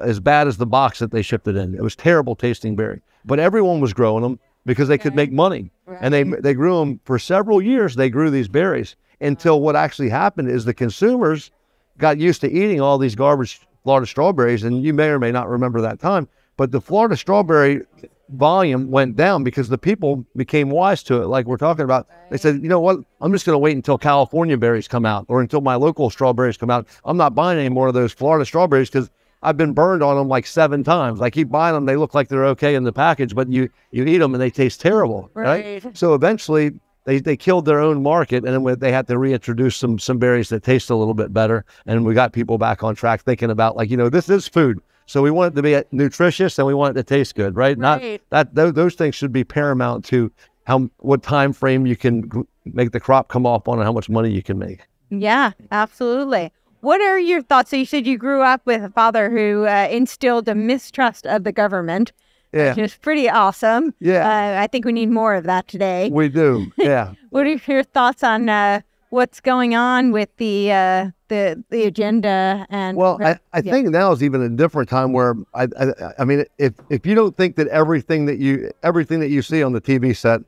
as 0.01 0.19
bad 0.19 0.47
as 0.47 0.57
the 0.57 0.65
box 0.65 0.99
that 0.99 1.11
they 1.11 1.21
shipped 1.21 1.47
it 1.47 1.55
in. 1.55 1.75
It 1.75 1.81
was 1.81 1.95
terrible 1.95 2.35
tasting 2.35 2.75
berry, 2.75 3.01
but 3.25 3.39
everyone 3.39 3.81
was 3.81 3.93
growing 3.93 4.23
them 4.23 4.39
because 4.65 4.87
they 4.87 4.97
could 4.97 5.15
make 5.15 5.31
money, 5.31 5.71
and 6.01 6.13
they 6.13 6.23
they 6.23 6.53
grew 6.53 6.79
them 6.79 6.99
for 7.05 7.19
several 7.19 7.61
years. 7.61 7.95
They 7.95 8.09
grew 8.09 8.29
these 8.29 8.47
berries 8.47 8.95
until 9.21 9.61
what 9.61 9.75
actually 9.75 10.09
happened 10.09 10.49
is 10.49 10.65
the 10.65 10.73
consumers 10.73 11.51
got 11.97 12.17
used 12.17 12.41
to 12.41 12.51
eating 12.51 12.81
all 12.81 12.97
these 12.97 13.15
garbage 13.15 13.61
Florida 13.85 14.07
strawberries, 14.07 14.63
and 14.63 14.83
you 14.83 14.93
may 14.93 15.09
or 15.09 15.19
may 15.19 15.31
not 15.31 15.47
remember 15.47 15.79
that 15.79 15.99
time, 15.99 16.27
but 16.57 16.71
the 16.71 16.81
Florida 16.81 17.15
strawberry 17.15 17.83
volume 18.29 18.89
went 18.89 19.15
down 19.15 19.43
because 19.43 19.69
the 19.69 19.77
people 19.77 20.25
became 20.35 20.71
wise 20.71 21.03
to 21.03 21.21
it. 21.21 21.27
Like 21.27 21.45
we're 21.45 21.57
talking 21.57 21.85
about, 21.85 22.07
they 22.31 22.37
said, 22.37 22.63
you 22.63 22.67
know 22.67 22.79
what? 22.79 22.97
I'm 23.21 23.31
just 23.31 23.45
going 23.45 23.53
to 23.53 23.59
wait 23.59 23.75
until 23.75 23.99
California 23.99 24.57
berries 24.57 24.87
come 24.87 25.05
out 25.05 25.27
or 25.27 25.39
until 25.39 25.61
my 25.61 25.75
local 25.75 26.09
strawberries 26.09 26.57
come 26.57 26.71
out. 26.71 26.87
I'm 27.05 27.15
not 27.15 27.35
buying 27.35 27.59
any 27.59 27.69
more 27.69 27.87
of 27.87 27.93
those 27.93 28.11
Florida 28.11 28.43
strawberries 28.43 28.89
because 28.89 29.11
I've 29.43 29.57
been 29.57 29.73
burned 29.73 30.01
on 30.01 30.17
them 30.17 30.27
like 30.27 30.47
seven 30.47 30.83
times. 30.83 31.21
I 31.21 31.29
keep 31.29 31.49
buying 31.49 31.75
them; 31.75 31.85
they 31.85 31.95
look 31.95 32.15
like 32.15 32.27
they're 32.27 32.45
okay 32.45 32.73
in 32.73 32.83
the 32.83 32.91
package, 32.91 33.35
but 33.35 33.51
you 33.51 33.69
you 33.91 34.03
eat 34.03 34.17
them 34.17 34.33
and 34.33 34.41
they 34.41 34.49
taste 34.49 34.81
terrible, 34.81 35.29
right? 35.35 35.83
Right. 35.83 35.97
So 35.97 36.15
eventually. 36.15 36.79
They, 37.05 37.19
they 37.19 37.37
killed 37.37 37.65
their 37.65 37.79
own 37.79 38.03
market, 38.03 38.43
and 38.45 38.65
then 38.65 38.79
they 38.79 38.91
had 38.91 39.07
to 39.07 39.17
reintroduce 39.17 39.77
some 39.77 39.97
some 39.99 40.17
berries 40.17 40.49
that 40.49 40.63
taste 40.63 40.89
a 40.89 40.95
little 40.95 41.13
bit 41.13 41.31
better, 41.33 41.63
and 41.85 42.03
we 42.03 42.13
got 42.13 42.33
people 42.33 42.57
back 42.57 42.83
on 42.83 42.95
track 42.95 43.21
thinking 43.21 43.49
about 43.51 43.77
like 43.77 43.89
you 43.89 43.97
know 43.97 44.09
this 44.09 44.27
is 44.27 44.47
food, 44.47 44.79
so 45.05 45.21
we 45.21 45.31
want 45.31 45.53
it 45.53 45.55
to 45.55 45.61
be 45.61 45.81
nutritious 45.95 46.57
and 46.57 46.67
we 46.67 46.73
want 46.73 46.97
it 46.97 47.01
to 47.01 47.03
taste 47.03 47.35
good, 47.35 47.55
right? 47.55 47.77
Not 47.77 48.01
Right. 48.01 48.21
that 48.31 48.55
those, 48.55 48.73
those 48.73 48.95
things 48.95 49.15
should 49.15 49.31
be 49.31 49.43
paramount 49.43 50.03
to 50.05 50.31
how 50.65 50.89
what 50.97 51.21
time 51.21 51.53
frame 51.53 51.85
you 51.85 51.95
can 51.95 52.29
make 52.65 52.91
the 52.91 52.99
crop 52.99 53.27
come 53.27 53.45
off 53.45 53.67
on 53.67 53.77
and 53.77 53.85
how 53.85 53.93
much 53.93 54.09
money 54.09 54.31
you 54.31 54.41
can 54.41 54.57
make. 54.57 54.81
Yeah, 55.11 55.51
absolutely. 55.71 56.51
What 56.81 57.01
are 57.01 57.19
your 57.19 57.41
thoughts? 57.41 57.69
So 57.69 57.77
you 57.77 57.85
said 57.85 58.05
you 58.07 58.17
grew 58.17 58.41
up 58.41 58.61
with 58.65 58.83
a 58.83 58.89
father 58.89 59.29
who 59.29 59.65
uh, 59.65 59.87
instilled 59.91 60.47
a 60.47 60.55
mistrust 60.55 61.25
of 61.27 61.43
the 61.43 61.51
government, 61.51 62.11
Yeah, 62.55 62.69
which 62.69 62.77
is 62.77 62.95
pretty 62.95 63.29
awesome. 63.29 63.93
Yeah. 63.99 64.25
uh, 64.27 64.61
I 64.63 64.67
think 64.67 64.85
we 64.85 64.93
need 64.93 65.09
more 65.11 65.35
of 65.35 65.43
that 65.43 65.67
today. 65.67 66.09
we 66.11 66.29
do. 66.29 66.71
Yeah. 66.77 67.13
What 67.29 67.45
are 67.45 67.59
your 67.67 67.83
thoughts 67.83 68.23
on 68.23 68.47
uh, 68.47 68.79
what's 69.09 69.41
going 69.41 69.75
on 69.75 70.11
with 70.13 70.29
the 70.37 70.71
uh, 70.71 71.09
the 71.27 71.61
the 71.69 71.83
agenda 71.83 72.65
and? 72.69 72.95
Well, 72.97 73.19
I, 73.21 73.37
I 73.51 73.59
Yeah. 73.59 73.71
think 73.73 73.89
now 73.89 74.11
is 74.13 74.23
even 74.23 74.41
a 74.41 74.49
different 74.49 74.87
time 74.89 75.11
where 75.11 75.35
I, 75.53 75.67
I 75.77 75.85
I 76.19 76.23
mean 76.25 76.45
if 76.57 76.73
if 76.89 77.05
you 77.05 77.13
don't 77.13 77.35
think 77.35 77.57
that 77.57 77.67
everything 77.67 78.25
that 78.27 78.37
you 78.39 78.71
everything 78.83 79.19
that 79.19 79.29
you 79.29 79.41
see 79.41 79.61
on 79.61 79.73
the 79.73 79.81
TV 79.81 80.15
set, 80.15 80.39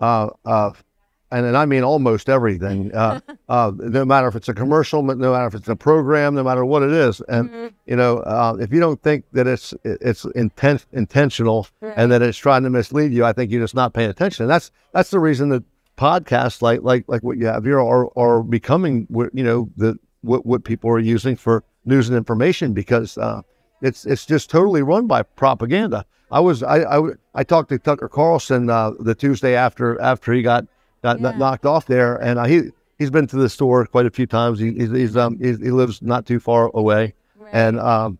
uh, 0.00 0.28
uh, 0.44 0.72
and, 1.30 1.46
and 1.46 1.56
I 1.56 1.66
mean 1.66 1.82
almost 1.82 2.28
everything, 2.28 2.92
uh, 2.94 3.20
uh, 3.48 3.72
no 3.76 4.04
matter 4.04 4.28
if 4.28 4.36
it's 4.36 4.48
a 4.48 4.54
commercial, 4.54 5.02
no 5.02 5.32
matter 5.32 5.46
if 5.46 5.54
it's 5.54 5.68
a 5.68 5.76
program, 5.76 6.34
no 6.34 6.44
matter 6.44 6.64
what 6.64 6.82
it 6.82 6.92
is, 6.92 7.20
and 7.28 7.72
you 7.86 7.96
know 7.96 8.18
uh, 8.18 8.56
if 8.60 8.72
you 8.72 8.80
don't 8.80 9.02
think 9.02 9.24
that 9.32 9.46
it's 9.46 9.74
it's 9.84 10.24
intent 10.34 10.86
intentional 10.92 11.66
and 11.82 12.10
that 12.12 12.22
it's 12.22 12.38
trying 12.38 12.62
to 12.62 12.70
mislead 12.70 13.12
you, 13.12 13.24
I 13.24 13.32
think 13.32 13.50
you're 13.50 13.62
just 13.62 13.74
not 13.74 13.92
paying 13.92 14.10
attention. 14.10 14.44
And 14.44 14.50
that's 14.50 14.70
that's 14.92 15.10
the 15.10 15.20
reason 15.20 15.48
that 15.50 15.64
podcasts 15.96 16.62
like 16.62 16.82
like 16.82 17.04
like 17.08 17.22
what 17.22 17.38
you 17.38 17.46
have 17.46 17.64
here 17.64 17.80
are 17.80 18.08
are 18.16 18.42
becoming 18.42 19.06
what 19.08 19.30
you 19.34 19.42
know 19.42 19.70
the 19.76 19.98
what 20.20 20.44
what 20.44 20.64
people 20.64 20.90
are 20.90 20.98
using 20.98 21.36
for 21.36 21.64
news 21.84 22.08
and 22.08 22.16
information 22.16 22.72
because 22.72 23.16
uh, 23.18 23.40
it's 23.82 24.04
it's 24.06 24.26
just 24.26 24.50
totally 24.50 24.82
run 24.82 25.06
by 25.06 25.22
propaganda. 25.22 26.04
I 26.30 26.40
was 26.40 26.62
I 26.62 26.82
I, 26.82 27.10
I 27.34 27.44
talked 27.44 27.68
to 27.70 27.78
Tucker 27.78 28.08
Carlson 28.08 28.68
uh, 28.68 28.92
the 28.98 29.14
Tuesday 29.14 29.54
after 29.54 30.00
after 30.00 30.32
he 30.32 30.42
got 30.42 30.66
got 31.06 31.20
Yeah. 31.20 31.38
knocked 31.38 31.66
off 31.66 31.86
there, 31.86 32.16
and 32.16 32.38
uh, 32.38 32.44
he 32.44 32.70
he's 32.98 33.10
been 33.10 33.26
to 33.28 33.36
the 33.36 33.48
store 33.48 33.86
quite 33.86 34.06
a 34.06 34.10
few 34.10 34.26
times. 34.26 34.58
He, 34.58 34.72
he's, 34.72 34.90
he's 34.90 35.16
um 35.16 35.38
he's, 35.38 35.58
he 35.58 35.70
lives 35.70 36.02
not 36.02 36.26
too 36.26 36.40
far 36.40 36.70
away, 36.74 37.14
and 37.52 37.78
um 37.78 38.18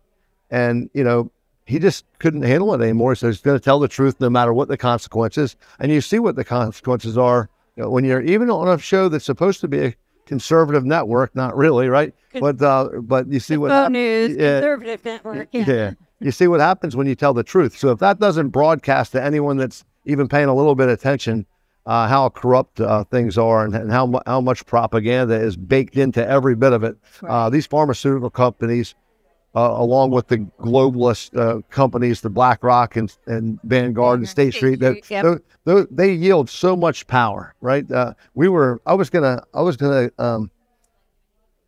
and 0.51 0.89
you 0.93 1.03
know 1.03 1.29
he 1.65 1.79
just 1.79 2.05
couldn't 2.19 2.43
handle 2.43 2.73
it 2.73 2.81
anymore. 2.81 3.13
So 3.15 3.27
he's 3.27 3.41
going 3.41 3.59
to 3.59 3.63
tell 3.63 3.77
the 3.77 3.89
truth 3.89 4.15
no 4.21 4.29
matter 4.29 4.53
what 4.53 4.69
the 4.69 4.77
consequences. 4.77 5.57
And 5.79 5.91
you 5.91 5.99
see 5.99 6.17
what 6.17 6.37
the 6.37 6.45
consequences 6.45 7.17
are 7.17 7.49
you 7.75 7.83
know, 7.83 7.89
when 7.89 8.05
you're 8.05 8.21
even 8.21 8.49
on 8.49 8.69
a 8.69 8.77
show 8.79 9.09
that's 9.09 9.25
supposed 9.25 9.59
to 9.61 9.67
be 9.67 9.79
a 9.83 9.93
conservative 10.25 10.85
network, 10.85 11.35
not 11.35 11.57
really, 11.57 11.89
right? 11.89 12.13
But 12.39 12.61
uh, 12.61 12.87
but 13.01 13.27
you 13.27 13.41
see 13.41 13.57
what 13.57 13.71
hap- 13.71 13.91
news, 13.91 14.37
yeah. 14.37 14.59
conservative 14.61 15.03
network. 15.03 15.49
Yeah. 15.51 15.65
yeah. 15.67 15.91
You 16.21 16.31
see 16.31 16.47
what 16.47 16.61
happens 16.61 16.95
when 16.95 17.05
you 17.05 17.15
tell 17.15 17.33
the 17.33 17.43
truth. 17.43 17.77
So 17.77 17.89
if 17.91 17.99
that 17.99 18.17
doesn't 18.19 18.49
broadcast 18.49 19.11
to 19.11 19.21
anyone 19.21 19.57
that's 19.57 19.83
even 20.05 20.27
paying 20.29 20.47
a 20.47 20.55
little 20.55 20.73
bit 20.73 20.87
of 20.87 20.93
attention, 20.93 21.45
uh, 21.87 22.07
how 22.07 22.29
corrupt 22.29 22.79
uh, 22.81 23.03
things 23.05 23.37
are 23.37 23.63
and, 23.65 23.73
and 23.73 23.89
how 23.91 24.21
how 24.27 24.41
much 24.41 24.65
propaganda 24.65 25.33
is 25.33 25.55
baked 25.57 25.95
into 25.97 26.25
every 26.27 26.53
bit 26.55 26.73
of 26.73 26.83
it. 26.83 26.97
Uh, 27.23 27.49
these 27.49 27.65
pharmaceutical 27.65 28.29
companies, 28.29 28.93
uh, 29.55 29.73
along 29.77 30.11
with 30.11 30.27
the 30.27 30.37
globalist 30.59 31.35
uh, 31.35 31.61
companies, 31.69 32.19
the 32.21 32.29
BlackRock 32.29 32.97
and, 32.97 33.15
and 33.25 33.57
Vanguard 33.63 34.19
and 34.19 34.27
State 34.27 34.53
Street, 34.53 34.79
that, 34.81 35.09
yep. 35.09 35.23
tho- 35.23 35.39
tho- 35.63 35.87
they 35.89 36.11
yield 36.11 36.49
so 36.49 36.75
much 36.75 37.07
power, 37.07 37.55
right? 37.61 37.89
Uh, 37.89 38.13
we 38.35 38.49
were, 38.49 38.81
I 38.85 38.93
was 38.93 39.09
gonna, 39.09 39.41
I 39.53 39.61
was 39.61 39.77
gonna. 39.77 40.11
Um, 40.19 40.51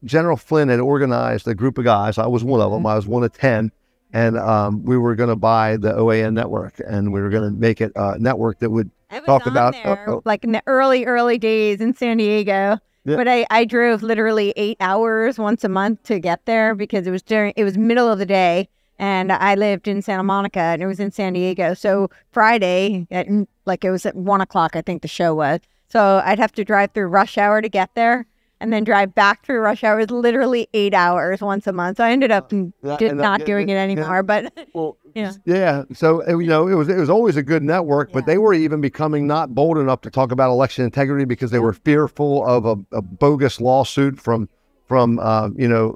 General 0.04 0.38
Flynn 0.38 0.70
had 0.70 0.80
organized 0.80 1.48
a 1.48 1.54
group 1.56 1.78
of 1.78 1.84
guys. 1.84 2.18
I 2.18 2.28
was 2.28 2.44
one 2.44 2.62
of 2.62 2.68
Mm-hmm. 2.68 2.84
them. 2.84 2.86
I 2.86 2.96
was 2.96 3.08
one 3.08 3.24
of 3.24 3.34
10. 3.34 3.72
And 4.14 4.38
um, 4.38 4.84
we 4.86 4.98
were 4.98 5.14
going 5.14 5.30
to 5.30 5.36
buy 5.36 5.78
the 5.78 5.92
OAN 5.92 6.34
network 6.34 6.80
and 6.88 7.14
we 7.14 7.22
were 7.22 7.30
going 7.30 7.44
to 7.44 7.52
make 7.60 7.80
it 7.82 7.92
a 7.96 8.18
network 8.18 8.60
that 8.60 8.70
would 8.70 8.90
I 9.10 9.20
was 9.20 9.26
talk 9.26 9.48
on 9.48 9.52
about. 9.52 9.74
there, 9.74 10.10
oh, 10.10 10.16
oh, 10.16 10.22
like 10.26 10.44
in 10.44 10.52
the 10.52 10.64
early, 10.68 11.06
early 11.06 11.38
days 11.38 11.82
in 11.82 11.94
San 11.94 12.18
Diego. 12.18 12.78
Yeah. 13.06 13.16
But 13.16 13.28
I, 13.28 13.46
I 13.50 13.66
drove 13.66 14.04
literally 14.04 14.54
eight 14.56 14.78
hours 14.80 15.40
once 15.40 15.64
a 15.64 15.70
month 15.70 16.04
to 16.04 16.20
get 16.20 16.46
there 16.46 16.76
because 16.76 17.08
it 17.08 17.12
was 17.12 17.22
during 17.22 17.54
it 17.56 17.64
was 17.64 17.78
middle 17.78 18.12
of 18.12 18.20
the 18.20 18.26
day 18.26 18.68
and 19.00 19.32
I 19.32 19.56
lived 19.56 19.88
in 19.88 20.02
Santa 20.02 20.24
Monica 20.24 20.60
and 20.60 20.84
it 20.84 20.86
was 20.86 21.00
in 21.00 21.12
San 21.12 21.34
Diego. 21.34 21.74
So 21.74 22.10
Friday 22.32 23.08
at 23.10 23.28
like 23.66 23.86
it 23.86 23.92
was 23.92 24.06
at 24.06 24.16
one 24.16 24.42
o'clock 24.42 24.76
I 24.76 24.82
think 24.82 25.02
the 25.02 25.08
show 25.08 25.34
was. 25.34 25.62
So 25.88 26.22
I'd 26.24 26.38
have 26.40 26.52
to 26.54 26.66
drive 26.66 26.92
through 26.92 27.08
rush 27.08 27.38
hour 27.38 27.62
to 27.62 27.70
get 27.70 27.96
there 27.96 28.28
and 28.62 28.72
then 28.74 28.84
drive 28.84 29.16
back 29.16 29.46
through 29.46 29.60
rush 29.60 29.84
hour. 29.84 30.00
It 30.00 30.10
was 30.12 30.22
literally 30.22 30.68
eight 30.74 30.94
hours 30.94 31.42
once 31.42 31.66
a 31.68 31.74
month. 31.74 31.98
So 31.98 32.04
I 32.04 32.12
ended 32.12 32.32
up 32.32 32.52
Yeah, 32.52 32.58
and 32.60 32.74
that- 32.84 33.16
not 33.16 33.40
yeah, 33.42 33.46
doing 33.46 33.70
it 33.70 33.74
yeah, 33.74 33.80
anymore. 33.84 34.24
But 34.24 34.54
well, 34.74 34.98
Yeah. 35.16 35.32
yeah. 35.46 35.84
So 35.94 36.22
uh, 36.28 36.38
you 36.38 36.48
know, 36.48 36.68
it 36.68 36.76
was 36.76 36.90
it 36.90 36.98
was 36.98 37.10
always 37.10 37.36
a 37.38 37.44
good 37.44 37.64
network, 37.64 38.12
but 38.12 38.26
they 38.26 38.38
were 38.38 38.54
even 38.54 38.82
becoming 38.82 39.28
not 39.28 39.56
bold 39.56 39.78
enough 39.78 40.02
to 40.02 40.10
talk 40.10 40.32
about 40.32 40.50
election 40.52 40.84
integrity 40.86 41.26
because 41.26 41.52
they 41.52 41.60
were 41.60 41.74
fearful 41.74 42.46
of 42.46 42.66
a, 42.66 42.76
a 42.96 43.02
bogus 43.02 43.60
lawsuit 43.62 44.20
from 44.20 44.50
from 44.88 45.20
uh, 45.20 45.50
you 45.56 45.68
know 45.68 45.96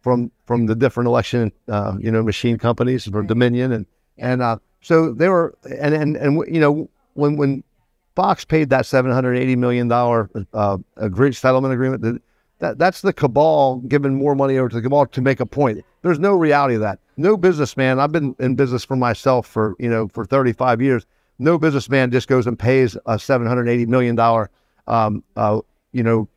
from 0.00 0.30
from 0.46 0.66
the 0.66 0.74
different 0.74 1.06
election 1.08 1.50
uh, 1.68 1.96
you 1.98 2.10
know 2.10 2.22
machine 2.22 2.58
companies 2.58 3.04
for 3.08 3.22
Dominion 3.22 3.72
and 3.72 3.86
and 4.18 4.42
uh, 4.42 4.58
so 4.80 5.12
they 5.12 5.28
were 5.28 5.54
and 5.80 5.94
and 5.94 6.16
and 6.16 6.54
you 6.54 6.60
know 6.60 6.88
when 7.14 7.36
when 7.36 7.64
Fox 8.14 8.44
paid 8.44 8.70
that 8.70 8.86
seven 8.86 9.10
hundred 9.10 9.34
eighty 9.34 9.56
million 9.56 9.88
dollar 9.88 10.30
uh, 10.52 10.78
agree, 10.96 11.32
settlement 11.32 11.74
agreement. 11.74 12.02
That, 12.02 12.22
that 12.60 12.78
that's 12.78 13.00
the 13.00 13.12
cabal 13.12 13.76
giving 13.88 14.14
more 14.14 14.34
money 14.34 14.58
over 14.58 14.68
to 14.68 14.76
the 14.76 14.82
cabal 14.82 15.06
to 15.06 15.20
make 15.20 15.40
a 15.40 15.46
point. 15.46 15.84
There's 16.02 16.18
no 16.18 16.34
reality 16.34 16.76
of 16.76 16.80
that. 16.82 17.00
No 17.16 17.36
businessman. 17.36 17.98
I've 17.98 18.12
been 18.12 18.34
in 18.38 18.54
business 18.54 18.84
for 18.84 18.96
myself 18.96 19.46
for 19.46 19.74
you 19.78 19.88
know 19.88 20.08
for 20.08 20.24
35 20.24 20.80
years. 20.80 21.06
No 21.38 21.58
businessman 21.58 22.12
just 22.12 22.28
goes 22.28 22.46
and 22.46 22.56
pays 22.58 22.96
a 23.06 23.18
780 23.18 23.86
million 23.86 24.14
dollar 24.14 24.50
um, 24.86 25.24
uh, 25.36 25.60
you 25.92 26.02
know 26.02 26.28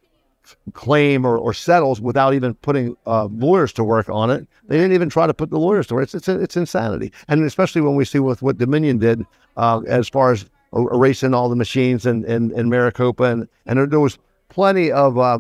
claim 0.74 1.26
or, 1.26 1.38
or 1.38 1.54
settles 1.54 2.00
without 2.00 2.34
even 2.34 2.54
putting 2.56 2.96
uh, 3.06 3.26
lawyers 3.26 3.74
to 3.74 3.84
work 3.84 4.10
on 4.10 4.32
it. 4.32 4.48
They 4.68 4.78
didn't 4.78 4.94
even 4.94 5.10
try 5.10 5.28
to 5.28 5.34
put 5.34 5.50
the 5.50 5.60
lawyers 5.60 5.88
to 5.88 5.96
work. 5.96 6.04
It's 6.04 6.16
it's, 6.16 6.28
it's 6.28 6.58
insanity, 6.58 7.12
and 7.28 7.44
especially 7.44 7.82
when 7.82 7.96
we 7.96 8.06
see 8.06 8.20
with 8.20 8.42
what 8.42 8.58
Dominion 8.58 8.98
did 8.98 9.26
uh, 9.58 9.82
as 9.88 10.10
far 10.10 10.32
as 10.32 10.46
er- 10.74 10.94
erasing 10.94 11.34
all 11.34 11.50
the 11.50 11.56
machines 11.56 12.06
in, 12.06 12.26
in, 12.26 12.52
in 12.52 12.70
Maricopa, 12.70 13.24
and 13.24 13.48
and 13.66 13.92
there, 13.92 14.00
was 14.00 14.18
plenty 14.50 14.92
of 14.92 15.18
uh, 15.18 15.40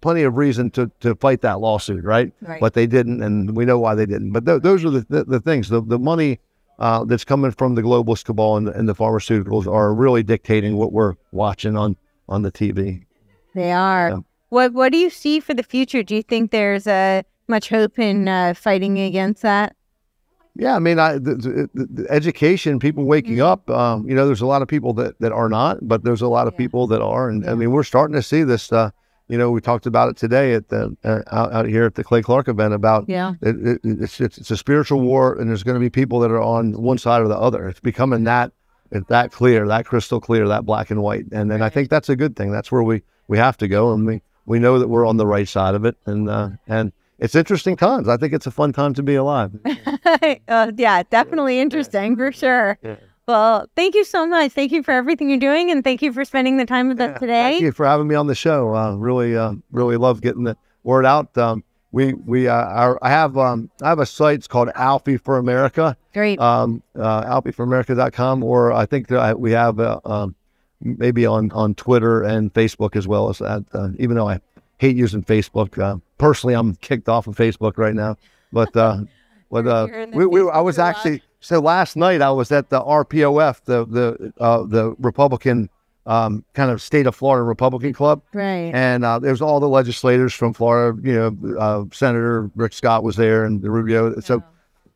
plenty 0.00 0.22
of 0.22 0.36
reason 0.36 0.70
to, 0.72 0.90
to 1.00 1.14
fight 1.16 1.40
that 1.42 1.60
lawsuit, 1.60 2.04
right? 2.04 2.32
Right. 2.40 2.60
But 2.60 2.74
they 2.74 2.86
didn't, 2.86 3.22
and 3.22 3.56
we 3.56 3.64
know 3.64 3.78
why 3.78 3.94
they 3.94 4.06
didn't. 4.06 4.32
But 4.32 4.46
th- 4.46 4.62
those 4.62 4.84
are 4.84 4.90
the, 4.90 5.06
the, 5.08 5.24
the 5.24 5.40
things. 5.40 5.68
The 5.68 5.80
the 5.80 5.98
money. 5.98 6.40
Uh, 6.80 7.04
that's 7.04 7.24
coming 7.24 7.50
from 7.50 7.74
the 7.74 7.82
globalist 7.82 8.24
cabal 8.24 8.56
and 8.56 8.68
the, 8.68 8.72
and 8.72 8.88
the 8.88 8.94
pharmaceuticals 8.94 9.66
are 9.66 9.92
really 9.92 10.22
dictating 10.22 10.76
what 10.76 10.92
we're 10.92 11.14
watching 11.32 11.76
on 11.76 11.96
on 12.28 12.42
the 12.42 12.52
TV. 12.52 13.04
They 13.52 13.72
are. 13.72 14.10
Yeah. 14.10 14.18
What 14.50 14.74
What 14.74 14.92
do 14.92 14.98
you 14.98 15.10
see 15.10 15.40
for 15.40 15.54
the 15.54 15.64
future? 15.64 16.04
Do 16.04 16.14
you 16.14 16.22
think 16.22 16.52
there's 16.52 16.86
uh, 16.86 17.22
much 17.48 17.68
hope 17.68 17.98
in 17.98 18.28
uh, 18.28 18.54
fighting 18.54 18.96
against 19.00 19.42
that? 19.42 19.74
Yeah, 20.58 20.74
I 20.74 20.80
mean, 20.80 20.98
I, 20.98 21.12
the, 21.14 21.68
the, 21.72 21.86
the 21.88 22.06
education, 22.10 22.80
people 22.80 23.04
waking 23.04 23.40
up. 23.40 23.70
Um, 23.70 24.08
you 24.08 24.14
know, 24.16 24.26
there's 24.26 24.40
a 24.40 24.46
lot 24.46 24.60
of 24.60 24.66
people 24.66 24.92
that, 24.94 25.18
that 25.20 25.30
are 25.30 25.48
not, 25.48 25.78
but 25.86 26.02
there's 26.02 26.20
a 26.20 26.26
lot 26.26 26.48
of 26.48 26.54
Yeah. 26.54 26.58
people 26.58 26.88
that 26.88 27.00
are, 27.00 27.28
and 27.30 27.48
I 27.48 27.54
mean, 27.54 27.70
we're 27.70 27.84
starting 27.84 28.16
to 28.16 28.22
see 28.22 28.42
this. 28.42 28.72
Uh, 28.72 28.90
you 29.28 29.38
know, 29.38 29.52
we 29.52 29.60
talked 29.60 29.86
about 29.86 30.08
it 30.08 30.16
today 30.16 30.54
at 30.54 30.68
the 30.68 30.96
uh, 31.04 31.20
out, 31.30 31.52
out 31.52 31.66
here 31.66 31.84
at 31.84 31.94
the 31.94 32.02
Clay 32.02 32.22
Clark 32.22 32.48
event 32.48 32.74
about 32.74 33.04
Yeah. 33.08 33.34
it, 33.40 33.54
it, 33.66 33.80
it's, 33.84 34.20
it's 34.20 34.38
it's 34.38 34.50
a 34.50 34.56
spiritual 34.56 35.00
war, 35.00 35.38
and 35.38 35.48
there's 35.48 35.62
going 35.62 35.76
to 35.76 35.80
be 35.80 35.90
people 35.90 36.18
that 36.20 36.30
are 36.32 36.42
on 36.42 36.72
one 36.72 36.98
side 36.98 37.22
or 37.22 37.28
the 37.28 37.38
other. 37.38 37.68
It's 37.68 37.78
becoming 37.80 38.24
that 38.24 38.50
it's 38.90 39.06
that 39.08 39.30
clear, 39.30 39.68
that 39.68 39.84
crystal 39.84 40.20
clear, 40.20 40.48
that 40.48 40.64
black 40.66 40.90
and 40.90 41.02
white, 41.02 41.26
and 41.30 41.50
then 41.50 41.62
I 41.62 41.68
think 41.68 41.88
that's 41.88 42.08
a 42.08 42.16
good 42.16 42.34
thing. 42.36 42.50
That's 42.50 42.72
where 42.72 42.82
we 42.82 43.02
we 43.28 43.38
have 43.38 43.56
to 43.58 43.68
go, 43.68 43.92
and 43.92 44.04
we 44.06 44.22
we 44.46 44.58
know 44.58 44.78
that 44.80 44.88
we're 44.88 45.06
on 45.06 45.18
the 45.18 45.26
right 45.26 45.46
side 45.46 45.74
of 45.76 45.84
it, 45.84 45.96
and 46.06 46.28
uh, 46.28 46.48
and 46.66 46.90
it's 47.18 47.34
interesting 47.34 47.76
times. 47.76 48.08
I 48.08 48.16
think 48.16 48.32
it's 48.32 48.46
a 48.46 48.50
fun 48.50 48.72
time 48.72 48.94
to 48.94 49.02
be 49.02 49.14
alive. 49.14 49.52
uh, 50.48 50.72
yeah, 50.76 51.02
definitely 51.10 51.58
interesting 51.60 52.16
for 52.16 52.32
sure. 52.32 52.78
Yeah. 52.82 52.96
Well, 53.26 53.68
thank 53.76 53.94
you 53.94 54.04
so 54.04 54.26
much. 54.26 54.52
Thank 54.52 54.72
you 54.72 54.82
for 54.82 54.92
everything 54.92 55.28
you're 55.28 55.38
doing, 55.38 55.70
and 55.70 55.84
thank 55.84 56.00
you 56.00 56.12
for 56.12 56.24
spending 56.24 56.56
the 56.56 56.64
time 56.64 56.88
with 56.88 56.98
us 57.00 57.18
today. 57.20 57.50
Thank 57.52 57.60
you 57.60 57.72
for 57.72 57.84
having 57.84 58.08
me 58.08 58.14
on 58.14 58.26
the 58.26 58.34
show. 58.34 58.74
Uh, 58.74 58.94
really, 58.94 59.36
uh, 59.36 59.52
really 59.70 59.98
love 59.98 60.22
getting 60.22 60.44
the 60.44 60.56
word 60.82 61.04
out. 61.04 61.36
Um, 61.36 61.62
we 61.92 62.14
we 62.14 62.48
uh, 62.48 62.54
our, 62.54 62.98
I 63.02 63.10
have 63.10 63.36
um, 63.36 63.70
I 63.82 63.88
have 63.90 63.98
a 63.98 64.06
site 64.06 64.36
it's 64.36 64.46
called 64.46 64.70
Alfie 64.74 65.18
for 65.18 65.38
America. 65.38 65.96
Great. 66.14 66.40
Um, 66.40 66.82
uh, 66.98 67.40
AlfieForAmerica.com, 67.40 68.42
or 68.42 68.72
I 68.72 68.86
think 68.86 69.08
that 69.08 69.38
we 69.38 69.52
have 69.52 69.78
uh, 69.78 70.00
um, 70.04 70.34
maybe 70.80 71.26
on 71.26 71.52
on 71.52 71.74
Twitter 71.74 72.22
and 72.22 72.52
Facebook 72.52 72.96
as 72.96 73.06
well 73.06 73.28
as 73.28 73.38
that. 73.38 73.64
Uh, 73.72 73.90
even 73.98 74.16
though 74.16 74.28
I 74.28 74.40
hate 74.78 74.96
using 74.96 75.22
Facebook, 75.22 75.78
uh, 75.78 75.98
personally, 76.18 76.54
I'm 76.54 76.74
kicked 76.76 77.08
off 77.08 77.26
of 77.26 77.36
Facebook 77.36 77.78
right 77.78 77.94
now. 77.94 78.16
But 78.52 78.76
uh, 78.76 79.02
but 79.50 79.66
uh, 79.66 79.86
You're 79.88 80.00
in 80.00 80.10
the 80.10 80.16
we, 80.16 80.26
we 80.26 80.50
I 80.50 80.60
was 80.60 80.78
actually 80.78 81.22
so 81.40 81.60
last 81.60 81.96
night 81.96 82.20
I 82.20 82.30
was 82.30 82.52
at 82.52 82.68
the 82.68 82.80
RPOF, 82.80 83.64
the 83.64 83.86
the 83.86 84.32
uh, 84.38 84.64
the 84.64 84.94
Republican 84.98 85.70
um, 86.06 86.44
kind 86.54 86.70
of 86.70 86.80
state 86.80 87.06
of 87.06 87.14
Florida 87.14 87.44
Republican 87.44 87.92
Club, 87.92 88.22
right. 88.32 88.72
and 88.74 89.04
uh, 89.04 89.18
there 89.18 89.30
was 89.30 89.42
all 89.42 89.60
the 89.60 89.68
legislators 89.68 90.32
from 90.32 90.54
Florida. 90.54 90.98
You 91.06 91.14
know, 91.14 91.58
uh, 91.58 91.84
Senator 91.92 92.50
Rick 92.56 92.72
Scott 92.72 93.04
was 93.04 93.16
there, 93.16 93.44
and 93.44 93.60
the 93.60 93.70
Rubio. 93.70 94.18
So, 94.20 94.42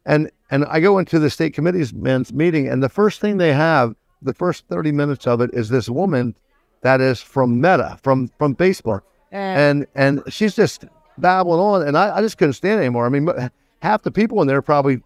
and 0.06 0.30
and 0.50 0.64
I 0.64 0.80
go 0.80 0.98
into 0.98 1.18
the 1.18 1.30
state 1.30 1.54
committee's 1.54 1.92
men's 1.92 2.32
meeting, 2.32 2.66
and 2.66 2.82
the 2.82 2.88
first 2.88 3.20
thing 3.20 3.36
they 3.36 3.52
have, 3.52 3.94
the 4.22 4.34
first 4.34 4.66
thirty 4.68 4.90
minutes 4.90 5.26
of 5.26 5.42
it, 5.42 5.50
is 5.52 5.68
this 5.68 5.88
woman 5.88 6.34
that 6.80 7.02
is 7.02 7.20
from 7.20 7.60
Meta, 7.60 7.98
from 8.02 8.28
from 8.38 8.56
Facebook, 8.56 9.02
and 9.30 9.86
and 9.94 10.22
she's 10.28 10.56
just 10.56 10.86
babbling 11.18 11.60
on, 11.60 11.86
and 11.86 11.96
I, 11.96 12.16
I 12.16 12.20
just 12.20 12.38
couldn't 12.38 12.54
stand 12.54 12.80
anymore. 12.80 13.06
I 13.06 13.08
mean, 13.08 13.28
half 13.80 14.02
the 14.02 14.10
people 14.10 14.40
in 14.42 14.48
there 14.48 14.62
probably 14.62 15.02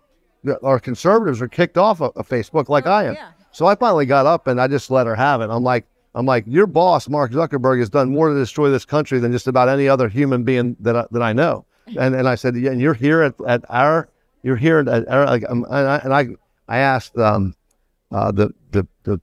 are 0.62 0.78
conservatives 0.78 1.42
are 1.42 1.48
kicked 1.48 1.76
off 1.78 2.00
of, 2.00 2.12
of 2.16 2.28
Facebook 2.28 2.68
like 2.68 2.86
I 2.86 3.04
am. 3.04 3.14
yeah. 3.14 3.30
So 3.52 3.66
I 3.66 3.74
finally 3.74 4.04
got 4.06 4.26
up 4.26 4.46
and 4.46 4.60
I 4.60 4.68
just 4.68 4.90
let 4.90 5.06
her 5.06 5.14
have 5.14 5.40
it. 5.40 5.48
I'm 5.50 5.62
like, 5.64 5.86
I'm 6.14 6.26
like, 6.26 6.44
your 6.46 6.66
boss, 6.66 7.08
Mark 7.08 7.32
Zuckerberg, 7.32 7.78
has 7.78 7.88
done 7.90 8.10
more 8.10 8.28
to 8.28 8.34
destroy 8.34 8.70
this 8.70 8.84
country 8.84 9.18
than 9.18 9.32
just 9.32 9.46
about 9.48 9.68
any 9.68 9.88
other 9.88 10.08
human 10.08 10.44
being 10.44 10.76
that 10.80 10.94
I, 10.96 11.04
that 11.10 11.22
I 11.22 11.32
know. 11.32 11.64
And 11.98 12.14
and 12.14 12.28
I 12.28 12.34
said, 12.34 12.56
yeah, 12.56 12.70
and 12.72 12.80
you're 12.80 12.94
here 12.94 13.22
at, 13.22 13.34
at 13.46 13.64
our, 13.68 14.08
you're 14.42 14.56
here 14.56 14.80
at 14.80 15.08
our, 15.08 15.24
like, 15.26 15.44
um, 15.48 15.64
and 15.70 15.88
I 15.88 15.96
and 15.98 16.12
I, 16.12 16.28
I 16.68 16.78
asked 16.78 17.16
um, 17.18 17.54
uh, 18.12 18.30
the 18.32 18.50
the 18.72 18.86
the 19.04 19.20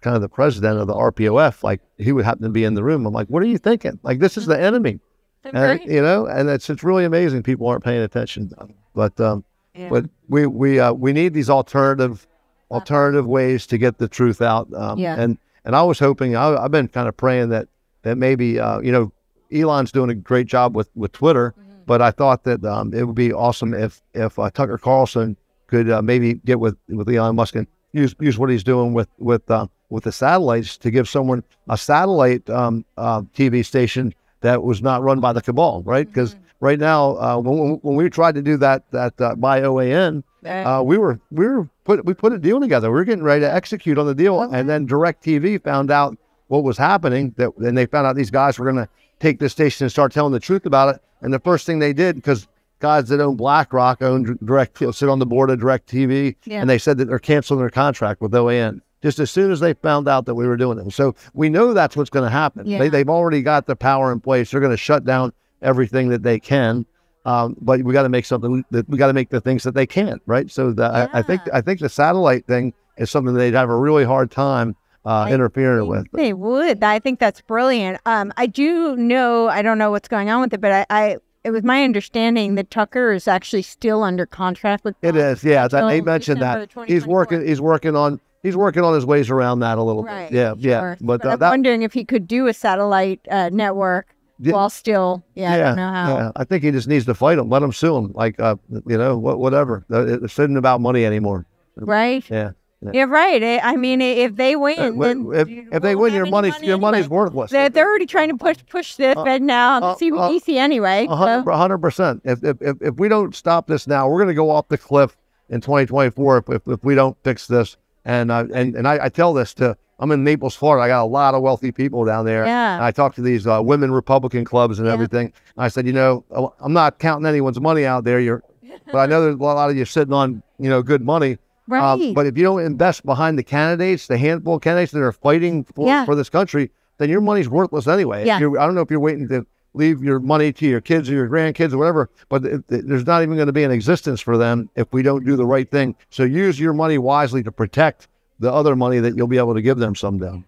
kind 0.00 0.14
of 0.16 0.22
the 0.22 0.28
president 0.28 0.78
of 0.78 0.86
the 0.86 0.94
RPOF, 0.94 1.62
like 1.62 1.80
he 1.98 2.12
would 2.12 2.24
happen 2.24 2.42
to 2.42 2.50
be 2.50 2.64
in 2.64 2.74
the 2.74 2.82
room. 2.84 3.06
I'm 3.06 3.12
like, 3.12 3.28
what 3.28 3.42
are 3.42 3.46
you 3.46 3.58
thinking? 3.58 3.98
Like 4.02 4.18
this 4.18 4.36
is 4.36 4.46
the 4.46 4.60
enemy, 4.60 5.00
and, 5.44 5.80
you 5.84 6.02
know. 6.02 6.26
And 6.26 6.48
it's 6.48 6.68
it's 6.70 6.82
really 6.82 7.04
amazing. 7.04 7.42
People 7.42 7.66
aren't 7.66 7.84
paying 7.84 8.02
attention, 8.02 8.50
but 8.94 9.18
um, 9.20 9.44
Yeah. 9.74 9.88
but 9.88 10.04
we 10.28 10.46
we 10.46 10.80
uh, 10.80 10.92
we 10.92 11.12
need 11.12 11.34
these 11.34 11.50
alternative 11.50 12.26
alternative 12.70 13.26
ways 13.26 13.66
to 13.66 13.78
get 13.78 13.98
the 13.98 14.08
truth 14.08 14.40
out. 14.40 14.72
Um, 14.74 14.98
Yeah. 14.98 15.16
And 15.18 15.38
and 15.64 15.76
I 15.76 15.82
was 15.82 15.98
hoping 15.98 16.36
I, 16.36 16.56
I've 16.56 16.70
been 16.70 16.88
kind 16.88 17.08
of 17.08 17.16
praying 17.16 17.50
that 17.50 17.68
that 18.02 18.16
maybe 18.18 18.58
uh, 18.58 18.80
you 18.80 18.92
know 18.92 19.12
Elon's 19.52 19.92
doing 19.92 20.10
a 20.10 20.14
great 20.14 20.46
job 20.46 20.74
with 20.74 20.90
with 20.94 21.12
Twitter, 21.12 21.54
but 21.86 22.00
I 22.00 22.10
thought 22.10 22.44
that 22.44 22.64
um, 22.64 22.92
it 22.94 23.04
would 23.04 23.14
be 23.16 23.32
awesome 23.32 23.74
if 23.74 24.00
if 24.14 24.38
uh, 24.38 24.50
Tucker 24.50 24.78
Carlson 24.78 25.36
could 25.66 25.90
uh, 25.90 26.02
maybe 26.02 26.34
get 26.44 26.60
with 26.60 26.76
with 26.88 27.08
Elon 27.08 27.36
Musk 27.36 27.54
and 27.56 27.66
use 27.92 28.14
use 28.20 28.38
what 28.38 28.50
he's 28.50 28.64
doing 28.64 28.94
with 28.94 29.08
with 29.18 29.48
uh, 29.50 29.66
with 29.90 30.04
the 30.04 30.12
satellites 30.12 30.78
to 30.78 30.90
give 30.90 31.08
someone 31.08 31.44
a 31.68 31.76
satellite 31.76 32.48
um, 32.48 32.84
uh, 32.96 33.20
TV 33.36 33.64
station 33.64 34.14
that 34.42 34.62
was 34.62 34.82
not 34.82 35.02
run 35.02 35.20
by 35.20 35.32
the 35.32 35.40
cabal, 35.42 35.82
right? 35.84 36.06
Because 36.06 36.36
right 36.60 36.78
now, 36.78 37.16
uh, 37.18 37.38
when, 37.38 37.74
when 37.82 37.96
we 37.96 38.08
tried 38.10 38.34
to 38.34 38.42
do 38.42 38.56
that 38.58 38.90
that 38.92 39.20
uh, 39.20 39.34
by 39.34 39.60
OAN, 39.62 40.22
uh, 40.44 40.82
we 40.84 40.98
were 40.98 41.18
we 41.30 41.46
were 41.46 41.68
put 41.84 42.04
we 42.04 42.14
put 42.14 42.32
a 42.32 42.38
deal 42.38 42.60
together. 42.60 42.90
We 42.90 42.94
were 42.94 43.04
getting 43.04 43.24
ready 43.24 43.40
to 43.40 43.52
execute 43.52 43.98
on 43.98 44.06
the 44.06 44.14
deal, 44.14 44.40
and 44.42 44.68
then 44.68 44.86
DirecTV 44.86 45.62
found 45.64 45.90
out 45.90 46.16
what 46.48 46.62
was 46.64 46.76
happening. 46.76 47.34
That 47.36 47.56
and 47.56 47.76
they 47.76 47.86
found 47.86 48.06
out 48.06 48.16
these 48.16 48.30
guys 48.30 48.58
were 48.58 48.70
going 48.70 48.84
to 48.84 48.88
take 49.20 49.38
this 49.38 49.52
station 49.52 49.84
and 49.84 49.90
start 49.90 50.12
telling 50.12 50.32
the 50.32 50.40
truth 50.40 50.66
about 50.66 50.94
it. 50.94 51.00
And 51.20 51.32
the 51.32 51.38
first 51.40 51.66
thing 51.66 51.78
they 51.78 51.92
did, 51.92 52.16
because 52.16 52.48
guys 52.80 53.08
that 53.08 53.20
own 53.20 53.36
BlackRock 53.36 54.02
own 54.02 54.36
Direct, 54.44 54.78
sit 54.92 55.08
on 55.08 55.20
the 55.20 55.26
board 55.26 55.50
of 55.50 55.60
DirecTV, 55.60 56.34
Yeah. 56.44 56.60
and 56.60 56.68
they 56.68 56.78
said 56.78 56.98
that 56.98 57.04
they're 57.06 57.20
canceling 57.20 57.60
their 57.60 57.70
contract 57.70 58.20
with 58.20 58.32
OAN 58.32 58.80
just 59.02 59.18
as 59.18 59.30
soon 59.30 59.50
as 59.50 59.60
they 59.60 59.74
found 59.74 60.08
out 60.08 60.26
that 60.26 60.34
we 60.34 60.46
were 60.46 60.56
doing 60.56 60.78
it. 60.78 60.92
So 60.92 61.14
we 61.34 61.48
know 61.48 61.74
that's 61.74 61.96
what's 61.96 62.10
going 62.10 62.24
to 62.24 62.30
happen. 62.30 62.66
Yeah. 62.66 62.78
They, 62.78 62.88
they've 62.88 63.08
already 63.08 63.42
got 63.42 63.66
the 63.66 63.76
power 63.76 64.12
in 64.12 64.20
place. 64.20 64.50
They're 64.50 64.60
going 64.60 64.70
to 64.70 64.76
shut 64.76 65.04
down 65.04 65.32
everything 65.60 66.08
that 66.08 66.22
they 66.22 66.38
can. 66.38 66.86
Um, 67.24 67.56
but 67.60 67.82
we 67.82 67.92
got 67.92 68.02
to 68.02 68.08
make 68.08 68.24
something 68.24 68.64
that 68.70 68.88
we 68.88 68.98
got 68.98 69.06
to 69.06 69.12
make 69.12 69.30
the 69.30 69.40
things 69.40 69.62
that 69.62 69.74
they 69.74 69.86
can't, 69.86 70.20
right? 70.26 70.50
So 70.50 70.72
the, 70.72 70.84
I, 70.84 71.18
I 71.18 71.22
think 71.22 71.42
I 71.52 71.60
think 71.60 71.78
the 71.78 71.88
satellite 71.88 72.46
thing 72.46 72.74
is 72.96 73.10
something 73.10 73.34
they'd 73.34 73.54
have 73.54 73.70
a 73.70 73.76
really 73.76 74.04
hard 74.04 74.32
time 74.32 74.74
uh, 75.04 75.28
interfering 75.30 75.88
with. 75.88 76.10
They 76.12 76.32
would. 76.32 76.82
I 76.82 76.98
think 76.98 77.20
that's 77.20 77.40
brilliant. 77.40 78.00
Um, 78.06 78.32
I 78.36 78.46
do 78.46 78.96
know. 78.96 79.48
I 79.48 79.62
don't 79.62 79.78
know 79.78 79.92
what's 79.92 80.08
going 80.08 80.30
on 80.30 80.40
with 80.40 80.52
it, 80.52 80.60
but 80.60 80.72
I, 80.72 80.86
I 80.90 81.16
it 81.44 81.50
was 81.50 81.62
my 81.62 81.84
understanding 81.84 82.56
that 82.56 82.70
Tucker 82.70 83.12
is 83.12 83.26
actually 83.28 83.62
still 83.62 84.02
under 84.02 84.26
contract 84.26 84.84
with. 84.84 84.96
It 85.02 85.16
is, 85.16 85.42
yeah. 85.44 85.68
That, 85.68 85.86
they 85.86 86.00
mentioned 86.00 86.40
December 86.40 86.66
that 86.66 86.88
he's 86.88 87.06
working. 87.06 87.46
He's 87.46 87.60
working 87.60 87.94
on. 87.94 88.20
He's 88.42 88.56
working 88.56 88.82
on 88.82 88.94
his 88.94 89.06
ways 89.06 89.30
around 89.30 89.60
that 89.60 89.78
a 89.78 89.82
little 89.82 90.02
Right. 90.02 90.30
bit. 90.30 90.36
Yeah, 90.36 90.54
yeah. 90.58 90.80
sure. 90.80 90.96
But, 91.00 91.24
uh, 91.24 91.30
I'm 91.30 91.38
that, 91.38 91.50
wondering 91.50 91.82
if 91.82 91.92
he 91.92 92.04
could 92.04 92.26
do 92.26 92.48
a 92.48 92.52
satellite 92.54 93.20
uh, 93.30 93.50
network 93.52 94.14
Yeah. 94.40 94.54
while 94.54 94.68
still. 94.70 95.22
Yeah, 95.34 95.52
I 95.54 95.58
don't 95.58 95.76
know 95.76 95.88
how. 95.92 96.16
yeah. 96.16 96.30
I 96.34 96.44
think 96.44 96.64
he 96.64 96.70
just 96.72 96.88
needs 96.88 97.04
to 97.06 97.14
fight 97.14 97.38
him. 97.38 97.48
Let 97.48 97.62
him 97.62 97.72
sue 97.72 97.96
him. 97.96 98.12
Like, 98.14 98.40
uh, 98.40 98.56
you 98.86 98.98
know, 98.98 99.16
what, 99.16 99.38
whatever. 99.38 99.84
Uh, 99.90 100.06
It's 100.06 100.32
isn't 100.38 100.56
about 100.56 100.80
money 100.80 101.04
anymore. 101.04 101.46
Right. 101.76 102.24
Yeah. 102.28 102.50
yeah. 102.82 102.90
Yeah, 102.92 103.04
right. 103.04 103.60
I 103.62 103.76
mean, 103.76 104.00
if 104.00 104.34
they 104.34 104.56
win, 104.56 104.76
Uh, 104.76 104.90
then 105.04 105.28
if, 105.32 105.48
if 105.74 105.82
they 105.82 105.94
win, 105.94 106.12
your 106.12 106.22
any 106.24 106.30
money's 106.32 106.54
money 106.54 106.66
your 106.66 106.78
money's 106.78 107.04
anyway. 107.04 107.16
worthless. 107.16 107.50
They're, 107.52 107.68
they're 107.70 107.88
already 107.88 108.06
trying 108.06 108.30
to 108.30 108.36
push 108.36 108.56
push 108.68 108.96
this 108.96 109.14
bed 109.22 109.40
now 109.40 109.76
on 109.76 109.82
uh, 109.84 109.94
CBDC 109.94 110.56
anyway. 110.56 111.04
A 111.06 111.10
so- 111.10 111.14
hundred 111.14 111.50
a 111.52 111.56
hundred 111.56 111.78
percent. 111.78 112.22
If, 112.24 112.42
if 112.42 112.60
if 112.60 112.76
if 112.82 112.94
we 112.96 113.06
don't 113.08 113.36
stop 113.36 113.68
this 113.68 113.86
now, 113.86 114.08
we're 114.08 114.18
going 114.18 114.26
to 114.28 114.34
go 114.34 114.50
off 114.50 114.66
the 114.66 114.78
cliff 114.78 115.16
in 115.48 115.60
2024 115.60 116.38
if, 116.38 116.48
if, 116.50 116.66
if 116.66 116.82
we 116.84 116.96
don't 116.96 117.16
fix 117.22 117.46
this. 117.46 117.76
And 118.04 118.30
uh, 118.30 118.46
and 118.54 118.74
and 118.74 118.86
I, 118.88 119.04
I 119.04 119.08
tell 119.08 119.32
this 119.32 119.54
to 119.54 119.76
I'm 119.98 120.10
in 120.10 120.24
Naples, 120.24 120.54
Florida. 120.56 120.82
I 120.82 120.88
got 120.88 121.02
a 121.04 121.06
lot 121.06 121.34
of 121.34 121.42
wealthy 121.42 121.70
people 121.70 122.04
down 122.04 122.24
there. 122.24 122.44
Yeah. 122.44 122.74
And 122.76 122.84
I 122.84 122.90
talk 122.90 123.14
to 123.14 123.22
these 123.22 123.46
uh, 123.46 123.60
women 123.62 123.92
Republican 123.92 124.44
clubs 124.44 124.78
and 124.80 124.86
Yeah. 124.88 124.94
everything. 124.94 125.32
I 125.56 125.68
said, 125.68 125.86
you 125.86 125.92
know, 125.92 126.24
uh, 126.34 126.48
I'm 126.60 126.72
not 126.72 126.98
counting 126.98 127.26
anyone's 127.26 127.60
money 127.60 127.84
out 127.84 128.02
there. 128.04 128.18
You're, 128.18 128.42
but 128.86 128.96
I 128.98 129.06
know 129.06 129.22
there's 129.22 129.36
a 129.36 129.38
lot 129.42 129.70
of 129.70 129.76
you 129.76 129.84
sitting 129.84 130.12
on 130.14 130.42
you 130.58 130.68
know 130.68 130.82
good 130.82 131.02
money. 131.02 131.32
Um, 131.32 131.38
Right. 131.68 132.12
but 132.14 132.26
if 132.26 132.36
you 132.36 132.42
don't 132.42 132.60
invest 132.60 133.06
behind 133.06 133.38
the 133.38 133.42
candidates, 133.44 134.08
the 134.08 134.18
handful 134.18 134.56
of 134.56 134.62
candidates 134.62 134.92
that 134.92 135.00
are 135.00 135.12
fighting 135.12 135.62
for, 135.64 135.86
Yeah. 135.86 136.04
for 136.04 136.16
this 136.16 136.28
country, 136.28 136.70
then 136.98 137.08
your 137.08 137.20
money's 137.20 137.48
worthless 137.48 137.86
anyway. 137.86 138.26
Yeah. 138.26 138.36
I 138.36 138.40
don't 138.40 138.74
know 138.74 138.80
if 138.80 138.90
you're 138.90 138.98
waiting 139.00 139.28
to 139.28 139.46
leave 139.74 140.02
your 140.02 140.20
money 140.20 140.52
to 140.52 140.66
your 140.66 140.80
kids 140.80 141.08
or 141.10 141.14
your 141.14 141.28
grandkids 141.28 141.72
or 141.72 141.78
whatever, 141.78 142.10
but 142.28 142.42
there's 142.68 143.06
not 143.06 143.22
even 143.22 143.36
going 143.36 143.46
to 143.46 143.52
be 143.52 143.64
an 143.64 143.70
existence 143.70 144.20
for 144.20 144.36
them 144.36 144.68
if 144.76 144.92
we 144.92 145.02
don't 145.02 145.24
do 145.24 145.36
the 145.36 145.46
right 145.46 145.70
thing. 145.70 145.94
So 146.10 146.24
use 146.24 146.60
your 146.60 146.72
money 146.72 146.98
wisely 146.98 147.42
to 147.42 147.52
protect 147.52 148.08
the 148.38 148.52
other 148.52 148.76
money 148.76 148.98
that 148.98 149.16
you'll 149.16 149.28
be 149.28 149.38
able 149.38 149.54
to 149.54 149.62
give 149.62 149.78
them 149.78 149.94
someday. 149.94 150.42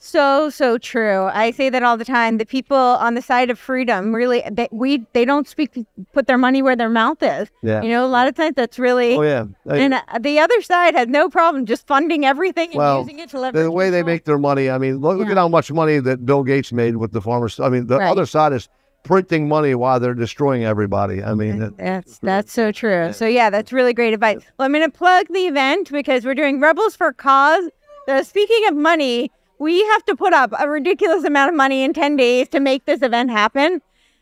So 0.00 0.48
so 0.50 0.78
true. 0.78 1.24
I 1.32 1.50
say 1.50 1.70
that 1.70 1.82
all 1.82 1.96
the 1.96 2.04
time. 2.04 2.38
The 2.38 2.46
people 2.46 2.76
on 2.76 3.14
the 3.14 3.22
side 3.22 3.50
of 3.50 3.58
freedom 3.58 4.14
really 4.14 4.42
they, 4.50 4.68
we 4.70 5.04
they 5.12 5.24
don't 5.24 5.46
speak 5.48 5.72
put 6.12 6.26
their 6.26 6.38
money 6.38 6.62
where 6.62 6.76
their 6.76 6.88
mouth 6.88 7.22
is. 7.22 7.48
Yeah. 7.62 7.82
You 7.82 7.88
know, 7.88 8.04
a 8.04 8.08
lot 8.08 8.28
of 8.28 8.36
times 8.36 8.54
that's 8.54 8.78
really 8.78 9.16
Oh 9.16 9.22
yeah. 9.22 9.44
Hey, 9.68 9.84
and 9.84 9.94
uh, 9.94 10.02
the 10.20 10.38
other 10.38 10.62
side 10.62 10.94
has 10.94 11.08
no 11.08 11.28
problem 11.28 11.66
just 11.66 11.86
funding 11.86 12.24
everything 12.24 12.70
and 12.70 12.78
well, 12.78 13.00
using 13.00 13.18
it 13.18 13.30
to 13.30 13.40
leverage 13.40 13.62
the 13.64 13.70
way 13.70 13.90
they 13.90 14.02
make 14.04 14.24
their 14.24 14.38
money, 14.38 14.70
I 14.70 14.78
mean, 14.78 14.98
look, 14.98 15.18
look 15.18 15.28
at 15.28 15.36
how 15.36 15.48
much 15.48 15.72
money 15.72 15.98
that 15.98 16.24
Bill 16.24 16.44
Gates 16.44 16.72
made 16.72 16.96
with 16.96 17.12
the 17.12 17.20
farmers. 17.20 17.58
I 17.58 17.68
mean, 17.68 17.86
the 17.88 17.98
Right. 17.98 18.10
other 18.10 18.24
side 18.26 18.52
is 18.52 18.68
printing 19.02 19.48
money 19.48 19.74
while 19.74 19.98
they're 19.98 20.14
destroying 20.14 20.64
everybody. 20.64 21.22
I 21.24 21.34
mean, 21.34 21.62
it- 21.62 21.76
That's 21.76 22.18
that's 22.20 22.52
so 22.52 22.70
true. 22.70 23.12
So 23.12 23.26
yeah, 23.26 23.50
that's 23.50 23.72
really 23.72 23.94
great 23.94 24.14
advice. 24.14 24.38
Well, 24.58 24.66
I'm 24.66 24.72
going 24.72 24.84
to 24.88 24.96
plug 24.96 25.26
the 25.30 25.46
event 25.46 25.90
because 25.90 26.24
we're 26.24 26.34
doing 26.34 26.60
Rebels 26.60 26.94
for 26.94 27.12
Cause. 27.12 27.68
So 28.06 28.22
speaking 28.22 28.68
of 28.68 28.76
money, 28.76 29.30
we 29.58 29.82
have 29.86 30.04
to 30.06 30.16
put 30.16 30.32
up 30.32 30.52
a 30.58 30.68
ridiculous 30.68 31.24
amount 31.24 31.50
of 31.50 31.56
money 31.56 31.82
in 31.82 31.92
10 31.92 32.16
days 32.16 32.48
to 32.50 32.60
make 32.60 32.84
this 32.84 33.02
event 33.02 33.30
happen. 33.30 33.80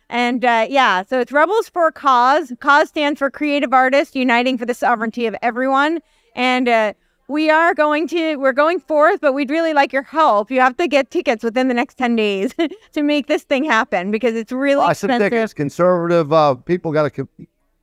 And 0.08 0.44
uh, 0.44 0.66
yeah, 0.70 1.02
so 1.02 1.20
it's 1.20 1.32
Rebels 1.32 1.68
for 1.68 1.90
Cause. 1.90 2.52
Cause 2.60 2.88
stands 2.88 3.18
for 3.18 3.30
Creative 3.30 3.72
Artists 3.72 4.14
Uniting 4.14 4.56
for 4.56 4.64
the 4.64 4.74
Sovereignty 4.74 5.26
of 5.26 5.34
Everyone. 5.42 6.00
And 6.36 6.68
uh, 6.68 6.92
we 7.28 7.50
are 7.50 7.74
going 7.74 8.06
to 8.08 8.36
we're 8.36 8.52
going 8.52 8.78
forth, 8.78 9.20
but 9.20 9.32
we'd 9.32 9.50
really 9.50 9.72
like 9.74 9.92
your 9.92 10.04
help. 10.04 10.48
You 10.50 10.60
have 10.60 10.76
to 10.76 10.86
get 10.86 11.10
tickets 11.10 11.42
within 11.42 11.66
the 11.66 11.74
next 11.74 11.96
10 11.98 12.14
days 12.14 12.54
to 12.92 13.02
make 13.02 13.26
this 13.26 13.42
thing 13.42 13.64
happen 13.64 14.12
because 14.12 14.34
it's 14.36 14.52
really 14.52 14.84
I 14.84 14.92
said 14.92 15.10
expensive. 15.10 15.30
tickets. 15.32 15.52
Conservative 15.54 16.32
uh, 16.32 16.54
people 16.54 16.92
got 16.92 17.12
to 17.12 17.28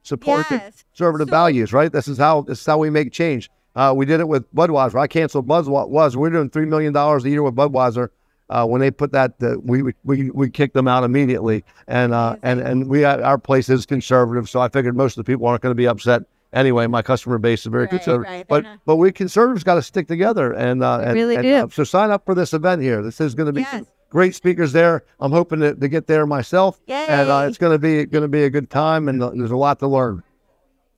support 0.03 0.45
Yes. 0.49 0.85
conservative 0.95 1.27
So- 1.27 1.31
values, 1.31 1.73
right? 1.73 1.91
This 1.91 2.07
is 2.07 2.17
how 2.17 2.41
this 2.43 2.61
is 2.61 2.65
how 2.65 2.77
we 2.77 2.89
make 2.89 3.11
change. 3.11 3.49
Uh, 3.75 3.93
we 3.95 4.05
did 4.05 4.19
it 4.19 4.27
with 4.27 4.51
Budweiser. 4.53 4.99
I 4.99 5.07
canceled 5.07 5.47
Budweiser. 5.47 6.15
We're 6.15 6.29
doing 6.29 6.49
three 6.49 6.65
million 6.65 6.93
dollars 6.93 7.25
a 7.25 7.29
year 7.29 7.41
with 7.43 7.55
Budweiser. 7.55 8.09
Uh, 8.49 8.65
when 8.65 8.81
they 8.81 8.91
put 8.91 9.11
that, 9.13 9.33
uh, 9.41 9.55
we, 9.63 9.81
we 9.81 9.93
we 10.03 10.29
we 10.29 10.49
kicked 10.49 10.73
them 10.75 10.87
out 10.87 11.03
immediately, 11.03 11.63
and 11.87 12.13
uh, 12.13 12.35
and 12.43 12.59
and 12.59 12.87
we 12.87 13.03
our 13.03 13.37
place 13.37 13.69
is 13.69 13.85
conservative, 13.85 14.47
so 14.49 14.59
I 14.59 14.69
figured 14.69 14.95
most 14.95 15.17
of 15.17 15.25
the 15.25 15.31
people 15.31 15.47
aren't 15.47 15.61
going 15.61 15.71
to 15.71 15.75
be 15.75 15.87
upset 15.87 16.23
anyway. 16.51 16.85
My 16.85 17.01
customer 17.01 17.37
base 17.39 17.61
is 17.61 17.67
very 17.67 17.83
Right, 17.85 17.89
conservative, 17.91 18.31
right, 18.31 18.47
but 18.47 18.65
but 18.85 18.97
we 18.97 19.11
conservatives 19.11 19.63
got 19.63 19.75
to 19.75 19.81
stick 19.81 20.07
together, 20.07 20.51
and 20.51 20.83
uh, 20.83 20.99
and, 21.03 21.13
really 21.15 21.35
and, 21.35 21.43
do. 21.43 21.55
uh, 21.55 21.67
so 21.69 21.83
sign 21.83 22.11
up 22.11 22.25
for 22.25 22.35
this 22.35 22.53
event 22.53 22.81
here. 22.81 23.01
This 23.01 23.19
is 23.21 23.33
going 23.33 23.47
to 23.47 23.53
be 23.53 23.61
Yes. 23.61 23.85
great 24.09 24.35
speakers 24.35 24.71
there. 24.73 25.03
I'm 25.19 25.31
hoping 25.31 25.61
to, 25.61 25.73
to 25.73 25.87
get 25.87 26.05
there 26.05 26.27
myself, 26.27 26.79
and 27.09 27.29
uh, 27.31 27.45
it's 27.47 27.57
going 27.57 27.71
to 27.73 27.79
be 27.79 28.05
going 28.05 28.23
to 28.23 28.27
be 28.27 28.43
a 28.43 28.49
good 28.51 28.69
time, 28.69 29.07
and 29.07 29.23
uh, 29.23 29.31
there's 29.33 29.51
a 29.51 29.57
lot 29.57 29.79
to 29.79 29.87
learn. 29.87 30.21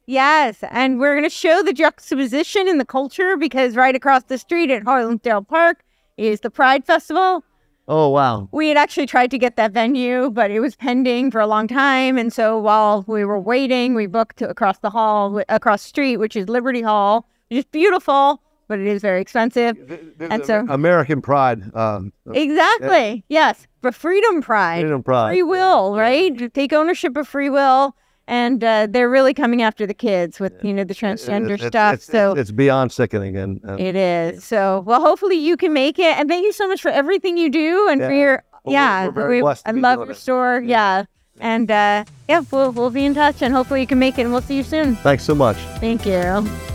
Yes, 0.07 0.63
and 0.69 0.99
we're 0.99 1.13
going 1.13 1.23
to 1.23 1.29
show 1.29 1.63
the 1.63 1.73
juxtaposition 1.73 2.67
in 2.67 2.77
the 2.77 2.85
culture 2.85 3.37
because 3.37 3.75
right 3.75 3.95
across 3.95 4.23
the 4.23 4.37
street 4.37 4.69
at 4.69 4.83
Harlinsdale 4.83 5.47
Park 5.47 5.83
is 6.17 6.41
the 6.41 6.51
Pride 6.51 6.85
Festival. 6.85 7.43
Oh 7.87 8.09
wow! 8.09 8.49
We 8.51 8.69
had 8.69 8.77
actually 8.77 9.05
tried 9.05 9.29
to 9.31 9.37
get 9.37 9.57
that 9.57 9.71
venue, 9.71 10.31
but 10.31 10.49
it 10.49 10.59
was 10.59 10.75
pending 10.75 11.29
for 11.29 11.39
a 11.39 11.45
long 11.45 11.67
time. 11.67 12.17
And 12.17 12.33
so 12.33 12.57
while 12.57 13.03
we 13.07 13.23
were 13.25 13.39
waiting, 13.39 13.93
we 13.93 14.07
booked 14.07 14.41
across 14.41 14.79
the 14.79 14.89
hall, 14.89 15.43
across 15.49 15.83
the 15.83 15.89
street, 15.89 16.17
which 16.17 16.35
is 16.35 16.49
Liberty 16.49 16.81
Hall, 16.81 17.27
which 17.49 17.59
is 17.59 17.65
beautiful, 17.65 18.41
but 18.67 18.79
it 18.79 18.87
is 18.87 19.03
very 19.03 19.21
expensive. 19.21 19.77
And 20.19 20.43
so, 20.45 20.65
American 20.67 21.21
Pride, 21.21 21.61
um, 21.75 22.11
exactly, 22.33 23.23
yes, 23.29 23.67
for 23.83 23.91
Freedom 23.91 24.41
Pride, 24.41 24.81
Freedom 24.81 25.03
Pride. 25.03 25.29
free 25.29 25.43
will, 25.43 25.95
right? 25.95 26.53
Take 26.55 26.73
ownership 26.73 27.15
of 27.17 27.27
free 27.27 27.51
will. 27.51 27.95
And 28.27 28.63
uh, 28.63 28.87
they're 28.89 29.09
really 29.09 29.33
coming 29.35 29.61
after 29.61 29.85
the 29.85 29.93
kids 29.93 30.39
with, 30.39 30.53
you 30.63 30.73
know, 30.73 30.83
the 30.83 30.95
transgender 30.95 31.51
It's- 31.53 31.67
stuff. 31.67 31.93
It's, 31.95 32.05
so 32.05 32.33
it's, 32.33 32.49
beyond 32.51 32.91
sickening, 32.91 33.37
and, 33.37 33.61
and 33.63 33.79
It 33.79 33.95
is. 33.95 34.43
So, 34.43 34.83
well, 34.85 34.99
hopefully 34.99 35.35
you 35.35 35.55
can 35.57 35.73
make 35.73 35.99
it. 35.99 36.17
And 36.17 36.27
thank 36.27 36.43
you 36.43 36.51
so 36.51 36.67
much 36.67 36.81
for 36.81 36.89
everything 36.89 37.37
you 37.37 37.49
do 37.51 37.87
and 37.89 38.01
for 38.01 38.11
your, 38.11 38.43
Well, 38.51 38.61
we're- 38.65 38.73
yeah, 38.73 39.05
we're 39.05 39.11
very 39.11 39.43
we- 39.43 39.53
I 39.65 39.71
love 39.71 39.99
your 39.99 40.11
it. 40.11 40.15
store. 40.15 40.61
Yeah. 40.65 41.05
And 41.39 41.69
uh, 41.69 42.05
yeah, 42.29 42.43
we'll, 42.49 42.71
we'll 42.71 42.89
be 42.89 43.05
in 43.05 43.13
touch 43.13 43.41
and 43.41 43.53
hopefully 43.53 43.81
you 43.81 43.87
can 43.87 43.99
make 43.99 44.17
it 44.17 44.21
and 44.23 44.31
we'll 44.31 44.41
see 44.41 44.55
you 44.57 44.63
soon. 44.63 44.95
thanks 44.97 45.23
so 45.23 45.35
much. 45.35 45.57
Thank 45.79 46.05
you. 46.05 46.74